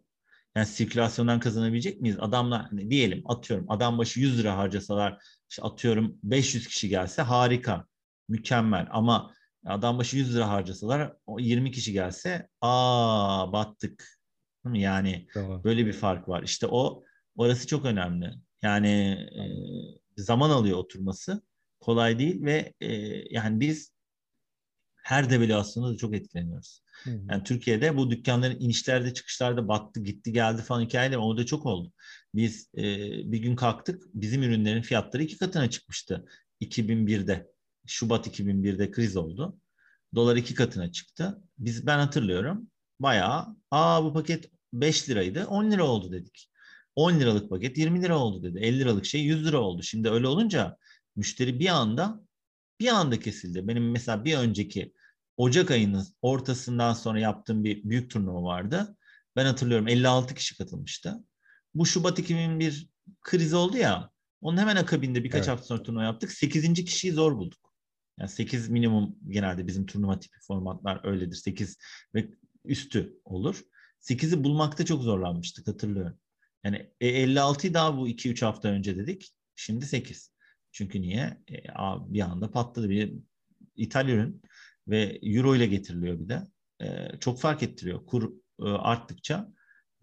[0.56, 2.18] Yani sirkülasyondan kazanabilecek miyiz?
[2.20, 7.86] Adamlar hani diyelim atıyorum adam başı 100 lira harcasalar işte atıyorum 500 kişi gelse harika,
[8.30, 9.34] mükemmel ama
[9.66, 14.16] adam başı 100 lira harcasalar 20 kişi gelse aa battık
[14.74, 15.64] yani tamam.
[15.64, 16.44] böyle bir fark var.
[16.44, 17.04] İşte o
[17.36, 18.32] orası çok önemli.
[18.62, 18.90] Yani
[19.38, 19.44] e,
[20.22, 21.42] zaman alıyor oturması.
[21.80, 22.94] Kolay değil ve e,
[23.30, 23.96] yani biz
[25.06, 26.82] her devalüasyonda da çok etkileniyoruz.
[27.04, 27.22] Hı hı.
[27.30, 31.94] Yani Türkiye'de bu dükkanların inişlerde çıkışlarda battı gitti geldi falan hikayeler orada çok oldu.
[32.36, 32.84] Biz e,
[33.32, 36.26] bir gün kalktık bizim ürünlerin fiyatları iki katına çıkmıştı
[36.62, 37.48] 2001'de.
[37.88, 39.60] Şubat 2001'de kriz oldu.
[40.16, 41.42] Dolar iki katına çıktı.
[41.58, 42.68] Biz ben hatırlıyorum
[43.00, 44.52] bayağı aa bu paket
[44.82, 46.50] 5 liraydı 10 lira oldu dedik.
[46.96, 48.60] 10 liralık paket 20 lira oldu dedi.
[48.60, 49.84] 50 liralık şey 100 lira oldu.
[49.84, 50.78] Şimdi öyle olunca
[51.16, 52.26] müşteri bir anda
[52.80, 53.68] bir anda kesildi.
[53.68, 54.94] Benim mesela bir önceki
[55.38, 58.98] Ocak ayının ortasından sonra yaptığım bir büyük turnuva vardı.
[59.36, 61.16] Ben hatırlıyorum 56 kişi katılmıştı.
[61.74, 62.90] Bu Şubat 2001
[63.22, 64.10] kriz oldu ya.
[64.42, 65.50] Onun hemen akabinde birkaç evet.
[65.50, 66.32] hafta sonra turnuva yaptık.
[66.32, 66.74] 8.
[66.74, 67.74] kişiyi zor bulduk.
[68.20, 71.36] Yani 8 minimum genelde bizim turnuva tipi formatlar öyledir.
[71.36, 71.78] 8
[72.16, 72.30] ve
[72.66, 73.62] üstü olur.
[74.10, 76.18] 8'i bulmakta çok zorlanmıştık hatırlıyorum.
[76.64, 79.32] Yani e, 56'yı daha bu 2-3 hafta önce dedik.
[79.56, 80.32] Şimdi 8.
[80.72, 81.38] Çünkü niye?
[81.52, 81.64] E,
[82.14, 82.90] bir anda patladı.
[82.90, 83.14] Bir
[83.76, 84.42] İtalya ürün
[84.88, 86.44] ve euro ile getiriliyor bir de.
[86.82, 88.06] E, çok fark ettiriyor.
[88.06, 89.52] Kur e, arttıkça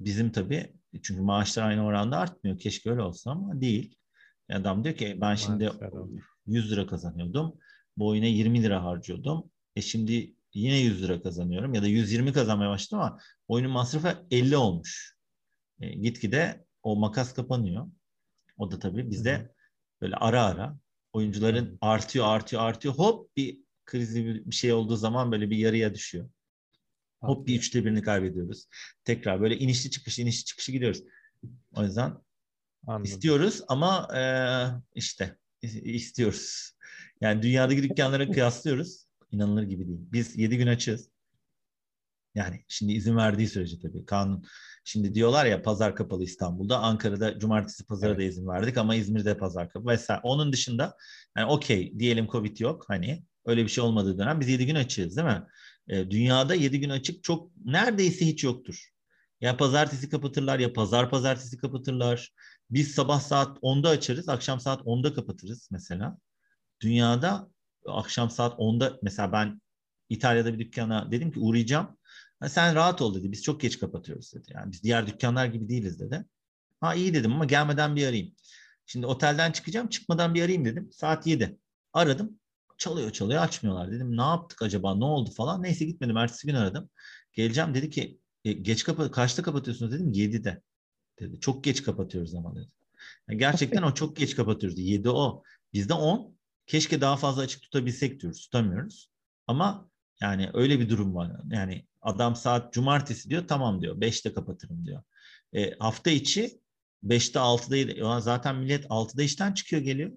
[0.01, 0.73] bizim tabii
[1.03, 2.59] çünkü maaşlar aynı oranda artmıyor.
[2.59, 3.97] Keşke öyle olsa ama değil.
[4.53, 5.71] Adam diyor ki ben şimdi
[6.47, 7.59] 100 lira kazanıyordum.
[7.97, 9.51] Bu oyuna 20 lira harcıyordum.
[9.77, 14.57] E şimdi yine 100 lira kazanıyorum ya da 120 kazanmaya başladım ama oyunun masrafı 50
[14.57, 15.17] olmuş.
[15.81, 17.87] E, gitgide o makas kapanıyor.
[18.59, 19.55] O da tabii bizde
[20.01, 20.79] böyle ara ara
[21.13, 26.31] oyuncuların artıyor artıyor artıyor hop bir krizi bir şey olduğu zaman böyle bir yarıya düşüyor.
[27.21, 28.67] Hop bir üçte birini kaybediyoruz.
[29.05, 31.03] Tekrar böyle inişli çıkışı inişli çıkışı gidiyoruz.
[31.77, 32.17] O yüzden
[32.87, 33.05] Anladım.
[33.05, 34.23] istiyoruz ama e,
[34.95, 36.73] işte istiyoruz.
[37.21, 39.07] Yani dünyadaki dükkanlara kıyaslıyoruz.
[39.33, 40.01] İnanılır gibi değil.
[40.13, 41.09] Biz 7 gün açız.
[42.35, 44.45] Yani şimdi izin verdiği sürece tabii kanun.
[44.85, 46.79] Şimdi diyorlar ya pazar kapalı İstanbul'da.
[46.79, 48.21] Ankara'da cumartesi pazara evet.
[48.21, 50.21] da izin verdik ama İzmir'de pazar kapalı vesaire.
[50.25, 50.97] Onun dışında
[51.37, 55.17] yani okey diyelim Covid yok hani öyle bir şey olmadığı dönem biz 7 gün açığız
[55.17, 55.43] değil mi?
[55.89, 58.89] E, dünyada 7 gün açık çok neredeyse hiç yoktur.
[59.41, 62.33] Ya pazartesi kapatırlar ya pazar pazartesi kapatırlar.
[62.71, 66.19] Biz sabah saat 10'da açarız, akşam saat 10'da kapatırız mesela.
[66.81, 67.51] Dünyada
[67.87, 69.61] akşam saat 10'da mesela ben
[70.09, 71.97] İtalya'da bir dükkana dedim ki uğrayacağım.
[72.41, 73.33] Ha, sen rahat ol dedi.
[73.33, 74.53] Biz çok geç kapatıyoruz dedi.
[74.55, 76.25] Yani biz diğer dükkanlar gibi değiliz dedi.
[76.81, 78.35] Ha iyi dedim ama gelmeden bir arayayım.
[78.87, 80.91] Şimdi otelden çıkacağım çıkmadan bir arayayım dedim.
[80.93, 81.59] Saat 7.
[81.93, 82.39] Aradım.
[82.79, 83.93] Çalıyor çalıyor açmıyorlar.
[83.93, 85.63] Dedim ne yaptık acaba ne oldu falan.
[85.63, 86.17] Neyse gitmedim.
[86.17, 86.91] Ertesi gün aradım.
[87.33, 90.63] Geleceğim dedi ki e, geç kapa kaçta kapatıyorsunuz dedim 7'de.
[91.21, 91.41] Dedi.
[91.41, 92.69] Çok geç kapatıyoruz ama dedi.
[93.29, 94.79] Yani gerçekten o çok geç kapatıyoruz.
[94.79, 95.43] 7 o.
[95.73, 96.37] Bizde 10.
[96.67, 98.41] Keşke daha fazla açık tutabilsek diyoruz.
[98.41, 99.11] Tutamıyoruz.
[99.47, 99.91] Ama
[100.21, 101.31] yani öyle bir durum var.
[101.51, 103.97] Yani adam saat cumartesi diyor tamam diyor.
[103.97, 105.03] 5'te kapatırım diyor.
[105.53, 106.61] E, hafta içi
[107.05, 110.13] 5'te 6'da zaten millet 6'da işten çıkıyor geliyor.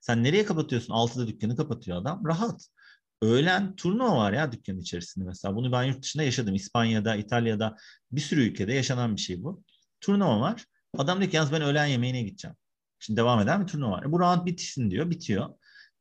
[0.00, 0.94] Sen nereye kapatıyorsun?
[0.94, 2.26] 6'da dükkanı kapatıyor adam.
[2.26, 2.68] Rahat.
[3.22, 5.56] Öğlen turnuva var ya dükkanın içerisinde mesela.
[5.56, 6.54] Bunu ben yurt dışında yaşadım.
[6.54, 7.76] İspanya'da, İtalya'da
[8.12, 9.64] bir sürü ülkede yaşanan bir şey bu.
[10.00, 10.64] Turnuva var.
[10.98, 12.56] Adam diyor ki yalnız ben öğlen yemeğine gideceğim.
[12.98, 14.02] Şimdi devam eden bir turnuva var.
[14.04, 15.10] E, bu round bitsin diyor.
[15.10, 15.48] Bitiyor.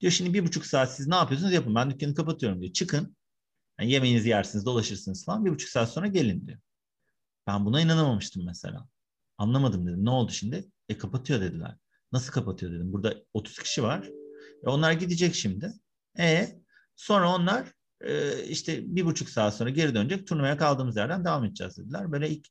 [0.02, 1.76] Diyor şimdi bir buçuk saat siz ne yapıyorsunuz yapın.
[1.76, 2.74] Ben dükkanı kapatıyorum diyor.
[2.74, 3.16] Çıkın.
[3.80, 5.46] Yani yemeğinizi yersiniz, dolaşırsınız falan.
[5.46, 6.60] Bir buçuk saat sonra gelin diyor.
[7.48, 8.88] Ben buna inanamamıştım mesela.
[9.38, 10.06] Anlamadım dedim.
[10.06, 10.72] Ne oldu şimdi?
[10.90, 11.76] E kapatıyor dediler.
[12.12, 12.94] Nasıl kapatıyor dedim.
[12.94, 14.10] Burada 30 kişi var.
[14.64, 15.74] E onlar gidecek şimdi.
[16.20, 16.60] E
[16.96, 20.28] sonra onlar e, işte bir buçuk saat sonra geri dönecek.
[20.28, 22.12] Turnuvaya kaldığımız yerden devam edeceğiz dediler.
[22.12, 22.48] Böyle ilk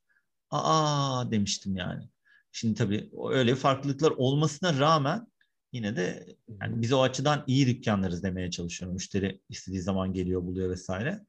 [0.51, 2.09] aa demiştim yani.
[2.51, 5.27] Şimdi tabii öyle farklılıklar olmasına rağmen
[5.71, 6.27] yine de
[6.61, 8.93] yani biz o açıdan iyi dükkanlarız demeye çalışıyorum.
[8.93, 11.25] Müşteri istediği zaman geliyor, buluyor vesaire.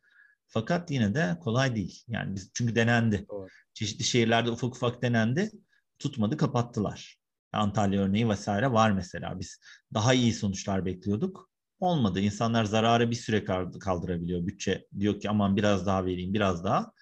[0.47, 2.05] Fakat yine de kolay değil.
[2.09, 3.27] Yani biz çünkü denendi.
[3.29, 3.49] Doğru.
[3.75, 5.51] Çeşitli şehirlerde ufak ufak denendi.
[5.99, 7.17] Tutmadı, kapattılar.
[7.53, 9.41] Antalya örneği vesaire var mesela.
[9.41, 9.61] Biz
[9.95, 11.51] daha iyi sonuçlar bekliyorduk.
[11.81, 12.21] Olmadı.
[12.21, 13.45] İnsanlar zararı bir süre
[13.81, 14.47] kaldırabiliyor.
[14.47, 16.93] Bütçe diyor ki aman biraz daha vereyim, biraz daha.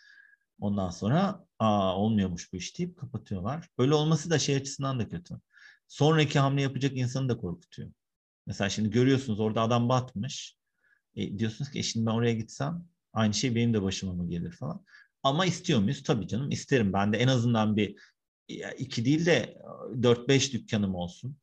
[0.61, 3.69] Ondan sonra aa olmuyormuş bu iş deyip kapatıyorlar.
[3.79, 5.35] Öyle olması da şey açısından da kötü.
[5.89, 7.91] Sonraki hamle yapacak insanı da korkutuyor.
[8.47, 10.57] Mesela şimdi görüyorsunuz orada adam batmış.
[11.15, 14.53] E, diyorsunuz ki e şimdi ben oraya gitsem aynı şey benim de başıma mı gelir
[14.53, 14.85] falan.
[15.23, 16.03] Ama istiyor muyuz?
[16.03, 16.93] Tabii canım isterim.
[16.93, 17.97] Ben de en azından bir
[18.79, 19.59] iki değil de
[20.03, 21.37] dört beş dükkanım olsun.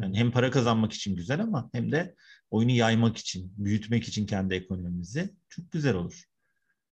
[0.00, 2.14] Yani hem para kazanmak için güzel ama hem de
[2.50, 6.24] oyunu yaymak için, büyütmek için kendi ekonomimizi çok güzel olur.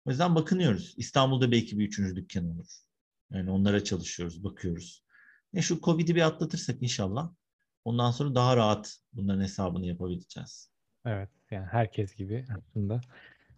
[0.05, 0.93] O yüzden bakınıyoruz.
[0.97, 2.67] İstanbul'da belki bir üçüncü dükkan olur.
[3.31, 5.06] Yani onlara çalışıyoruz, bakıyoruz.
[5.53, 7.33] E şu Covid'i bir atlatırsak inşallah
[7.85, 10.71] ondan sonra daha rahat bunların hesabını yapabileceğiz.
[11.05, 13.01] Evet yani herkes gibi aslında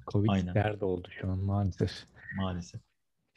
[0.07, 0.55] Covid Aynen.
[0.55, 1.91] dert oldu şu an maalesef.
[2.37, 2.81] Maalesef.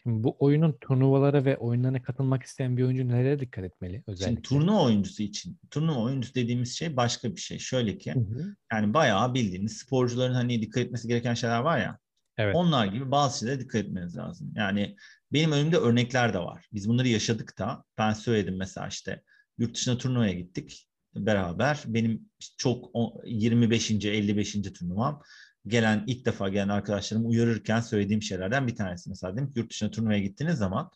[0.03, 4.35] Şimdi bu oyunun turnuvalara ve oyunlarına katılmak isteyen bir oyuncu nereye dikkat etmeli özellikle?
[4.35, 7.59] Şimdi turnuva oyuncusu için, turnuva oyuncusu dediğimiz şey başka bir şey.
[7.59, 8.57] Şöyle ki, hı hı.
[8.73, 11.99] yani bayağı bildiğiniz sporcuların hani dikkat etmesi gereken şeyler var ya.
[12.43, 12.55] Evet.
[12.57, 14.53] Onlar gibi bazı şeylere dikkat etmeniz lazım.
[14.57, 14.97] Yani
[15.33, 16.67] benim önümde örnekler de var.
[16.73, 17.85] Biz bunları yaşadık da.
[17.99, 19.23] Ben söyledim mesela işte
[19.59, 21.83] yurt dışına turnuvaya gittik beraber.
[21.87, 22.91] Benim çok
[23.27, 23.91] 25.
[23.91, 24.53] 55.
[24.53, 25.23] turnuvam
[25.67, 29.11] gelen ilk defa gelen arkadaşlarım uyarırken söylediğim şeylerden bir tanesi.
[29.11, 30.91] Mesela dedim ki yurt dışına turnuvaya gittiğiniz zaman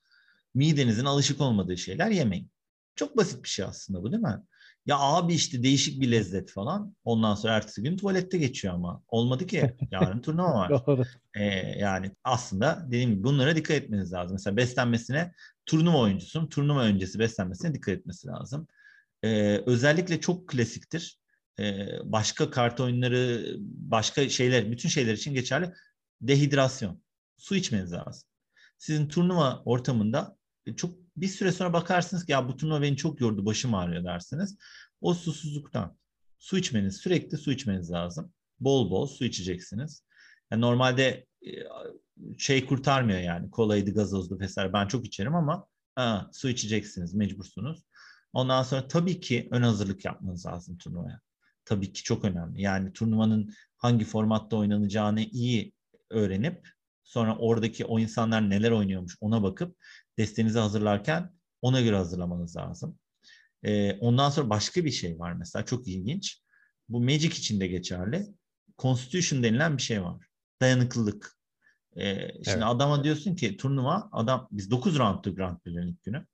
[0.55, 2.51] midenizin alışık olmadığı şeyler yemeyin.
[2.95, 4.43] Çok basit bir şey aslında bu değil mi?
[4.87, 6.97] Ya abi işte değişik bir lezzet falan.
[7.05, 9.03] Ondan sonra ertesi gün tuvalette geçiyor ama.
[9.09, 9.77] Olmadı ki.
[9.91, 10.87] Yarın turnuva var.
[10.87, 11.05] Doğru.
[11.35, 11.45] Ee,
[11.79, 14.35] yani aslında dediğim gibi bunlara dikkat etmeniz lazım.
[14.35, 15.33] Mesela beslenmesine
[15.67, 16.47] turnuva oyuncusun.
[16.47, 18.67] Turnuva öncesi beslenmesine dikkat etmesi lazım.
[19.23, 21.19] Ee, özellikle çok klasiktir.
[21.61, 25.73] Ee, başka kart oyunları, başka şeyler, bütün şeyler için geçerli.
[26.21, 27.03] Dehidrasyon.
[27.37, 28.29] Su içmeniz lazım.
[28.79, 30.36] Sizin turnuva ortamında
[30.77, 34.57] çok bir süre sonra bakarsınız ki ya bu turnuva beni çok yordu, başım ağrıyor dersiniz.
[35.01, 35.97] O susuzluktan.
[36.39, 38.33] Su içmeniz, sürekli su içmeniz lazım.
[38.61, 40.03] Bol bol su içeceksiniz.
[40.51, 41.51] Yani normalde e,
[42.39, 43.51] şey kurtarmıyor yani.
[43.51, 44.73] Kolaydı, gazozdu vesaire.
[44.73, 47.83] Ben çok içerim ama ha, su içeceksiniz, mecbursunuz.
[48.33, 51.21] Ondan sonra tabii ki ön hazırlık yapmanız lazım turnuvaya.
[51.65, 52.63] Tabii ki çok önemli.
[52.63, 55.73] Yani turnuvanın hangi formatta oynanacağını iyi
[56.11, 56.69] öğrenip
[57.03, 59.77] sonra oradaki o insanlar neler oynuyormuş ona bakıp
[60.19, 61.31] destenizi hazırlarken
[61.63, 62.99] ona göre hazırlamanız lazım.
[63.63, 66.43] Ee, ondan sonra başka bir şey var mesela çok ilginç.
[66.89, 68.27] Bu Magic için de geçerli.
[68.79, 70.27] Constitution denilen bir şey var.
[70.61, 71.37] Dayanıklılık.
[71.97, 72.63] Ee, şimdi evet.
[72.63, 76.27] adama diyorsun ki turnuva adam biz 9 round'tu Grand Prix'lerin ilk günü.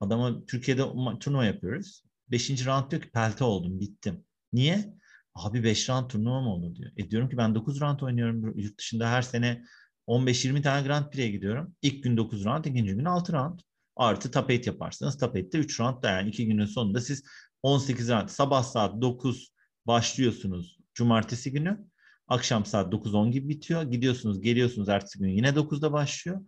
[0.00, 0.82] Adama Türkiye'de
[1.20, 2.02] turnuva yapıyoruz.
[2.30, 2.66] 5.
[2.66, 4.24] round diyor ki pelte oldum bittim.
[4.52, 4.94] Niye?
[5.34, 6.92] Abi 5 round turnuva mı olur diyor.
[6.96, 9.64] E diyorum ki ben 9 round oynuyorum yurt dışında her sene
[10.08, 11.74] 15-20 tane Grand Prix'e gidiyorum.
[11.82, 13.60] İlk gün 9 round, ikinci gün 6 round.
[13.96, 17.24] Artı 8 yaparsanız 8'de 3 round da yani 2 günün sonunda siz
[17.62, 19.52] 18 round sabah saat 9
[19.86, 21.86] başlıyorsunuz cumartesi günü.
[22.28, 23.82] Akşam saat 9-10 gibi bitiyor.
[23.82, 26.40] Gidiyorsunuz, geliyorsunuz ertesi gün yine 9'da başlıyor.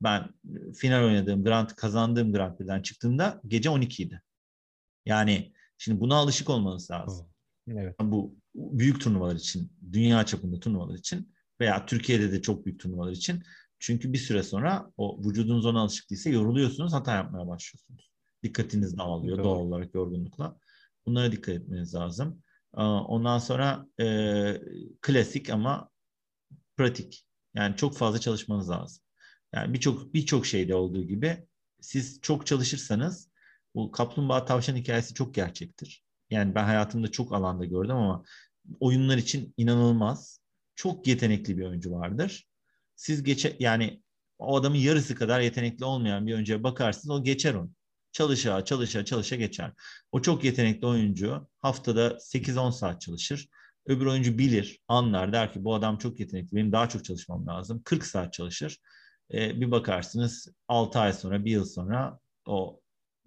[0.00, 0.28] Ben
[0.76, 4.22] final oynadığım Grand kazandığım Grand Prix'den çıktığımda gece 12 idi.
[5.06, 7.26] Yani şimdi buna alışık olmanız lazım.
[7.68, 7.96] Evet.
[8.00, 11.31] Bu büyük turnuvalar için, dünya çapında turnuvalar için
[11.62, 13.42] veya Türkiye'de de çok büyük turnuvalar için.
[13.78, 18.10] Çünkü bir süre sonra o vücudunuz ona alışık değilse yoruluyorsunuz, hata yapmaya başlıyorsunuz.
[18.42, 19.44] Dikkatiniz dağılıyor Doğru.
[19.44, 20.56] doğal olarak yorgunlukla.
[21.06, 22.42] Bunlara dikkat etmeniz lazım.
[22.72, 24.06] Ondan sonra e,
[25.00, 25.88] klasik ama
[26.76, 27.24] pratik.
[27.54, 29.02] Yani çok fazla çalışmanız lazım.
[29.54, 31.46] Yani birçok birçok şeyde olduğu gibi
[31.80, 33.30] siz çok çalışırsanız
[33.74, 36.04] bu kaplumbağa tavşan hikayesi çok gerçektir.
[36.30, 38.24] Yani ben hayatımda çok alanda gördüm ama
[38.80, 40.41] oyunlar için inanılmaz.
[40.74, 42.48] Çok yetenekli bir oyuncu vardır.
[42.96, 44.02] Siz geçe yani
[44.38, 47.70] o adamın yarısı kadar yetenekli olmayan bir oyuncuya bakarsınız o geçer onu.
[48.12, 49.72] Çalışa çalışa çalışa geçer.
[50.12, 53.48] O çok yetenekli oyuncu haftada 8-10 saat çalışır.
[53.86, 57.82] Öbür oyuncu bilir, anlar, der ki bu adam çok yetenekli, benim daha çok çalışmam lazım.
[57.84, 58.78] 40 saat çalışır.
[59.32, 62.80] Ee, bir bakarsınız 6 ay sonra, bir yıl sonra o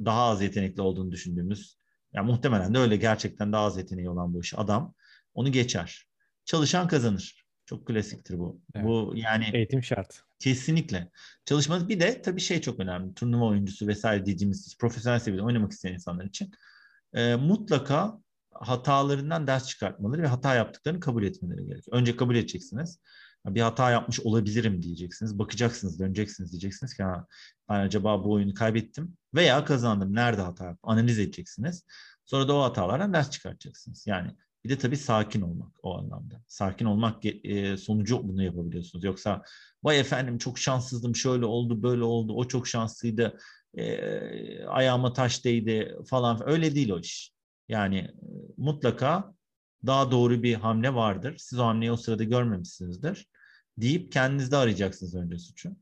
[0.06, 1.78] daha az yetenekli olduğunu düşündüğümüz,
[2.14, 4.94] yani muhtemelen de öyle gerçekten daha az yeteneği olan bu iş adam
[5.34, 6.06] onu geçer.
[6.46, 7.46] Çalışan kazanır.
[7.66, 8.62] Çok klasiktir bu.
[8.76, 8.86] Evet.
[8.86, 10.22] Bu yani Eğitim şart.
[10.40, 11.12] Kesinlikle.
[11.46, 13.14] Çalışmanız bir de tabii şey çok önemli.
[13.14, 16.52] Turnuva oyuncusu vesaire dediğimiz profesyonel seviyede oynamak isteyen insanlar için
[17.14, 18.20] e, mutlaka
[18.52, 21.98] hatalarından ders çıkartmaları ve hata yaptıklarını kabul etmeleri gerekiyor.
[21.98, 23.00] Önce kabul edeceksiniz.
[23.46, 25.40] Bir hata yapmış olabilirim diyeceksiniz.
[25.40, 27.26] Bakacaksınız, döneceksiniz diyeceksiniz ki ha,
[27.70, 30.16] ben acaba bu oyunu kaybettim veya kazandım.
[30.16, 30.90] Nerede hata yaptım?
[30.90, 31.86] Analiz edeceksiniz.
[32.26, 34.08] Sonra da o hatalardan ders çıkartacaksınız.
[34.08, 34.32] Yani
[34.66, 36.42] bir de tabii sakin olmak o anlamda.
[36.48, 39.04] Sakin olmak e, sonucu bunu yapabiliyorsunuz.
[39.04, 39.44] Yoksa
[39.84, 43.38] vay efendim çok şanssızdım şöyle oldu böyle oldu o çok şanslıydı
[43.74, 47.34] e, ayağıma taş değdi falan öyle değil o iş.
[47.68, 48.14] Yani e,
[48.58, 49.36] mutlaka
[49.86, 51.36] daha doğru bir hamle vardır.
[51.38, 53.28] Siz o hamleyi o sırada görmemişsinizdir.
[53.78, 55.76] Deyip kendinizde arayacaksınız önce suçu.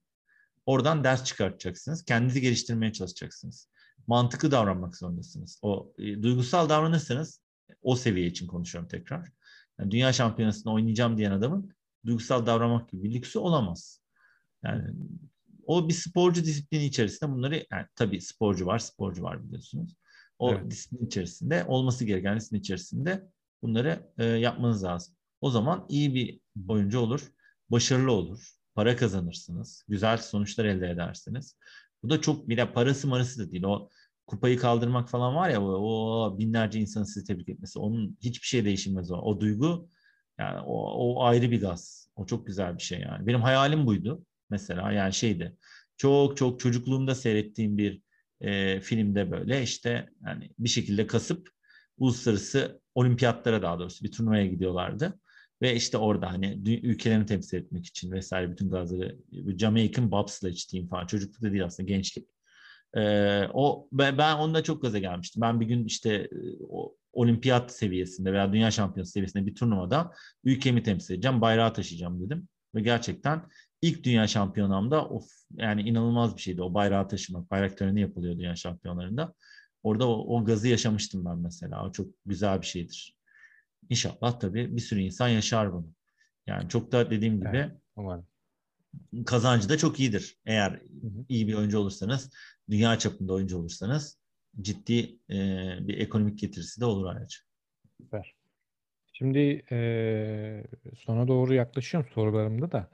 [0.66, 2.06] Oradan ders çıkartacaksınız.
[2.06, 3.70] Kendinizi geliştirmeye çalışacaksınız.
[4.08, 5.60] Mantıklı davranmak zorundasınız.
[5.62, 7.43] O e, duygusal davranırsanız
[7.82, 9.30] o seviye için konuşuyorum tekrar.
[9.80, 11.74] Yani dünya şampiyonasında oynayacağım diyen adamın
[12.06, 14.02] duygusal davranmak gibi bir lüksü olamaz.
[14.64, 14.84] Yani
[15.66, 19.96] o bir sporcu disiplini içerisinde bunları yani tabii sporcu var, sporcu var biliyorsunuz.
[20.40, 20.72] O evet.
[20.72, 23.28] disiplin içerisinde olması gereken disiplin içerisinde
[23.62, 25.16] bunları e, yapmanız lazım.
[25.42, 27.32] O zaman iyi bir oyuncu olur,
[27.70, 31.58] başarılı olur, para kazanırsınız, güzel sonuçlar elde edersiniz.
[32.04, 33.64] Bu da çok bir de parası marası da değil.
[33.64, 33.90] O
[34.28, 37.80] kupayı kaldırmak falan var ya o, binlerce insanın sizi tebrik etmesi.
[37.80, 39.16] Onun hiçbir şey değişmez o.
[39.16, 39.90] O duygu
[40.40, 42.10] yani o, o ayrı bir gaz.
[42.16, 43.28] O çok güzel bir şey yani.
[43.28, 45.58] Benim hayalim buydu mesela yani şeydi.
[45.98, 48.02] Çok çok çocukluğumda seyrettiğim bir
[48.42, 51.50] e, filmde böyle işte yani bir şekilde kasıp
[51.98, 55.20] uluslararası olimpiyatlara daha doğrusu bir turnuvaya gidiyorlardı.
[55.62, 59.18] Ve işte orada hani ülkelerini temsil etmek için vesaire bütün gazları
[59.58, 62.28] Jamaican bobsledge team falan çocuklukta değil aslında gençlik.
[62.98, 65.42] Ee, o ben, ben onda çok gaza gelmiştim.
[65.42, 66.30] Ben bir gün işte
[66.70, 70.12] o, olimpiyat seviyesinde veya dünya şampiyonası seviyesinde bir turnuvada
[70.44, 72.48] ülkemi temsil edeceğim, bayrağı taşıyacağım dedim.
[72.76, 73.44] Ve gerçekten
[73.82, 77.52] ilk dünya şampiyonamda of yani inanılmaz bir şeydi o bayrağı taşımak.
[77.52, 79.34] Bayrak töreni yapılıyor dünya şampiyonlarında.
[79.84, 81.86] Orada o, o gazı yaşamıştım ben mesela.
[81.86, 83.18] O çok güzel bir şeydir.
[83.90, 85.88] İnşallah tabii bir sürü insan yaşar bunu.
[86.48, 88.28] Yani çok da dediğim gibi evet, umarım.
[89.26, 90.38] kazancı da çok iyidir.
[90.46, 91.26] Eğer hı hı.
[91.30, 92.30] iyi bir oyuncu olursanız,
[92.70, 94.18] dünya çapında oyuncu olursanız
[94.62, 95.38] ciddi e,
[95.88, 97.38] bir ekonomik getirisi de olur ayrıca.
[98.02, 98.36] Süper.
[99.14, 100.64] Şimdi e,
[100.98, 102.90] sona doğru yaklaşıyorum sorularımda da.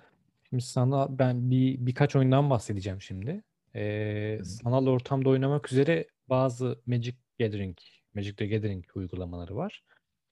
[0.50, 3.44] Şimdi sana ben bir birkaç oyundan bahsedeceğim şimdi.
[3.76, 7.78] E, sanal ortamda oynamak üzere bazı Magic Gathering,
[8.16, 9.84] Magic the Gathering uygulamaları var.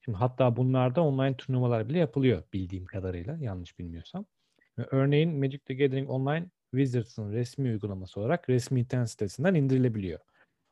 [0.06, 4.26] Şimdi hatta bunlarda online turnuvalar bile yapılıyor bildiğim kadarıyla yanlış bilmiyorsam.
[4.78, 6.45] Örneğin Magic the Gathering Online
[6.78, 10.20] Wizards'ın resmi uygulaması olarak resmi internet sitesinden indirilebiliyor.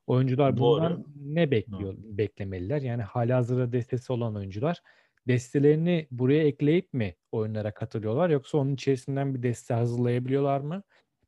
[0.07, 1.06] Oyuncular bundan Doğru.
[1.15, 2.18] ne bekliyor, Doğru.
[2.18, 2.82] beklemeliler?
[2.82, 4.82] Yani halihazırda destesi olan oyuncular
[5.27, 10.84] destelerini buraya ekleyip mi oyunlara katılıyorlar yoksa onun içerisinden bir deste hazırlayabiliyorlar mı?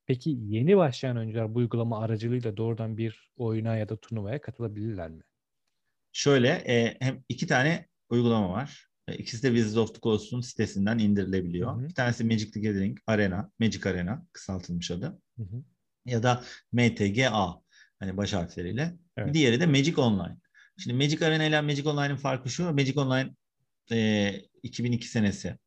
[0.05, 5.23] Peki yeni başlayan oyuncular bu uygulama aracılığıyla doğrudan bir oyuna ya da turnuvaya katılabilirler mi?
[6.11, 8.86] Şöyle e, hem iki tane uygulama var.
[9.07, 11.75] E, ikisi de Wizards of the Coast'un sitesinden indirilebiliyor.
[11.75, 11.89] Hı hı.
[11.89, 15.21] Bir tanesi Magic the Gathering Arena, Magic Arena kısaltılmış adı.
[15.37, 15.63] Hı hı.
[16.05, 17.61] Ya da MTGA
[17.99, 18.97] hani baş harfleriyle.
[19.17, 19.33] Evet.
[19.33, 20.37] Diğeri de Magic Online.
[20.77, 22.63] Şimdi Magic Arena ile Magic Online'ın farkı şu.
[22.63, 23.35] Magic Online
[23.91, 25.57] e, 2002 senesi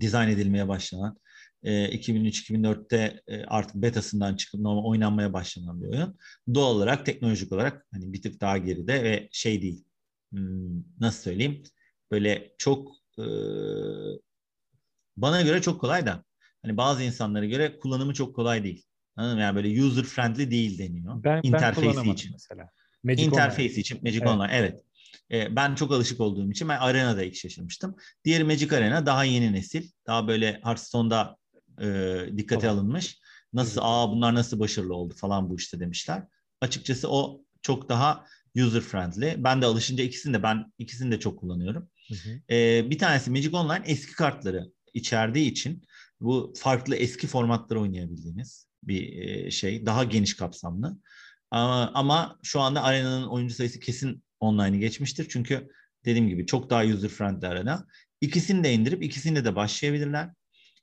[0.00, 1.18] dizayn edilmeye başlanan
[1.62, 6.18] e, 2003-2004'te e, artık betasından çıkıp normal oynanmaya başlanan bir oyun.
[6.54, 9.84] Doğal olarak teknolojik olarak hani bir tık daha geride ve şey değil
[10.32, 11.62] hmm, nasıl söyleyeyim
[12.14, 12.88] böyle çok
[13.18, 13.24] e,
[15.16, 16.24] bana göre çok kolay da
[16.62, 18.84] hani bazı insanlara göre kullanımı çok kolay değil.
[19.16, 19.42] Anladın mı?
[19.42, 21.24] Yani böyle user friendly değil deniyor.
[21.24, 22.32] Ben, ben Interface'i kullanamadım için.
[22.32, 22.70] mesela.
[23.02, 23.80] Magic Interface Online.
[23.80, 24.28] için Magic Evet.
[24.28, 24.80] Online evet.
[25.30, 27.96] Ee, ben çok alışık olduğum için ben Arena'da ilk şaşırmıştım.
[28.24, 29.90] Diğeri Magic Arena daha yeni nesil.
[30.06, 31.36] Daha böyle Hearthstone'da
[31.80, 31.86] e,
[32.36, 32.76] dikkate Tamam.
[32.78, 33.18] alınmış.
[33.52, 33.84] Nasıl Güzel.
[33.84, 36.22] aa bunlar nasıl başarılı oldu falan bu işte demişler.
[36.60, 38.26] Açıkçası o çok daha
[38.56, 39.34] user friendly.
[39.44, 41.88] Ben de alışınca ikisini de ben ikisini de çok kullanıyorum.
[42.08, 42.54] Hı hı.
[42.54, 45.82] Ee, bir tanesi Magic Online eski kartları içerdiği için
[46.20, 49.86] bu farklı eski formatları oynayabildiğiniz bir e, şey.
[49.86, 50.98] Daha geniş kapsamlı.
[51.50, 55.26] Ama, ama şu anda arenanın oyuncu sayısı kesin online'ı geçmiştir.
[55.28, 55.68] Çünkü
[56.04, 57.86] dediğim gibi çok daha user friendly arena.
[58.20, 60.30] İkisini de indirip ikisini de başlayabilirler.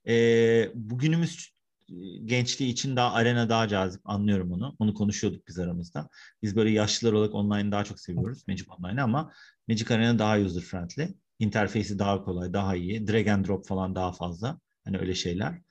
[0.07, 1.53] Ee, bugünümüz
[1.89, 1.95] e,
[2.26, 4.76] gençliği için daha arena daha cazip anlıyorum onu.
[4.80, 6.10] Onu konuşuyorduk biz aramızda.
[6.43, 9.34] Biz böyle yaşlılar olarak online daha çok seviyoruz Magic Online'ı ama
[9.72, 11.07] Magic Arena daha user friendly.
[11.39, 13.07] İnterfeysi daha kolay, daha iyi.
[13.07, 14.60] Drag and drop falan daha fazla.
[14.85, 15.61] Hani öyle şeyler.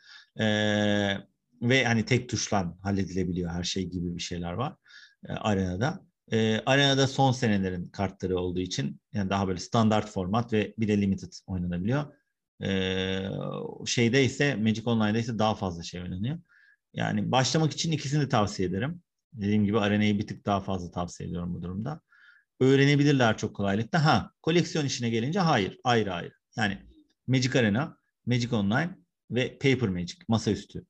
[0.41, 1.17] Ee,
[1.63, 4.77] ve hani tek tuşla halledilebiliyor her şey gibi bir şeyler var
[5.29, 6.01] e, Arena'da.
[6.33, 11.01] E, Arena'da son senelerin kartları olduğu için yani daha böyle standart format ve bir de
[11.01, 12.05] limited oynanabiliyor.
[12.63, 13.31] E,
[13.87, 16.39] şeyde ise Magic Online'da ise daha fazla şey oynanıyor.
[16.95, 19.03] Yani başlamak için ikisini de tavsiye ederim.
[19.33, 22.01] Dediğim gibi Arena'yı bir tık daha fazla tavsiye ediyorum bu durumda.
[22.61, 24.05] Öğrenebilirler çok kolaylıkla.
[24.05, 26.33] Ha, koleksiyon işine gelince hayır, ayrı ayrı.
[26.57, 26.79] Yani
[27.27, 27.97] Magic Arena,
[28.27, 28.99] Magic Online
[29.31, 30.87] ve Paper Magic, masaüstü.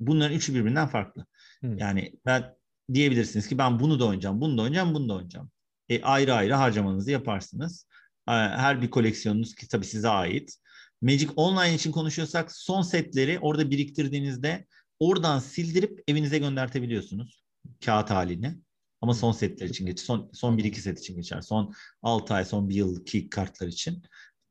[0.00, 1.26] Bunların üçü birbirinden farklı.
[1.60, 1.74] Hı.
[1.78, 2.54] Yani ben
[2.94, 5.50] diyebilirsiniz ki ben bunu da oynayacağım, bunu da oynayacağım, bunu da oynayacağım.
[5.88, 7.86] E, ayrı ayrı harcamanızı yaparsınız.
[8.28, 10.56] E, Her bir koleksiyonunuz ki tabii size ait.
[11.02, 14.66] Magic Online için konuşuyorsak son setleri orada biriktirdiğinizde
[15.00, 17.42] oradan sildirip evinize göndertebiliyorsunuz.
[17.84, 18.58] Kağıt halini.
[19.00, 20.04] Ama son setler için geçer.
[20.04, 21.40] Son, son 1-2 set için geçer.
[21.40, 24.02] Son 6 ay, son 1 yılki kartlar için.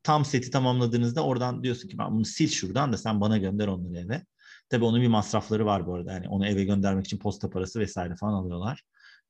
[0.03, 3.97] Tam seti tamamladığınızda oradan diyorsun ki ben bunu sil şuradan da sen bana gönder onları
[3.97, 4.26] eve.
[4.69, 6.13] Tabii onun bir masrafları var bu arada.
[6.13, 8.84] Yani onu eve göndermek için posta parası vesaire falan alıyorlar.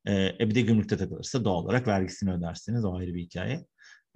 [0.05, 2.85] Ee, e bir de gümrükte takılırsa doğal olarak vergisini ödersiniz.
[2.85, 3.65] O ayrı bir hikaye.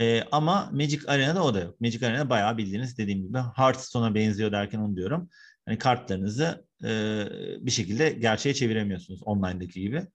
[0.02, 1.82] Ee, ama Magic Arena'da o da yok.
[1.82, 5.30] Magic Arena bayağı bildiğiniz dediğim gibi Hearthstone'a benziyor derken onu diyorum.
[5.66, 7.26] Hani kartlarınızı e,
[7.62, 10.08] bir şekilde gerçeğe çeviremiyorsunuz online'daki gibi.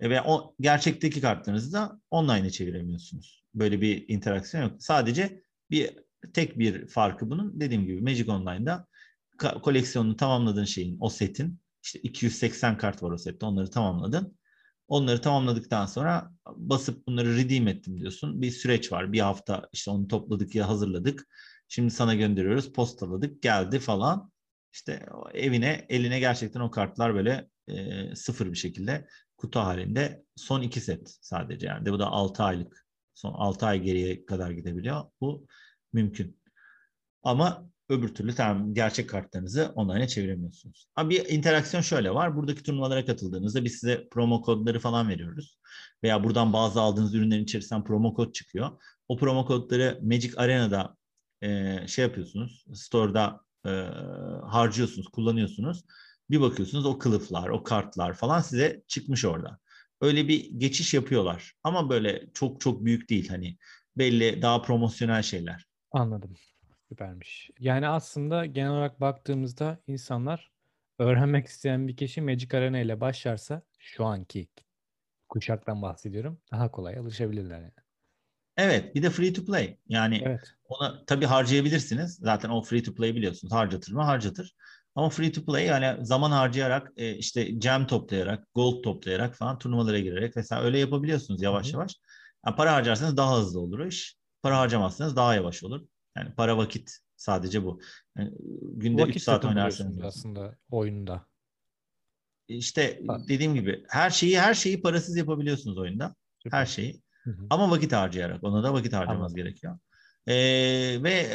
[0.00, 3.44] E, ve o gerçekteki kartlarınızı da online'e çeviremiyorsunuz.
[3.54, 4.72] Böyle bir interaksiyon yok.
[4.78, 5.90] Sadece bir
[6.32, 8.86] tek bir farkı bunun dediğim gibi Magic Online'da
[9.62, 14.38] koleksiyonunu tamamladığın şeyin, o setin işte 280 kart var o sette onları tamamladın.
[14.88, 18.42] Onları tamamladıktan sonra basıp bunları redeem ettim diyorsun.
[18.42, 19.12] Bir süreç var.
[19.12, 21.26] Bir hafta işte onu topladık ya hazırladık.
[21.68, 22.72] Şimdi sana gönderiyoruz.
[22.72, 23.42] Postaladık.
[23.42, 24.32] Geldi falan.
[24.72, 30.80] İşte evine, eline gerçekten o kartlar böyle e, sıfır bir şekilde kutu halinde son iki
[30.80, 31.86] set sadece yani.
[31.86, 32.86] De bu da 6 aylık.
[33.14, 35.04] Son 6 ay geriye kadar gidebiliyor.
[35.20, 35.46] Bu
[35.92, 36.40] mümkün.
[37.22, 40.88] Ama öbür türlü tamam gerçek kartlarınızı online'a çeviremiyorsunuz.
[40.96, 42.36] Ama bir interaksiyon şöyle var.
[42.36, 45.58] Buradaki turnuvalara katıldığınızda biz size promo kodları falan veriyoruz.
[46.02, 48.70] Veya buradan bazı aldığınız ürünlerin içerisinden promo kod çıkıyor.
[49.08, 50.96] O promo kodları Magic Arena'da
[51.42, 52.64] e, şey yapıyorsunuz.
[52.74, 53.70] Store'da e,
[54.46, 55.84] harcıyorsunuz, kullanıyorsunuz.
[56.30, 59.58] Bir bakıyorsunuz o kılıflar, o kartlar falan size çıkmış orada.
[60.00, 61.52] Öyle bir geçiş yapıyorlar.
[61.64, 63.56] Ama böyle çok çok büyük değil hani
[63.96, 65.66] belli daha promosyonel şeyler.
[65.92, 66.34] Anladım.
[66.88, 67.50] Süpermiş.
[67.58, 70.50] Yani aslında genel olarak baktığımızda insanlar
[70.98, 74.48] öğrenmek isteyen bir kişi Magic Arena ile başlarsa şu anki
[75.28, 76.40] kuşaktan bahsediyorum.
[76.52, 77.72] Daha kolay alışabilirler yani.
[78.56, 79.78] Evet, bir de free to play.
[79.88, 80.54] Yani Evet.
[80.64, 82.14] ona tabii harcayabilirsiniz.
[82.14, 83.52] Zaten o free to play biliyorsunuz.
[83.52, 84.02] Harcatır mı?
[84.02, 84.54] Harcatır.
[84.96, 89.98] Ama free to play yani zaman harcayarak e, işte gem toplayarak, gold toplayarak falan turnuvalara
[89.98, 91.94] girerek vesaire öyle yapabiliyorsunuz yavaş Hı yavaş.
[92.46, 94.16] Yani para harcarsanız daha hızlı olur iş.
[94.42, 95.80] Para harcamazsanız daha yavaş olur.
[96.16, 97.80] Yani para vakit sadece bu.
[98.18, 98.32] Yani
[98.62, 100.04] günde 3 Vakit saat satın oynarsanız.
[100.04, 101.26] aslında oyunda.
[102.48, 103.18] İşte Ha.
[103.28, 106.14] dediğim gibi her şeyi her şeyi parasız yapabiliyorsunuz oyunda.
[106.42, 106.58] Süper.
[106.58, 107.02] Her şeyi.
[107.24, 107.46] Hı hı.
[107.50, 108.44] Ama vakit harcayarak.
[108.44, 109.36] Ona da vakit harcamanız Anladım.
[109.36, 109.78] gerekiyor.
[110.28, 111.28] Ee, ve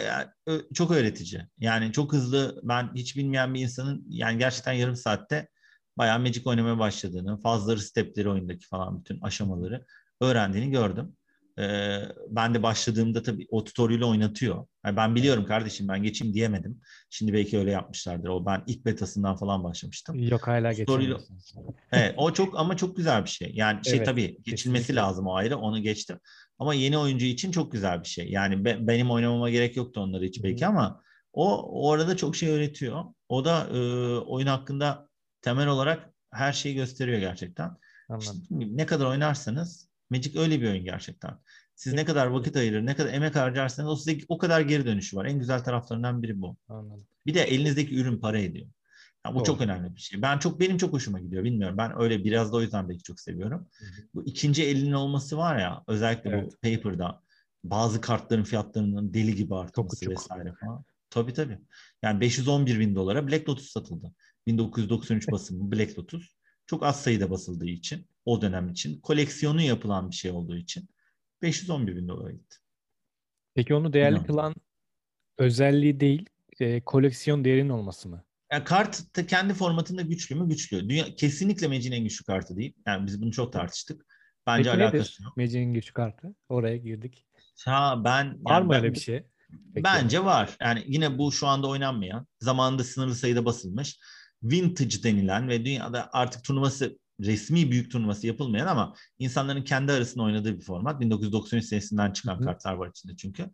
[0.73, 1.41] çok öğretici.
[1.59, 5.47] Yani çok hızlı ben hiç bilmeyen bir insanın yani gerçekten yarım saatte
[5.97, 9.85] bayağı Magic oynamaya başladığını, fazları, stepleri oyundaki falan bütün aşamaları
[10.21, 11.15] öğrendiğini gördüm.
[11.59, 11.99] Ee,
[12.29, 14.65] ben de başladığımda tabii o tutorial'ı oynatıyor.
[14.85, 16.81] Yani ben biliyorum kardeşim ben geçeyim diyemedim.
[17.09, 18.29] Şimdi belki öyle yapmışlardır.
[18.29, 20.19] O ben ilk betasından falan başlamıştım.
[20.19, 21.53] Yok hala geçemiyorsunuz.
[21.91, 23.51] Evet, o çok ama çok güzel bir şey.
[23.53, 24.95] Yani şey Evet, tabii geçilmesi kesinlikle.
[24.95, 25.57] lazım o ayrı.
[25.57, 26.19] Onu geçtim.
[26.61, 28.31] Ama yeni oyuncu için çok güzel bir şey.
[28.31, 31.01] Yani be- benim oynamama gerek yoktu onları hiç belki ama
[31.33, 33.03] o orada çok şey öğretiyor.
[33.29, 33.77] O da e,
[34.19, 35.09] oyun hakkında
[35.41, 37.77] temel olarak her şeyi gösteriyor gerçekten.
[38.19, 41.31] İşte ne kadar oynarsanız Magic öyle bir oyun gerçekten.
[41.75, 45.17] Siz ne kadar vakit ayırır, ne kadar emek harcarsanız o size o kadar geri dönüşü
[45.17, 45.25] var.
[45.25, 46.57] En güzel taraflarından biri bu.
[46.69, 47.05] Anladım.
[47.25, 48.67] Bir de elinizdeki ürün para ediyor.
[49.25, 49.45] Yani bu Doğru.
[49.45, 50.21] çok önemli bir şey.
[50.21, 51.43] Ben çok benim çok hoşuma gidiyor.
[51.43, 51.77] Bilmiyorum.
[51.77, 53.67] Ben öyle biraz da o yüzden belki çok seviyorum.
[53.79, 54.07] Hı hı.
[54.13, 56.45] Bu ikinci elinin olması var ya özellikle Evet.
[56.45, 57.21] bu paper'da
[57.63, 60.11] bazı kartların fiyatlarının deli gibi artması uçuk.
[60.11, 60.83] vesaire falan.
[61.09, 61.59] Tabii tabii.
[62.03, 64.13] Yani 511 bin dolara Black Lotus satıldı.
[64.47, 66.35] 1993 basımı Black Lotus.
[66.65, 70.89] Çok az sayıda basıldığı için o dönem için koleksiyonu yapılan bir şey olduğu için
[71.41, 72.57] 511 bin dolara gitti.
[73.53, 74.55] Peki onu değerli kılan
[75.37, 76.29] özelliği değil,
[76.59, 78.23] e, koleksiyon değerinin olması mı?
[78.51, 80.49] Yani kart kendi formatında güçlü mü?
[80.49, 80.89] Güçlü.
[80.89, 82.73] Dünya, kesinlikle Magic'in en güçlü kartı değil.
[82.87, 84.05] Yani biz bunu çok tartıştık.
[84.47, 85.37] Bence Peki alakası nedir yok.
[85.37, 86.35] Magic'in güç kartı?
[86.49, 87.25] Oraya girdik.
[87.65, 89.23] Ha ben Var yani mı ben- öyle bir şey?
[89.73, 89.83] Peki.
[89.83, 90.57] Bence var.
[90.61, 93.99] Yani yine bu şu anda oynanmayan, zamanında sınırlı sayıda basılmış,
[94.43, 100.59] vintage denilen ve dünyada artık turnuvası resmi büyük turnuvası yapılmayan ama insanların kendi arasında oynadığı
[100.59, 100.99] bir format.
[101.01, 102.43] 1993 senesinden çıkan Hı hı.
[102.45, 103.49] kartlar var içinde çünkü.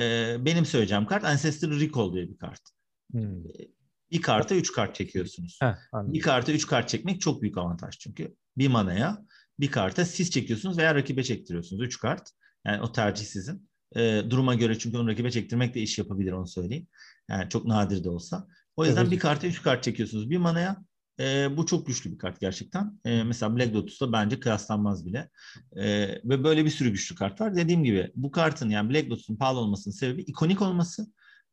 [0.00, 2.60] Ee, benim söyleyeceğim kart Ancestor Recall diye bir kart.
[3.12, 3.44] Hmm.
[4.10, 5.58] Bir karta 3 kart çekiyorsunuz.
[5.62, 6.12] Heh, anladım.
[6.12, 8.34] Bir karta 3 kart çekmek çok büyük avantaj çünkü.
[8.58, 9.18] Bir manaya
[9.60, 11.82] bir karta siz çekiyorsunuz veya rakibe çektiriyorsunuz.
[11.82, 12.30] 3 kart.
[12.66, 13.68] Yani o tercih sizin.
[13.96, 16.86] Ee, duruma göre çünkü onu rakibe çektirmek de iş yapabilir onu söyleyeyim.
[17.30, 18.46] Yani çok nadir de olsa.
[18.76, 19.12] O yüzden Evet.
[19.12, 20.30] bir karta 3 kart çekiyorsunuz.
[20.30, 20.76] Bir manaya
[21.20, 23.00] e, bu çok güçlü bir kart gerçekten.
[23.04, 25.30] E, mesela Black Lotus'ta bence kıyaslanmaz bile.
[25.76, 27.56] E, ve böyle bir sürü güçlü kart var.
[27.56, 31.06] Dediğim gibi bu kartın yani Black Lotus'un pahalı olmasının sebebi ikonik olması,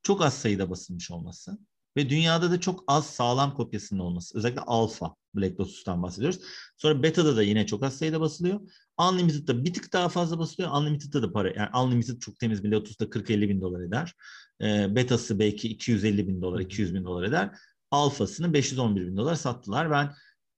[0.03, 1.57] çok az sayıda basılmış olması
[1.97, 4.37] ve dünyada da çok az sağlam kopyasının olması.
[4.37, 6.39] Özellikle alfa Black Lotus'tan bahsediyoruz.
[6.77, 8.59] Sonra beta'da da yine çok az sayıda basılıyor.
[8.97, 10.71] Unlimited'da bir tık daha fazla basılıyor.
[10.71, 11.49] Unlimited'da da para.
[11.55, 14.13] Yani Unlimited çok temiz bir Lotus'ta 40-50 bin dolar eder.
[14.61, 17.51] E, beta'sı belki 250 bin dolar, 200 bin dolar eder.
[17.91, 19.91] Alfasını 511 bin dolar sattılar.
[19.91, 20.13] Ben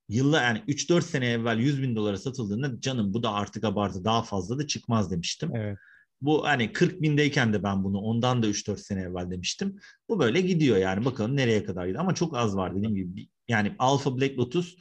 [0.09, 4.23] yılla yani 3-4 sene evvel 100 bin dolara satıldığında canım bu da artık abartı daha
[4.23, 5.55] fazla da çıkmaz demiştim.
[5.55, 5.77] Evet.
[6.21, 9.79] Bu hani 40 bindeyken de ben bunu ondan da 3-4 sene evvel demiştim.
[10.09, 12.01] Bu böyle gidiyor yani bakalım nereye kadar gidiyor.
[12.03, 13.27] Ama çok az var dediğim gibi.
[13.47, 14.75] Yani Alpha Black Lotus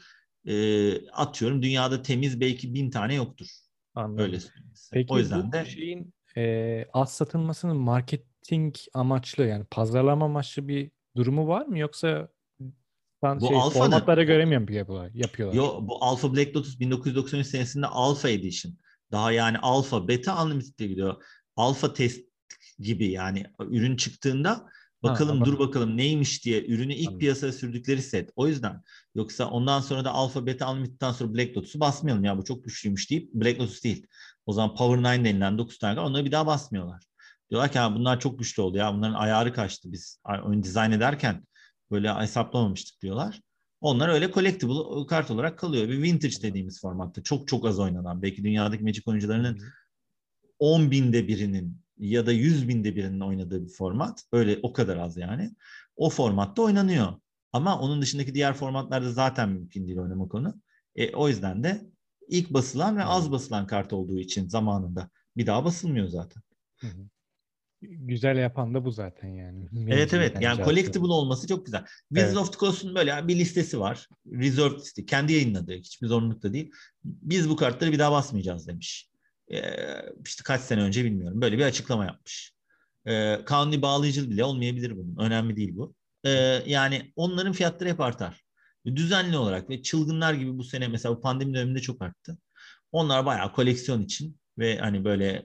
[0.46, 3.46] e, atıyorum dünyada temiz belki bin tane yoktur.
[3.94, 4.24] Anladım.
[4.24, 4.38] Öyle.
[4.92, 10.90] Peki o yüzden bu de şeyin e, az satılmasının marketing amaçlı yani pazarlama amaçlı bir
[11.16, 12.28] durumu var mı yoksa
[13.22, 15.10] ben Bu şey, Alpha'nın- formatlara göre mi yapıyorlar?
[15.14, 15.56] yapıyorlar?
[15.56, 18.74] Yo, bu Alpha Black Lotus 1993 senesinde Alpha Edition.
[19.12, 21.22] Daha yani Alpha, Beta Unlimited diye gidiyor.
[21.56, 22.20] Alpha test
[22.78, 24.68] gibi yani ürün çıktığında
[25.02, 25.52] bakalım anladım.
[25.52, 27.18] dur bakalım neymiş diye ürünü ilk Anladım.
[27.18, 28.30] piyasaya sürdükleri set.
[28.36, 28.82] O yüzden
[29.14, 33.10] yoksa ondan sonra da Alpha, Beta Unlimited'dan sonra Black Lotus'u basmayalım ya bu çok güçlüymüş
[33.10, 34.06] deyip Black Lotus değil.
[34.46, 37.02] O zaman Power 9 denilen 9 tane onları bir daha basmıyorlar.
[37.50, 41.46] Diyorlar ki "Ha, bunlar çok güçlü oldu ya bunların ayarı kaçtı biz oyun dizayn ederken
[41.90, 43.40] böyle hesaplamamıştık diyorlar.
[43.80, 45.88] Onlar öyle collectible kart olarak kalıyor.
[45.88, 49.60] Bir vintage dediğimiz formatta çok çok az oynanan belki dünyadaki Magic oyuncularının
[50.58, 54.24] 10 binde birinin ya da 100 binde birinin oynadığı bir format.
[54.32, 55.50] Öyle o kadar az yani.
[55.96, 57.12] O formatta oynanıyor.
[57.52, 60.54] Ama onun dışındaki diğer formatlarda zaten mümkün değil oynamak onu.
[60.94, 61.86] E, o yüzden de
[62.28, 66.42] ilk basılan ve az basılan kart olduğu için zamanında bir daha basılmıyor zaten.
[66.76, 67.08] Hı hı.
[67.82, 69.68] Güzel yapan da bu zaten yani.
[69.88, 70.68] Evet evet yani aslında.
[70.68, 71.84] collectible olması çok güzel.
[72.08, 72.48] Wizards Evet.
[72.48, 74.08] of the Coast'un böyle bir listesi var.
[74.26, 75.06] Reserve listi.
[75.06, 75.72] Kendi yayınladığı.
[75.74, 76.70] Hiçbir zorunluluk da değil.
[77.04, 79.08] Biz bu kartları bir daha basmayacağız demiş.
[79.52, 79.60] Ee,
[80.26, 81.40] işte kaç sene önce bilmiyorum.
[81.40, 82.52] Böyle bir açıklama yapmış.
[83.06, 85.16] Ee, kanuni bağlayıcı bile olmayabilir bunun.
[85.16, 85.94] Önemli değil bu.
[86.24, 86.30] Ee,
[86.66, 88.42] yani onların fiyatları hep artar.
[88.86, 92.38] Düzenli olarak ve çılgınlar gibi bu sene mesela bu pandemi döneminde çok arttı.
[92.92, 95.44] Onlar bayağı koleksiyon için ve hani böyle e,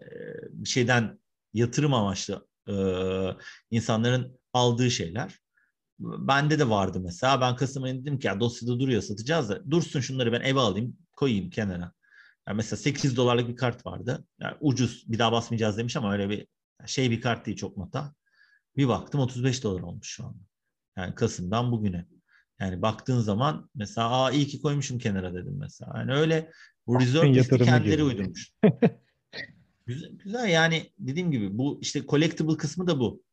[0.52, 1.20] bir şeyden
[1.54, 2.74] yatırım amaçlı e,
[3.72, 5.40] insanların aldığı şeyler.
[6.00, 7.42] Bende de vardı mesela.
[7.42, 10.98] Ben Kasım ayında dedim ki ya dosyada duruyor satacağız da dursun şunları ben eve alayım
[11.16, 11.94] koyayım kenara.
[12.48, 14.26] Yani mesela 8 dolarlık bir kart vardı.
[14.40, 16.48] Yani ucuz bir daha basmayacağız demiş ama öyle bir
[16.86, 18.14] şey bir kart değil çok nota.
[18.78, 20.44] Bir baktım 35 dolar olmuş şu anda.
[20.98, 22.06] Yani Kasım'dan bugüne.
[22.60, 25.94] Yani baktığın zaman mesela aa iyi ki koymuşum kenara dedim mesela.
[25.98, 26.52] Yani öyle
[26.88, 28.04] bu yatırımı kendileri gibi.
[28.04, 28.52] uydurmuş.
[29.86, 33.24] Güzel, güzel yani dediğim gibi bu işte collectible kısmı da bu.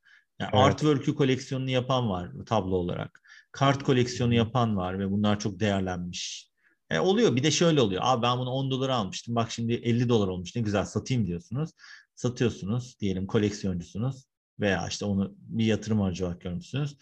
[0.41, 0.65] Yani Evet.
[0.65, 3.21] artwork'ü koleksiyonunu yapan var tablo olarak.
[3.53, 6.51] Kart koleksiyonu yapan var ve bunlar çok değerlenmiş.
[6.91, 8.03] E, oluyor bir de şöyle oluyor.
[8.05, 9.35] Abi ben bunu 10 dolara almıştım.
[9.35, 10.57] Bak şimdi 50 dolar olmuş.
[10.57, 11.71] Ne güzel satayım diyorsunuz.
[12.15, 14.25] Satıyorsunuz diyelim koleksiyoncusunuz
[14.61, 16.97] veya işte onu bir yatırım aracı olarak görmüşsünüz.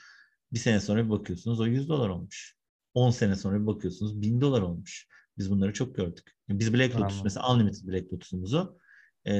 [0.52, 2.56] Bir sene sonra bir bakıyorsunuz o 100 dolar olmuş.
[2.94, 5.08] 10 sene sonra bir bakıyorsunuz 1000 dolar olmuş.
[5.38, 6.36] Biz bunları çok gördük.
[6.48, 7.20] Biz Black Lotus Anladım.
[7.24, 8.78] mesela Unlimited Black Lotus'umuzu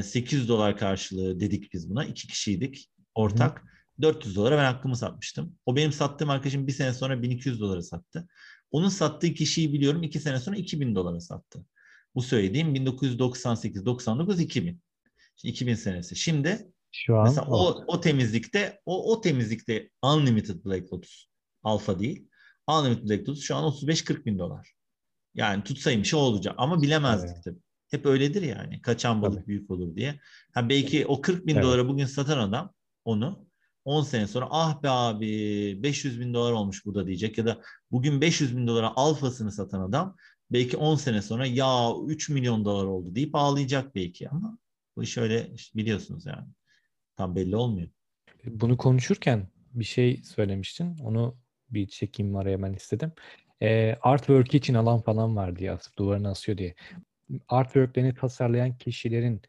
[0.03, 2.05] 800 dolar karşılığı dedik biz buna.
[2.05, 3.63] İki kişiydik ortak.
[4.03, 5.57] 400 dolara ben hakkımı satmıştım.
[5.67, 8.29] O benim sattığım arkadaşım bir sene sonra 1200 dolara sattı.
[8.71, 11.65] Onun sattığı kişiyi biliyorum iki sene sonra 2000 dolara sattı.
[12.15, 14.81] Bu söylediğim 1998, 99, 2000.
[15.37, 16.17] İşte 2000 senesi.
[16.17, 17.57] Şimdi Şu an mesela o.
[17.57, 21.27] o, o temizlikte o, o temizlikte Unlimited Black Lotus
[21.63, 22.29] alfa değil.
[22.69, 24.73] Unlimited Black Lotus şu an 35-40 bin dolar.
[25.35, 27.45] Yani tutsaymış o olacak ama bilemezdik Evet.
[27.45, 27.66] tabii.
[27.91, 28.83] Hep öyledir yani.
[28.83, 29.47] Kaçan balık Tabii.
[29.47, 30.21] büyük olur diye.
[30.55, 31.65] Ha belki o 40 bin Evet.
[31.65, 32.73] dolara bugün satan adam
[33.05, 33.47] onu
[33.85, 37.61] 10 sene sonra ah be abi 500 bin dolar olmuş burada diyecek ya da
[37.91, 40.17] bugün 500 bin dolara alfasını satan adam
[40.51, 44.59] belki 10 sene sonra ya 3 milyon dolar oldu deyip ağlayacak belki ama
[44.97, 46.47] bu iş öyle işte biliyorsunuz yani.
[47.17, 47.89] Tam belli olmuyor.
[48.45, 50.99] Bunu konuşurken bir şey söylemiştin.
[50.99, 51.37] Onu
[51.71, 53.13] bir çekeyim araya ben istedim.
[53.63, 56.75] Ee, artwork için alan falan var diye asıp duvarına asıyor diye.
[57.49, 59.43] Artworklerini tasarlayan kişilerin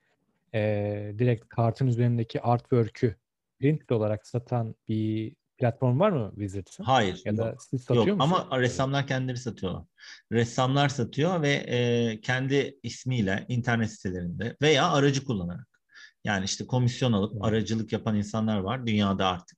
[0.53, 3.15] ee, direkt kartın üzerindeki artwork'ü
[3.59, 6.83] print olarak satan bir platform var mı Wizards'ın?
[6.83, 7.21] Hayır.
[7.25, 7.63] Ya da yok.
[7.63, 8.45] siz satıyor Yok musunuz?
[8.49, 9.83] ama ressamlar kendileri satıyorlar.
[10.31, 15.67] Ressamlar satıyor ve e, kendi ismiyle internet sitelerinde veya aracı kullanarak.
[16.23, 17.45] Yani işte komisyon alıp Evet.
[17.45, 19.57] aracılık yapan insanlar var dünyada artık.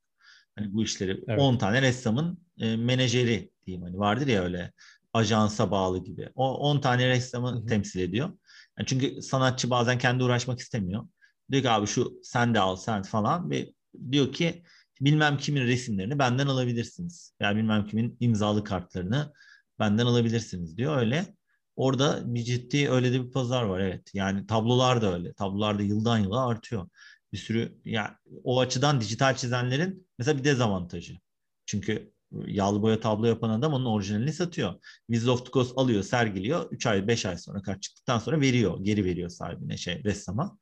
[0.56, 1.40] Hani bu işleri Evet.
[1.40, 4.72] 10 tane ressamın e, menajeri diyeyim hani vardır ya öyle
[5.14, 6.30] ajansa bağlı gibi.
[6.36, 7.66] O 10 tane ressamı Hı hı.
[7.66, 8.30] temsil ediyor.
[8.78, 11.08] Yani çünkü sanatçı bazen kendi uğraşmak istemiyor.
[11.52, 13.74] Diyor ki abi şu sen de al sen falan ve
[14.12, 14.64] diyor ki
[15.02, 17.34] bilmem kimin resimlerini benden alabilirsiniz.
[17.40, 19.34] Yani bilmem kimin imzalı kartlarını
[19.80, 21.36] benden alabilirsiniz diyor öyle.
[21.76, 24.12] Orada bir ciddi öyle de bir pazar var evet.
[24.14, 25.34] Yani tablolar da öyle.
[25.34, 26.90] Tablolar da yıldan yıla artıyor.
[27.34, 28.10] Bir sürü yani
[28.44, 31.18] o açıdan dijital çizenlerin mesela bir dezavantajı.
[31.66, 34.74] Çünkü yağlı boya tablo yapan adam onun orijinalini satıyor.
[35.08, 36.72] Wizards of the Coast alıyor, sergiliyor.
[36.72, 38.80] 3 ay, 5 ay sonra kart çıktıktan sonra veriyor.
[38.82, 40.58] Geri veriyor sahibine şey ressama.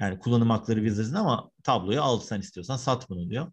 [0.00, 3.52] Yani kullanım hakları Wizards'ın ama tabloyu al sen istiyorsan sat bunu diyor.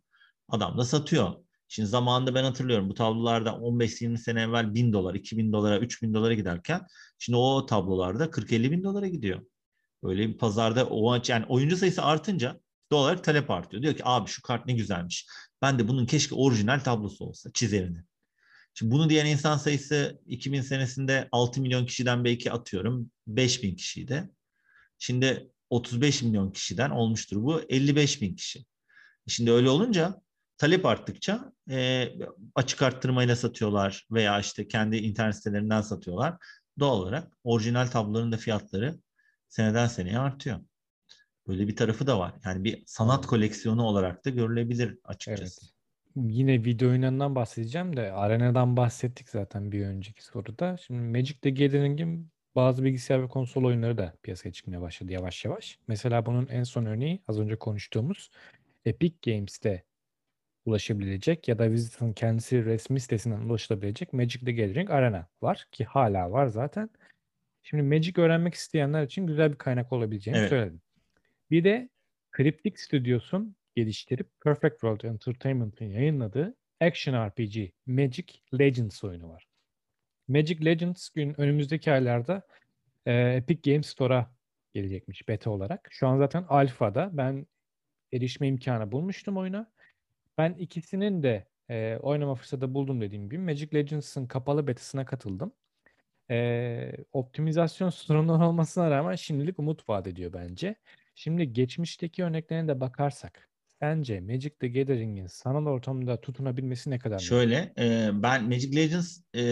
[0.49, 1.34] Adam da satıyor.
[1.68, 6.34] Şimdi zamanında ben hatırlıyorum bu tablolarda 15-20 sene evvel 1000 dolar, 2000 dolara, 3000 dolara
[6.34, 6.81] giderken
[7.19, 9.41] şimdi o tablolarda 40-50 bin dolara gidiyor.
[10.03, 12.60] Böyle bir pazarda o yani oyuncu sayısı artınca
[12.91, 13.84] doğal olarak talep artıyor.
[13.84, 15.27] Diyor ki abi şu kart ne güzelmiş.
[15.61, 18.03] Ben de bunun keşke orijinal tablosu olsa çizerini.
[18.73, 24.30] Şimdi bunu diyen insan sayısı 2000 senesinde 6 milyon kişiden belki atıyorum 5000 kişiydi.
[24.99, 28.65] Şimdi 35 milyon kişiden olmuştur bu 55 bin kişi.
[29.27, 30.22] Şimdi öyle olunca
[30.57, 32.09] talep arttıkça e,
[32.55, 36.35] açık arttırmayla satıyorlar veya işte kendi internet sitelerinden satıyorlar.
[36.80, 38.99] Doğal olarak orijinal tabloların da fiyatları
[39.49, 40.59] seneden seneye artıyor.
[41.48, 42.34] Böyle bir tarafı da var.
[42.45, 45.65] Yani bir sanat koleksiyonu olarak da görülebilir açıkçası.
[45.65, 45.74] Evet.
[46.15, 50.78] Yine video oyunlarından bahsedeceğim de Arena'dan bahsettik zaten bir önceki soruda.
[50.78, 55.80] Şimdi Magic the Gathering'in bazı bilgisayar ve konsol oyunları da piyasaya çıkmaya başladı yavaş yavaş.
[55.88, 58.32] Mesela bunun en son örneği az önce konuştuğumuz
[58.86, 59.84] Epic Games'te
[60.65, 66.32] ulaşabilecek ya da Wizards'ın kendisi resmi sitesinden ulaşılabilecek Magic the Gathering Arena var ki hala
[66.32, 66.90] var zaten.
[67.64, 70.49] Şimdi Magic öğrenmek isteyenler için güzel bir kaynak olabileceğini Evet.
[70.49, 70.82] söyledim.
[71.52, 71.90] Bir de
[72.38, 79.48] Cryptic Studios'un geliştirip Perfect World Entertainment'ın yayınladığı Action RPG Magic Legends oyunu var.
[80.28, 82.48] Magic Legends gün önümüzdeki aylarda
[83.06, 84.32] e, Epic Games Store'a
[84.74, 85.88] gelecekmiş beta olarak.
[85.91, 87.10] Şu an zaten alfada.
[87.14, 87.48] Ben
[88.14, 89.72] erişme imkanı bulmuştum oyuna.
[90.38, 93.38] Ben ikisinin de e, oynama fırsatı buldum dediğim gibi.
[93.38, 95.53] Magic Legends'ın kapalı betasına katıldım.
[96.32, 100.76] E, optimizasyon sorunları olmasına rağmen şimdilik umut vaat ediyor bence.
[101.19, 103.49] Şimdi geçmişteki örneklerine de bakarsak
[103.80, 107.19] sence Magic the Gathering'in sanal ortamda tutunabilmesi ne kadar?
[107.19, 109.44] Şöyle e, ben Magic Legends e,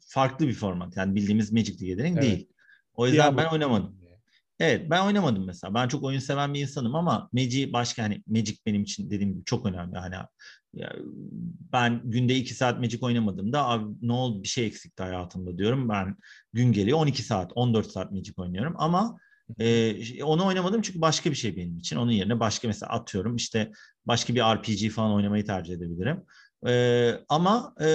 [0.00, 0.96] farklı bir format.
[0.96, 2.28] Yani bildiğimiz Magic the Gathering Evet.
[2.28, 2.48] değil.
[2.94, 3.98] O yüzden Diablo ben oynamadım.
[4.60, 5.74] Evet ben oynamadım mesela.
[5.74, 9.44] Ben çok oyun seven bir insanım ama Magic başka hani Magic benim için dediğim gibi
[9.44, 9.98] çok önemli.
[9.98, 10.14] Hani
[10.74, 10.96] ya,
[11.72, 15.88] ben günde 2 saat Magic oynamadığımda abi ne oldu bir şey eksikti hayatımda diyorum.
[15.88, 16.16] Ben
[16.52, 19.18] gün geliyor 12 saat 14 saat Magic oynuyorum ama
[19.58, 21.96] e, onu oynamadım çünkü başka bir şey benim için.
[21.96, 23.72] Onun yerine başka mesela atıyorum işte
[24.06, 26.24] başka bir RPG falan oynamayı tercih edebilirim.
[26.66, 27.86] E, ama e,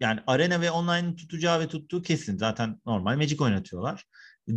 [0.00, 2.38] yani arena ve online tutacağı ve tuttuğu kesin.
[2.38, 4.04] Zaten normal Magic oynatıyorlar.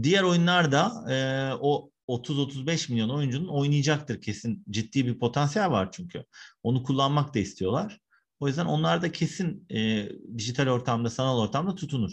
[0.03, 1.17] Diğer oyunlarda e,
[1.61, 4.63] o 30-35 milyon oyuncunun oynayacaktır kesin.
[4.69, 6.23] Ciddi bir potansiyel var çünkü.
[6.63, 7.99] Onu kullanmak da istiyorlar.
[8.39, 12.11] O yüzden onlar da kesin e, dijital ortamda, sanal ortamda tutunur.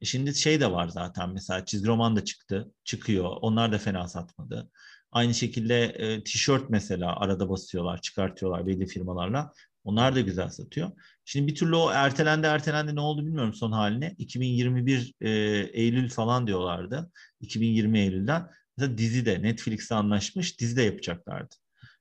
[0.00, 3.30] E şimdi şey de var zaten mesela çizgi roman da çıktı, çıkıyor.
[3.40, 4.70] Onlar da fena satmadı.
[5.12, 9.52] Aynı şekilde e, tişört mesela arada basıyorlar, çıkartıyorlar belli firmalarla.
[9.84, 10.90] Onlar da güzel satıyor.
[11.24, 14.14] Şimdi bir türlü o ertelendi ertelendi ne oldu bilmiyorum son haline.
[14.18, 15.30] 2021 e,
[15.72, 17.10] Eylül falan diyorlardı.
[17.40, 18.46] 2020 Eylül'den.
[18.76, 21.54] Mesela dizi de Netflix'le anlaşmış dizi de yapacaklardı.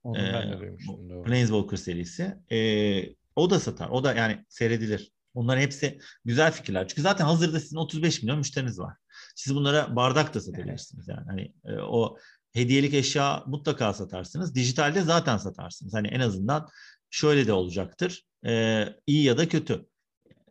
[0.04, 1.10] Onu Ee, duymuştum.
[1.10, 1.24] doğru.
[1.24, 2.36] Planeswalker serisi.
[2.52, 3.90] Ee, o da satar.
[3.90, 5.12] O da yani seyredilir.
[5.34, 6.88] Onların hepsi güzel fikirler.
[6.88, 8.98] Çünkü zaten hazırda sizin 35 milyon müşteriniz var.
[9.36, 11.26] Siz bunlara bardak da satabilirsiniz yani.
[11.28, 12.18] Hani e, o
[12.52, 14.56] hediyelik eşya mutlaka satarsınız.
[14.56, 15.94] Dijitalde zaten satarsınız.
[15.94, 16.70] Hani en azından
[17.10, 18.24] şöyle de olacaktır.
[18.46, 19.86] E, iyi ya da kötü.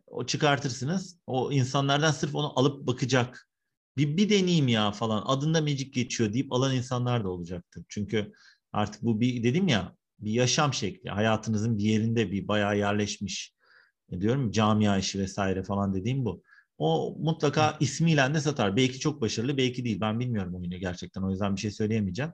[0.07, 1.19] O çıkartırsınız.
[1.27, 3.49] O insanlardan sırf onu alıp bakacak.
[3.97, 5.23] Bir, bir deneyeyim ya falan.
[5.25, 7.83] Adında Magic geçiyor deyip alan insanlar da olacaktır.
[7.89, 8.31] Çünkü
[8.71, 11.09] artık bu bir dedim ya bir yaşam şekli.
[11.09, 13.53] Hayatınızın bir yerinde bir bayağı yerleşmiş.
[14.11, 16.43] Diyorum camia işi vesaire falan dediğim bu.
[16.77, 18.75] O mutlaka ismiyle de satar.
[18.75, 20.01] Belki çok başarılı, belki değil.
[20.01, 21.21] Ben bilmiyorum oyunu gerçekten.
[21.21, 22.31] O yüzden bir şey söyleyemeyeceğim.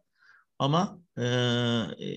[0.59, 1.23] Ama e,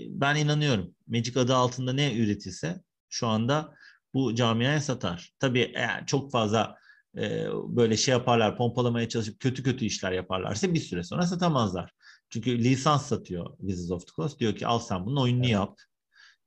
[0.09, 0.95] ben inanıyorum.
[1.07, 3.75] Magic adı altında ne üretilse şu anda
[4.15, 5.33] bu camiaya satar.
[5.39, 6.77] Tabii eğer çok fazla
[7.17, 11.93] e, böyle şey yaparlar, pompalamaya çalışıp kötü kötü işler yaparlarsa bir süre sonra satamazlar.
[12.31, 14.41] Çünkü lisans satıyor Wizards of the Coast.
[14.41, 15.53] Diyor ki al sen bunun oyununu evet.
[15.53, 15.79] yap.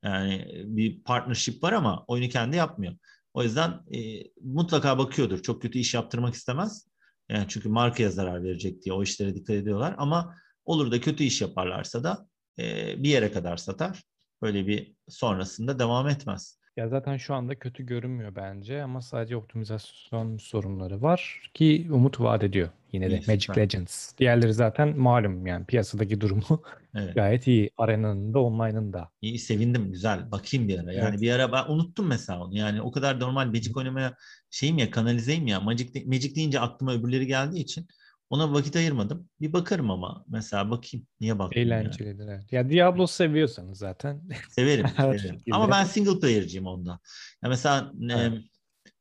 [0.03, 2.93] Yani bir partnership var ama oyunu kendi yapmıyor.
[3.33, 5.41] O yüzden e, mutlaka bakıyordur.
[5.41, 6.87] Çok kötü iş yaptırmak istemez.
[7.29, 9.95] Yani çünkü markaya zarar verecek diye o işlere dikkat ediyorlar.
[9.97, 12.27] Ama olur da kötü iş yaparlarsa da
[12.59, 14.03] e, bir yere kadar satar.
[14.41, 16.61] Böyle bir sonrasında devam etmez.
[16.77, 22.43] Ya zaten şu anda kötü görünmüyor bence ama sadece optimizasyon sorunları var ki umut vaat
[22.43, 23.57] ediyor yine de Magic süper.
[23.57, 24.17] Legends.
[24.17, 26.63] Diğerleri zaten malum yani piyasadaki durumu
[26.95, 27.15] evet.
[27.15, 27.69] gayet iyi.
[27.77, 29.09] Arena'nın da online'ın da.
[29.21, 30.31] İyi sevindim güzel.
[30.31, 30.93] Bakayım bir ara.
[30.93, 31.21] Yani evet.
[31.21, 32.57] bir ara ben unuttum mesela onu.
[32.57, 34.15] Yani o kadar normal Magic oynamaya
[34.49, 35.59] şeyim ya kanalizeyim ya.
[35.59, 37.87] Magic, Magic deyince aklıma öbürleri geldiği için
[38.31, 39.29] ona vakit ayırmadım.
[39.41, 41.07] Bir bakarım ama mesela bakayım.
[41.19, 42.31] Niye bakmayayım Eğlencelidir yani.
[42.31, 42.53] evet.
[42.53, 44.21] Ya Diablo seviyorsanız zaten.
[44.49, 44.87] Severim.
[44.97, 45.41] severim.
[45.51, 46.99] ama ben single player'ciyim onda.
[47.43, 48.33] Ya mesela evet.
[48.33, 48.41] e,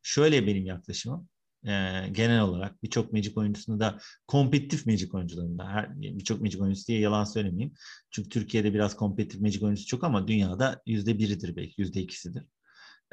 [0.03, 1.29] şöyle benim yaklaşımım.
[1.67, 1.73] E,
[2.13, 7.25] genel olarak birçok Magic oyuncusunda da kompetitif Magic oyuncularında her birçok Magic oyuncusu diye yalan
[7.25, 7.75] söylemeyeyim.
[8.11, 12.43] Çünkü Türkiye'de biraz kompetitif Magic oyuncusu çok ama dünyada yüzde biridir belki yüzde ikisidir.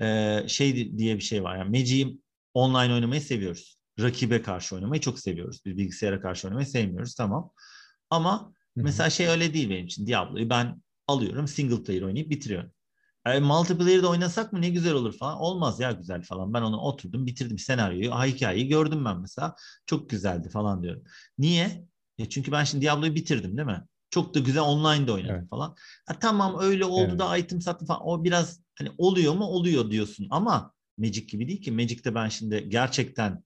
[0.02, 1.58] E, şey diye bir şey var.
[1.58, 2.18] Yani Magic'i
[2.54, 5.62] online oynamayı seviyoruz rakibe karşı oynamayı çok seviyoruz.
[5.66, 7.52] Biz bilgisayara karşı oynamayı sevmiyoruz tamam.
[8.10, 10.08] Ama mesela şey öyle değil benim için.
[10.08, 12.72] Diablo'yu ben alıyorum single player oynayıp bitiriyorum.
[13.28, 15.38] Yani multiplayer'da oynasak mı ne güzel olur falan.
[15.38, 16.54] Olmaz ya güzel falan.
[16.54, 18.12] Ben onu oturdum bitirdim senaryoyu.
[18.12, 19.56] Ha hikayeyi gördüm ben mesela.
[19.86, 21.04] Çok güzeldi falan diyorum.
[21.38, 21.88] Niye?
[22.18, 23.84] E çünkü ben şimdi Diablo'yu bitirdim değil mi?
[24.10, 25.50] Çok da güzel online de oynadım evet.
[25.50, 25.76] falan.
[26.06, 27.20] Ha, tamam öyle oldu evet.
[27.20, 28.08] da item sattım falan.
[28.08, 31.72] O biraz hani oluyor mu oluyor diyorsun ama Magic gibi değil ki.
[31.72, 33.44] Magic'te ben şimdi gerçekten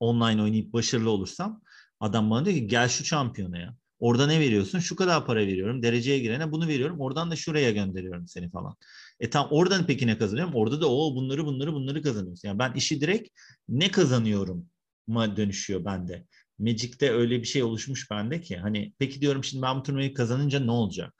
[0.00, 1.62] online oynayıp başarılı olursam
[2.00, 3.76] adam bana diyor ki gel şu şampiyonaya.
[3.98, 4.78] Orada ne veriyorsun?
[4.78, 5.82] Şu kadar para veriyorum.
[5.82, 7.00] Dereceye girene bunu veriyorum.
[7.00, 8.76] Oradan da şuraya gönderiyorum seni falan.
[9.20, 10.54] E tam oradan peki ne kazanıyorum?
[10.54, 12.48] Orada da o bunları bunları bunları kazanıyorsun.
[12.48, 13.28] Yani ben işi direkt
[13.68, 14.66] ne kazanıyorum
[15.06, 16.26] ma dönüşüyor bende.
[16.58, 18.56] Magic'te öyle bir şey oluşmuş bende ki.
[18.56, 21.14] Hani peki diyorum şimdi ben bu turnuvayı kazanınca ne olacak?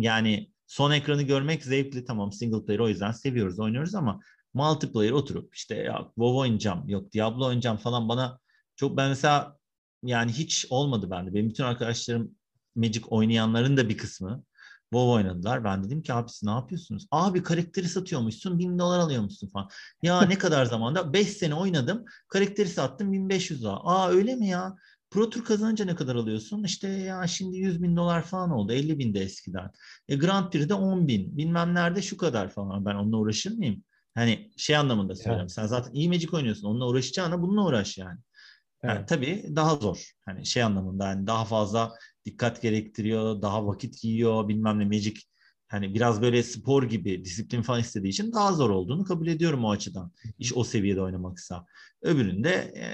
[0.00, 4.20] Yani son ekranı görmek zevkli tamam single player o yüzden seviyoruz oynuyoruz ama
[4.54, 8.38] multiplayer oturup işte ya WoW oynayacağım, yok Diablo oynayacağım falan bana
[8.76, 9.56] çok ben mesela
[10.02, 11.34] yani hiç olmadı bende.
[11.34, 12.34] Benim bütün arkadaşlarım
[12.74, 14.44] Magic oynayanların da bir kısmı
[14.90, 15.64] WoW oynadılar.
[15.64, 17.06] Ben dedim ki abi siz ne yapıyorsunuz?
[17.10, 19.68] Abi karakteri satıyormuşsun, bin dolar alıyormuşsun falan.
[20.02, 21.12] Ya ne kadar zamanda?
[21.12, 23.78] Beş sene oynadım, karakteri sattım 1500 dolar.
[23.84, 24.76] Aa öyle mi ya?
[25.10, 26.64] Pro Tour kazanınca ne kadar alıyorsun?
[26.64, 28.72] İşte ya şimdi 100 bin dolar falan oldu.
[28.72, 29.70] 50 bin de eskiden.
[30.08, 31.36] E, Grand Prix'de 10 bin.
[31.36, 32.84] Bilmem nerede şu kadar falan.
[32.84, 33.84] Ben onunla uğraşır mıyım?
[34.14, 35.40] Hani şey anlamında söylüyorum.
[35.40, 35.52] Evet.
[35.52, 36.68] Sen zaten iyi Magic oynuyorsun.
[36.68, 38.18] Onunla uğraşacağına bununla uğraş yani.
[38.82, 39.08] Yani evet.
[39.08, 40.10] tabii daha zor.
[40.24, 41.92] Hani şey anlamında yani daha fazla
[42.24, 45.20] dikkat gerektiriyor, daha vakit yiyor, bilmem ne Magic
[45.68, 49.70] hani biraz böyle spor gibi disiplin falan istediği için daha zor olduğunu kabul ediyorum o
[49.70, 50.12] açıdan.
[50.38, 51.66] İş o seviyede oynamaksa.
[52.02, 52.86] Öbüründe e,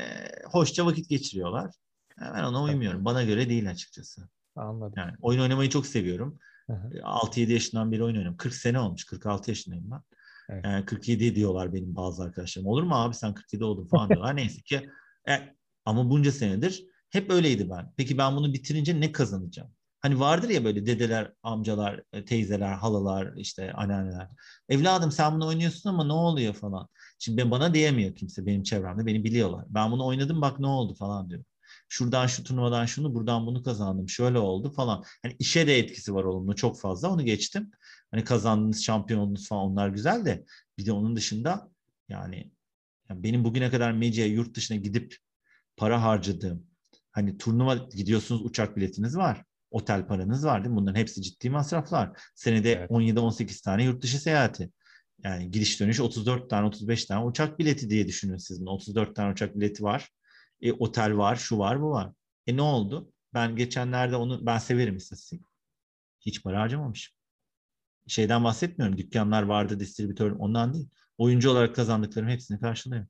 [0.50, 1.74] hoşça vakit geçiriyorlar.
[2.20, 3.04] Yani ben ona uymuyorum.
[3.04, 4.28] Bana göre değil açıkçası.
[4.56, 4.94] Anladım.
[4.96, 6.38] Yani oyun oynamayı çok seviyorum.
[6.68, 8.36] 6-7 yaşından beri oyun oynuyorum.
[8.36, 9.04] 40 sene olmuş.
[9.04, 10.02] 46 yaşındayım ben.
[10.48, 10.64] Evet.
[10.64, 12.68] Yani 47 diyorlar benim bazı arkadaşlarım.
[12.68, 14.36] Olur mu abi sen 47 oldun falan diyorlar.
[14.36, 14.90] Neyse ki
[15.28, 15.54] e,
[15.84, 17.92] ama bunca senedir hep öyleydi ben.
[17.96, 19.70] Peki ben bunu bitirince ne kazanacağım?
[20.00, 24.28] Hani vardır ya böyle dedeler, amcalar, e, teyzeler, halalar, işte anneanneler.
[24.68, 26.88] Evladım sen bunu oynuyorsun ama ne oluyor falan.
[27.18, 29.06] Şimdi ben, bana diyemiyor kimse benim çevremde.
[29.06, 29.64] Beni biliyorlar.
[29.68, 31.44] Ben bunu oynadım bak ne oldu falan diyor.
[31.88, 34.08] Şuradan şu turnuvadan şunu, buradan bunu kazandım.
[34.08, 35.04] Şöyle oldu falan.
[35.22, 37.10] Hani işe de etkisi var olumlu çok fazla.
[37.10, 37.70] Onu geçtim.
[38.10, 40.44] Hani kazandığınız şampiyonluğunuz falan onlar güzel de
[40.78, 41.70] bir de onun dışında
[42.08, 42.52] yani,
[43.10, 45.16] yani benim bugüne kadar Meci'ye yurt dışına gidip
[45.76, 46.66] para harcadığım
[47.16, 49.44] hani turnuva gidiyorsunuz uçak biletiniz var.
[49.70, 50.76] Otel paranız var değil mi?
[50.76, 52.20] Bunların hepsi ciddi masraflar.
[52.34, 52.90] Senede evet.
[52.90, 54.70] 17-18 tane yurt dışı seyahati.
[55.24, 58.66] Yani gidiş dönüş 34 tane 35 tane uçak bileti diye düşünün sizin.
[58.66, 60.08] 34 tane uçak bileti var.
[60.60, 62.12] E, otel var, şu var, bu var.
[62.46, 63.12] E ne oldu?
[63.34, 65.42] Ben geçenlerde onu ben severim istatistik.
[66.20, 67.16] Hiç para harcamamışım
[68.06, 68.98] şeyden bahsetmiyorum.
[68.98, 70.88] Dükkanlar vardı, distribütör ondan değil.
[71.18, 73.08] Oyuncu olarak kazandıklarım hepsini karşılıyorum.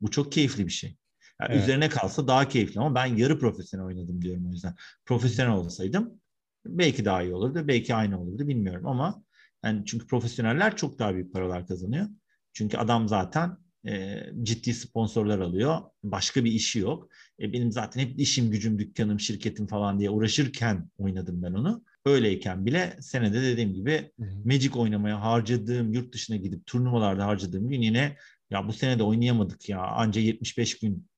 [0.00, 0.96] Bu çok keyifli bir şey.
[1.40, 1.62] Yani evet.
[1.62, 4.74] Üzerine kalsa daha keyifli ama ben yarı profesyonel oynadım diyorum o yüzden.
[5.04, 6.20] Profesyonel olsaydım
[6.68, 9.22] belki daha iyi olurdu, belki aynı olurdu bilmiyorum ama
[9.64, 12.06] yani çünkü profesyoneller çok daha büyük paralar kazanıyor.
[12.52, 13.56] Çünkü adam zaten
[13.86, 15.78] e, ciddi sponsorlar alıyor.
[16.02, 17.08] Başka bir işi yok.
[17.40, 21.84] E, benim zaten hep işim, gücüm, dükkanım, şirketim falan diye uğraşırken oynadım ben onu.
[22.04, 24.12] Öyleyken bile senede dediğim gibi.
[24.44, 28.16] Magic oynamaya harcadığım, yurt dışına gidip turnuvalarda harcadığım gün yine
[28.50, 29.80] ya bu sene de oynayamadık ya.
[29.80, 31.08] Anca 75 gün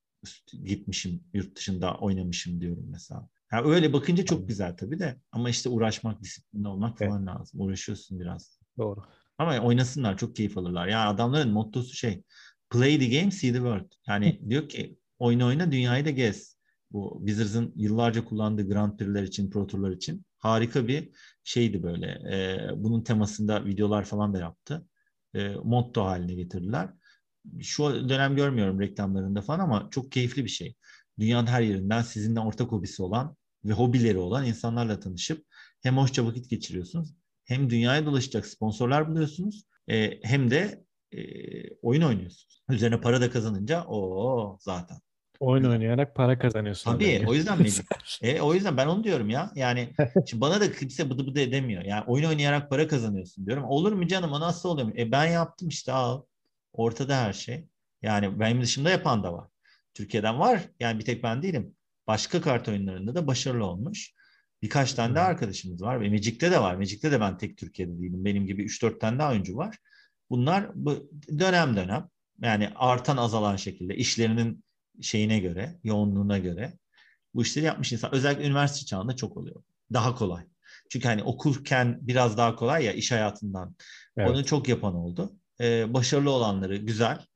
[0.65, 3.29] gitmişim yurt dışında oynamışım diyorum mesela.
[3.53, 7.39] Yani öyle bakınca çok güzel tabii de ama işte uğraşmak, disiplinli olmak falan evet.
[7.39, 7.61] lazım.
[7.61, 8.59] Uğraşıyorsun biraz.
[8.79, 9.03] Doğru.
[9.39, 10.87] Ama oynasınlar çok keyif alırlar.
[10.87, 12.23] Yani adamların mottosu şey
[12.71, 13.93] play the game, see the world.
[14.07, 16.59] Yani diyor ki oyna oyna dünyayı da gez.
[16.93, 21.11] Bu Wizards'ın yıllarca kullandığı Grand Prix'ler için, Pro Tour'lar için harika bir
[21.45, 22.07] şeydi böyle.
[22.07, 24.87] E, bunun temasında videolar falan da yaptı.
[25.35, 26.91] E, motto haline getirdiler.
[27.61, 30.75] Şu dönem görmüyorum reklamlarında falan ama çok keyifli bir şey.
[31.19, 35.47] Dünyanın her yerinden sizinle ortak hobisi olan ve hobileri olan insanlarla tanışıp
[35.83, 37.15] hem hoşça vakit geçiriyorsunuz
[37.49, 41.21] hem dünyaya dolaşacak sponsorlar buluyorsunuz e, hem de e,
[41.83, 42.63] oyun oynuyorsunuz.
[42.71, 44.99] Üzerine para da kazanınca o zaten.
[45.41, 46.93] Oyun oynayarak para kazanıyorsun.
[46.93, 47.83] Tabii o yüzden Magic.
[48.23, 49.53] e, o yüzden ben onu diyorum ya.
[49.55, 49.89] Yani
[50.27, 51.85] şimdi bana da kimse bıdı bıdı edemiyor.
[51.85, 53.65] Yani oyun oynayarak para kazanıyorsun diyorum.
[53.65, 54.97] Olur mu canım o nasıl oluyor?
[54.97, 56.23] E ben yaptım işte al.
[56.79, 57.69] Ortada her şey.
[58.03, 59.49] Yani benim dışında yapan da var.
[59.95, 60.69] Türkiye'den var.
[60.81, 61.77] Yani bir tek ben değilim.
[62.07, 64.13] Başka kart oyunlarında da başarılı olmuş.
[64.63, 66.01] Birkaç tane de arkadaşımız var.
[66.01, 66.75] Ve Magic'te de var.
[66.75, 68.25] Magic'te de ben tek Türkiye'de değilim.
[68.25, 69.77] Benim gibi 3-4 tane daha oyuncu var.
[70.31, 72.09] Bunlar bu dönem dönem
[72.43, 74.65] yani artan azalan şekilde işlerinin
[75.01, 76.73] şeyine göre, yoğunluğuna göre
[77.35, 78.15] bu işleri yapmış insan.
[78.15, 79.63] Özellikle üniversite çağında çok oluyor.
[79.93, 80.45] Daha kolay.
[80.91, 83.77] Çünkü hani okurken biraz daha kolay ya iş hayatından.
[84.17, 84.31] Evet.
[84.31, 85.33] Onu çok yapan oldu.
[85.61, 87.27] Ee, başarılı olanları güzel.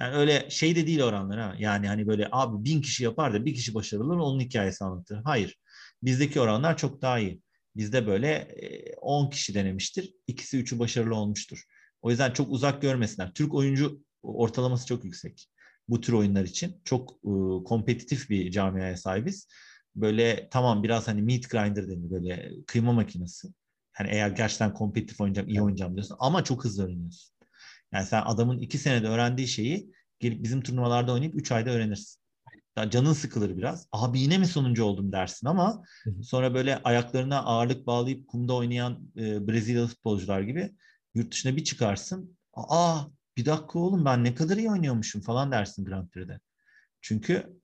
[0.00, 1.54] Yani öyle şey de değil oranlar ha.
[1.58, 5.20] Yani hani böyle abi bin kişi yapar da bir kişi başarılı onun hikayesi anlatır.
[5.24, 5.56] Hayır.
[6.02, 7.42] Bizdeki oranlar çok daha iyi.
[7.76, 8.54] Bizde böyle
[9.00, 10.14] 10 kişi denemiştir.
[10.26, 11.64] İkisi üçü başarılı olmuştur.
[12.02, 13.32] O yüzden çok uzak görmesinler.
[13.34, 15.48] Türk oyuncu ortalaması çok yüksek
[15.88, 16.80] bu tür oyunlar için.
[16.84, 19.48] Çok e, kompetitif bir camiaya sahibiz.
[19.94, 23.48] Böyle tamam biraz hani meat grinder denir böyle kıyma makinesi.
[23.92, 27.35] Hani eğer gerçekten kompetitif oynayacağım, iyi oynayacağım diyorsun ama çok hızlı öğreniyorsun.
[27.92, 32.20] Yani sen adamın iki senede öğrendiği şeyi gelip bizim turnuvalarda oynayıp üç ayda öğrenirsin.
[32.76, 33.88] Yani canın sıkılır biraz.
[33.92, 35.82] Abi yine mi sonuncu oldum dersin ama
[36.22, 40.72] sonra böyle ayaklarına ağırlık bağlayıp kumda oynayan e, Brezilyalı futbolcular gibi
[41.14, 42.36] yurt dışına bir çıkarsın.
[42.54, 43.04] Aa
[43.36, 46.40] bir dakika oğlum ben ne kadar iyi oynuyormuşum falan dersin Grand Prix'de.
[47.00, 47.60] Çünkü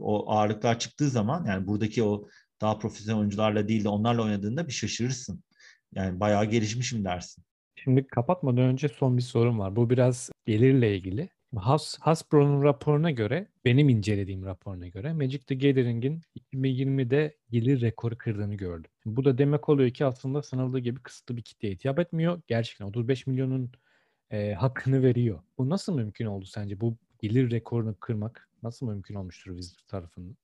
[0.00, 2.28] o ağırlıklar çıktığı zaman yani buradaki o
[2.60, 5.44] daha profesyonel oyuncularla değil de onlarla oynadığında bir şaşırırsın.
[5.94, 7.44] Yani bayağı gelişmişim dersin.
[7.84, 9.76] Şimdi kapatmadan önce son bir sorum var.
[9.76, 11.28] Bu biraz gelirle ilgili.
[11.56, 18.54] Has, Hasbro'nun raporuna göre, benim incelediğim raporuna göre Magic the Gathering'in 2020'de gelir rekoru kırdığını
[18.54, 18.90] gördüm.
[19.06, 22.40] Bu da demek oluyor ki aslında sanıldığı gibi kısıtlı bir kitleye hitap etmiyor.
[22.46, 23.72] Gerçekten 35 milyonun
[24.30, 25.40] e, hakkını veriyor.
[25.58, 26.80] Bu nasıl mümkün oldu sence?
[26.80, 30.36] Bu gelir rekorunu kırmak nasıl mümkün olmuştur Wizards tarafından?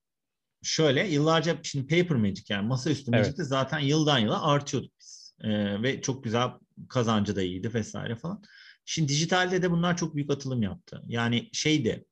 [0.63, 3.25] Şöyle yıllarca şimdi Paper Magic yani masaüstü evet.
[3.25, 5.20] Magic'te zaten yıldan yıla artıyorduk biz.
[5.43, 6.49] Ee, ve çok güzel
[6.89, 8.43] kazancı da iyiydi vesaire falan.
[8.85, 11.03] Şimdi dijitalde de bunlar çok büyük atılım yaptı.
[11.07, 12.05] Yani şeyde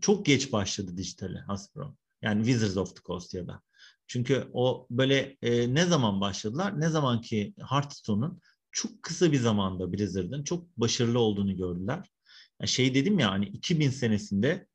[0.00, 1.96] çok geç başladı dijitale Hasbro.
[2.22, 3.62] Yani Wizards of the Coast ya da.
[4.06, 6.80] Çünkü o böyle e, ne zaman başladılar?
[6.80, 8.40] Ne zaman ki Hearthstone'un
[8.72, 12.10] çok kısa bir zamanda Blizzard'ın çok başarılı olduğunu gördüler.
[12.60, 14.66] Yani şey dedim ya hani 2000 senesinde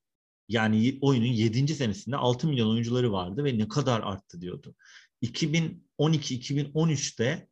[0.47, 1.75] yani oyunun 7.
[1.75, 4.75] senesinde 6 milyon oyuncuları vardı ve ne kadar arttı diyordu.
[5.21, 7.49] 2012-2013'te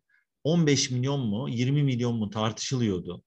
[0.48, 3.24] 15 milyon mu 20 milyon mu tartışılıyordu.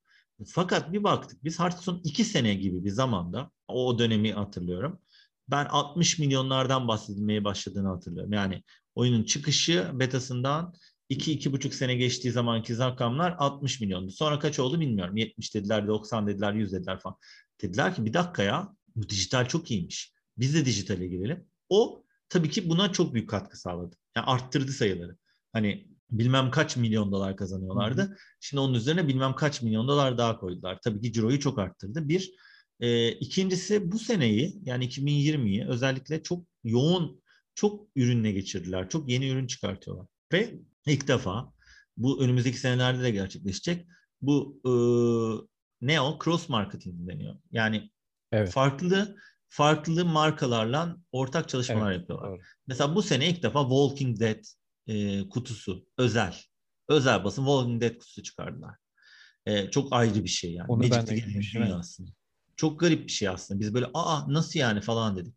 [0.46, 5.00] Fakat bir baktık biz Hearthstone 2 sene gibi bir zamanda o dönemi hatırlıyorum.
[5.48, 8.32] Ben 60 milyonlardan bahsedilmeye başladığını hatırlıyorum.
[8.32, 8.62] Yani
[8.94, 10.74] oyunun çıkışı betasından
[11.10, 14.10] 2-2,5 sene geçtiği zamanki rakamlar 60 milyondu.
[14.10, 15.16] Sonra kaç oldu bilmiyorum.
[15.16, 17.16] 70 dediler, 90 dediler, 100 dediler falan.
[17.62, 20.12] Dediler ki bir dakika ya bu dijital çok iyiymiş.
[20.38, 21.46] Biz de dijitale girelim.
[21.68, 23.96] O tabii ki buna çok büyük katkı sağladı.
[24.16, 25.16] Yani arttırdı sayıları.
[25.52, 28.02] Hani bilmem kaç milyon dolar kazanıyorlardı.
[28.02, 28.16] Hı hı.
[28.40, 30.78] Şimdi onun üzerine bilmem kaç milyon dolar daha koydular.
[30.84, 32.08] Tabii ki ciroyu çok arttırdı.
[32.08, 32.30] Bir.
[32.80, 37.22] E, ikincisi bu seneyi yani 2020'yi özellikle çok yoğun
[37.54, 38.88] çok ürünle geçirdiler.
[38.88, 40.06] Çok yeni ürün çıkartıyorlar.
[40.32, 40.54] Ve
[40.86, 41.52] ilk defa
[41.96, 43.86] bu önümüzdeki senelerde de gerçekleşecek.
[44.22, 44.72] Bu e,
[45.80, 46.18] ne o?
[46.24, 47.36] Cross marketing deniyor.
[47.52, 47.90] Yani
[48.32, 48.50] evet.
[48.50, 49.16] farklı
[49.48, 52.30] farklı markalarla ortak çalışmalar evet, yapıyorlar.
[52.30, 52.40] Doğru.
[52.66, 54.44] Mesela bu sene ilk defa Walking Dead
[54.90, 56.36] e, kutusu özel.
[56.88, 58.74] Özel basın Walking Dead kutusu çıkardılar.
[59.46, 60.66] E, çok ayrı bir şey yani.
[60.68, 62.10] Onu Magic ben de dünyasında.
[62.56, 63.60] Çok garip bir şey aslında.
[63.60, 65.34] Biz böyle aa nasıl yani falan dedik.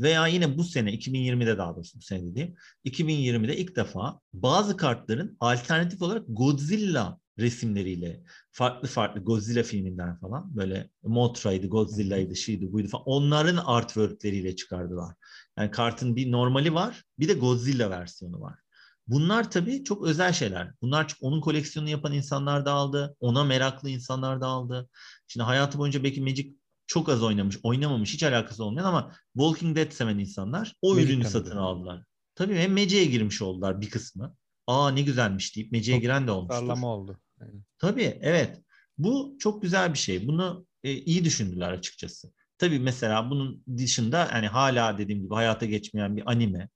[0.00, 2.54] Veya yine bu sene 2020'de daha doğrusu bu sene dediğim
[2.84, 8.22] 2020'de ilk defa bazı kartların alternatif olarak Godzilla resimleriyle
[8.52, 15.14] farklı farklı Godzilla filminden falan böyle Motra'ydı, Godzilla'ydı, şeydi buydu falan onların artworkleriyle çıkardılar.
[15.58, 18.65] Yani kartın bir normali var bir de Godzilla versiyonu var.
[19.06, 20.72] Bunlar tabii çok özel şeyler.
[20.82, 23.16] Bunlar çok, onun koleksiyonunu yapan insanlar da aldı.
[23.20, 24.88] Ona meraklı insanlar da aldı.
[25.26, 26.52] Şimdi hayatı boyunca belki Magic
[26.86, 31.24] çok az oynamış, oynamamış, hiç alakası olmayan ama Walking Dead seven insanlar o Magic ürünü
[31.24, 31.60] satın yani.
[31.60, 32.04] aldılar.
[32.34, 34.36] Tabii hem Magic'e girmiş oldular bir kısmı.
[34.66, 36.56] Aa ne güzelmiş deyip Magic'e giren de olmuştur.
[36.56, 37.18] Sallama oldu.
[37.40, 37.60] Yani.
[37.78, 38.60] Tabii evet.
[38.98, 40.28] Bu çok güzel bir şey.
[40.28, 42.32] Bunu e, iyi düşündüler açıkçası.
[42.58, 46.68] Tabii mesela bunun dışında yani hala dediğim gibi hayata geçmeyen bir anime.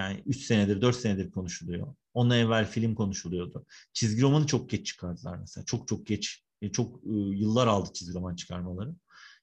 [0.00, 1.94] Yani 3 senedir 4 senedir konuşuluyor.
[2.14, 3.66] Onunla evvel film konuşuluyordu.
[3.92, 5.64] Çizgi romanı çok geç çıkardılar mesela.
[5.64, 6.44] Çok çok geç.
[6.62, 8.94] E, çok e, yıllar aldı çizgi roman çıkarmaları.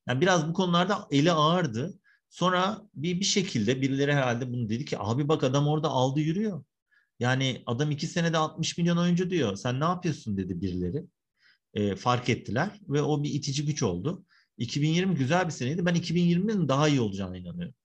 [0.07, 1.99] Yani biraz bu konularda eli ağırdı.
[2.29, 6.63] Sonra bir bir şekilde birileri herhalde bunu dedi ki abi bak adam orada aldı yürüyor.
[7.19, 9.55] Yani adam iki senede 60 milyon oyuncu diyor.
[9.55, 11.05] Sen ne yapıyorsun dedi birileri.
[11.73, 14.25] E, fark ettiler ve o bir itici güç oldu.
[14.57, 15.85] 2020 güzel bir seneydi.
[15.85, 17.75] Ben 2020'nin daha iyi olacağına inanıyorum.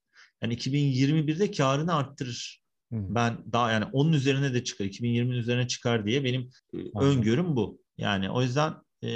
[0.42, 2.61] Yani 2021'de karını arttırır.
[2.92, 2.96] Hı.
[3.08, 4.84] Ben daha yani onun üzerine de çıkar.
[4.84, 7.80] 2020'nin üzerine çıkar diye benim e, öngörüm bu.
[7.98, 9.10] Yani o yüzden e,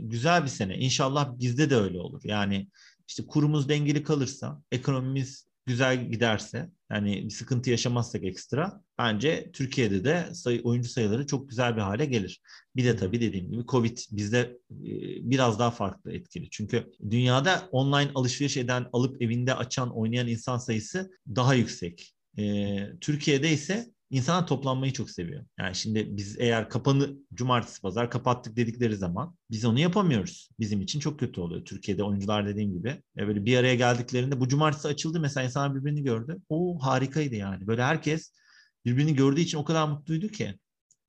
[0.00, 0.78] güzel bir sene.
[0.78, 2.20] İnşallah bizde de öyle olur.
[2.24, 2.68] Yani
[3.08, 10.34] işte kurumuz dengeli kalırsa, ekonomimiz güzel giderse, yani bir sıkıntı yaşamazsak ekstra, bence Türkiye'de de
[10.34, 12.40] sayı, oyuncu sayıları çok güzel bir hale gelir.
[12.76, 14.38] Bir de tabii dediğim gibi Covid bizde
[14.70, 14.90] e,
[15.30, 16.50] biraz daha farklı etkili.
[16.50, 22.15] Çünkü dünyada online alışveriş eden, alıp evinde açan, oynayan insan sayısı daha yüksek.
[22.38, 25.44] E, Türkiye'de ise İnsanlar toplanmayı çok seviyor.
[25.58, 30.48] Yani şimdi biz eğer kapanı cumartesi pazar kapattık dedikleri zaman biz onu yapamıyoruz.
[30.60, 31.64] Bizim için çok kötü oluyor.
[31.64, 36.02] Türkiye'de oyuncular dediğim gibi e böyle bir araya geldiklerinde bu cumartesi açıldı mesela insanlar birbirini
[36.02, 36.36] gördü.
[36.48, 37.66] O harikaydı yani.
[37.66, 38.32] Böyle herkes
[38.84, 40.58] birbirini gördüğü için o kadar mutluydu ki.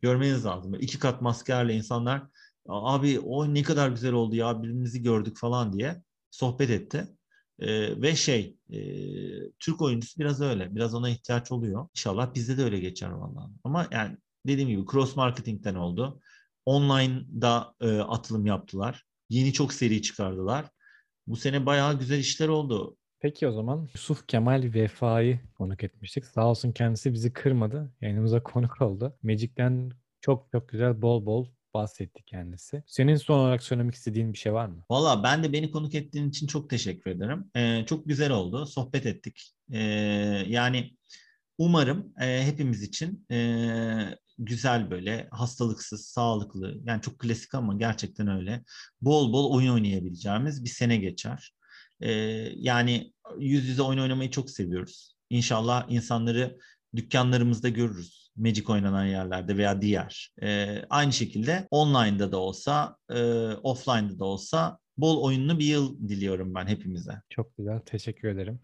[0.02, 0.74] Görmeniz lazım.
[0.74, 2.24] Böyle iki kat maskelerle insanlar
[2.68, 7.08] abi o ne kadar güzel oldu ya birbirimizi gördük falan diye sohbet etti.
[7.59, 8.79] E, ve şey e,
[9.59, 10.75] Türk oyuncusu biraz öyle.
[10.75, 11.88] Biraz ona ihtiyaç oluyor.
[11.95, 13.51] İnşallah bizde de öyle geçer vallahi.
[13.63, 14.17] Ama yani
[14.47, 16.21] dediğim gibi cross marketingten oldu.
[16.65, 19.03] Online'da e, atılım yaptılar.
[19.29, 20.65] Yeni çok seri çıkardılar.
[21.27, 22.97] Bu sene bayağı güzel işler oldu.
[23.19, 26.25] Peki o zaman Yusuf Kemal Vefa'yı konuk etmiştik.
[26.25, 27.93] Sağ olsun kendisi bizi kırmadı.
[28.01, 29.17] Yayınımıza konuk oldu.
[29.23, 31.47] Magic'ten çok çok güzel bol bol
[31.78, 32.84] bahsetti kendisi.
[32.88, 34.84] Senin son olarak söylemek istediğin bir şey var mı?
[34.90, 37.52] Valla ben de beni konuk ettiğin için çok teşekkür ederim.
[37.56, 38.66] Ee, çok güzel oldu.
[38.66, 39.54] Sohbet ettik.
[39.72, 39.80] Ee,
[40.48, 40.98] yani
[41.58, 48.64] umarım e, hepimiz için e, güzel böyle hastalıksız, sağlıklı yani çok klasik ama gerçekten öyle
[49.02, 51.54] bol bol oyun oynayabileceğimiz bir sene geçer.
[52.02, 52.12] Ee,
[52.56, 55.16] yani yüz yüze oyun oynamayı çok seviyoruz.
[55.30, 56.58] İnşallah insanları
[56.95, 58.27] dükkanlarımızda görürüz.
[58.38, 60.31] Magic oynanan yerlerde veya diğer.
[60.41, 63.22] E, aynı şekilde online'da da olsa, e,
[63.64, 67.22] offline'da da olsa bol oyunlu bir yıl diliyorum ben hepimize.
[67.30, 67.80] Çok güzel.
[67.80, 68.59] Teşekkür ederim.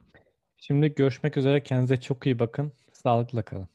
[0.57, 1.63] Şimdi görüşmek üzere.
[1.63, 2.73] Kendinize çok iyi bakın.
[2.93, 3.72] Sağlıkla kalın.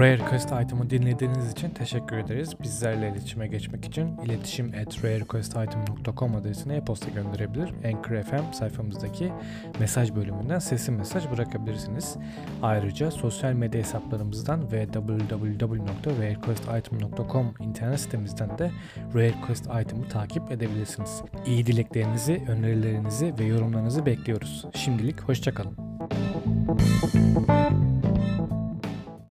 [0.00, 2.60] Request item'ı dinlediğiniz için teşekkür ederiz.
[2.62, 7.74] Bizlerle iletişime geçmek için iletişim at rarequestitem.com adresine e-posta gönderebilir.
[7.84, 9.32] Anchor FM sayfamızdaki
[9.80, 12.16] mesaj bölümünden sesli mesaj bırakabilirsiniz.
[12.62, 18.70] Ayrıca sosyal medya hesaplarımızdan ve www.rarequestitem.com internet sitemizden de
[19.14, 21.22] Request item'ı takip edebilirsiniz.
[21.46, 24.66] İyi dileklerinizi, önerilerinizi ve yorumlarınızı bekliyoruz.
[24.74, 25.76] Şimdilik hoşçakalın.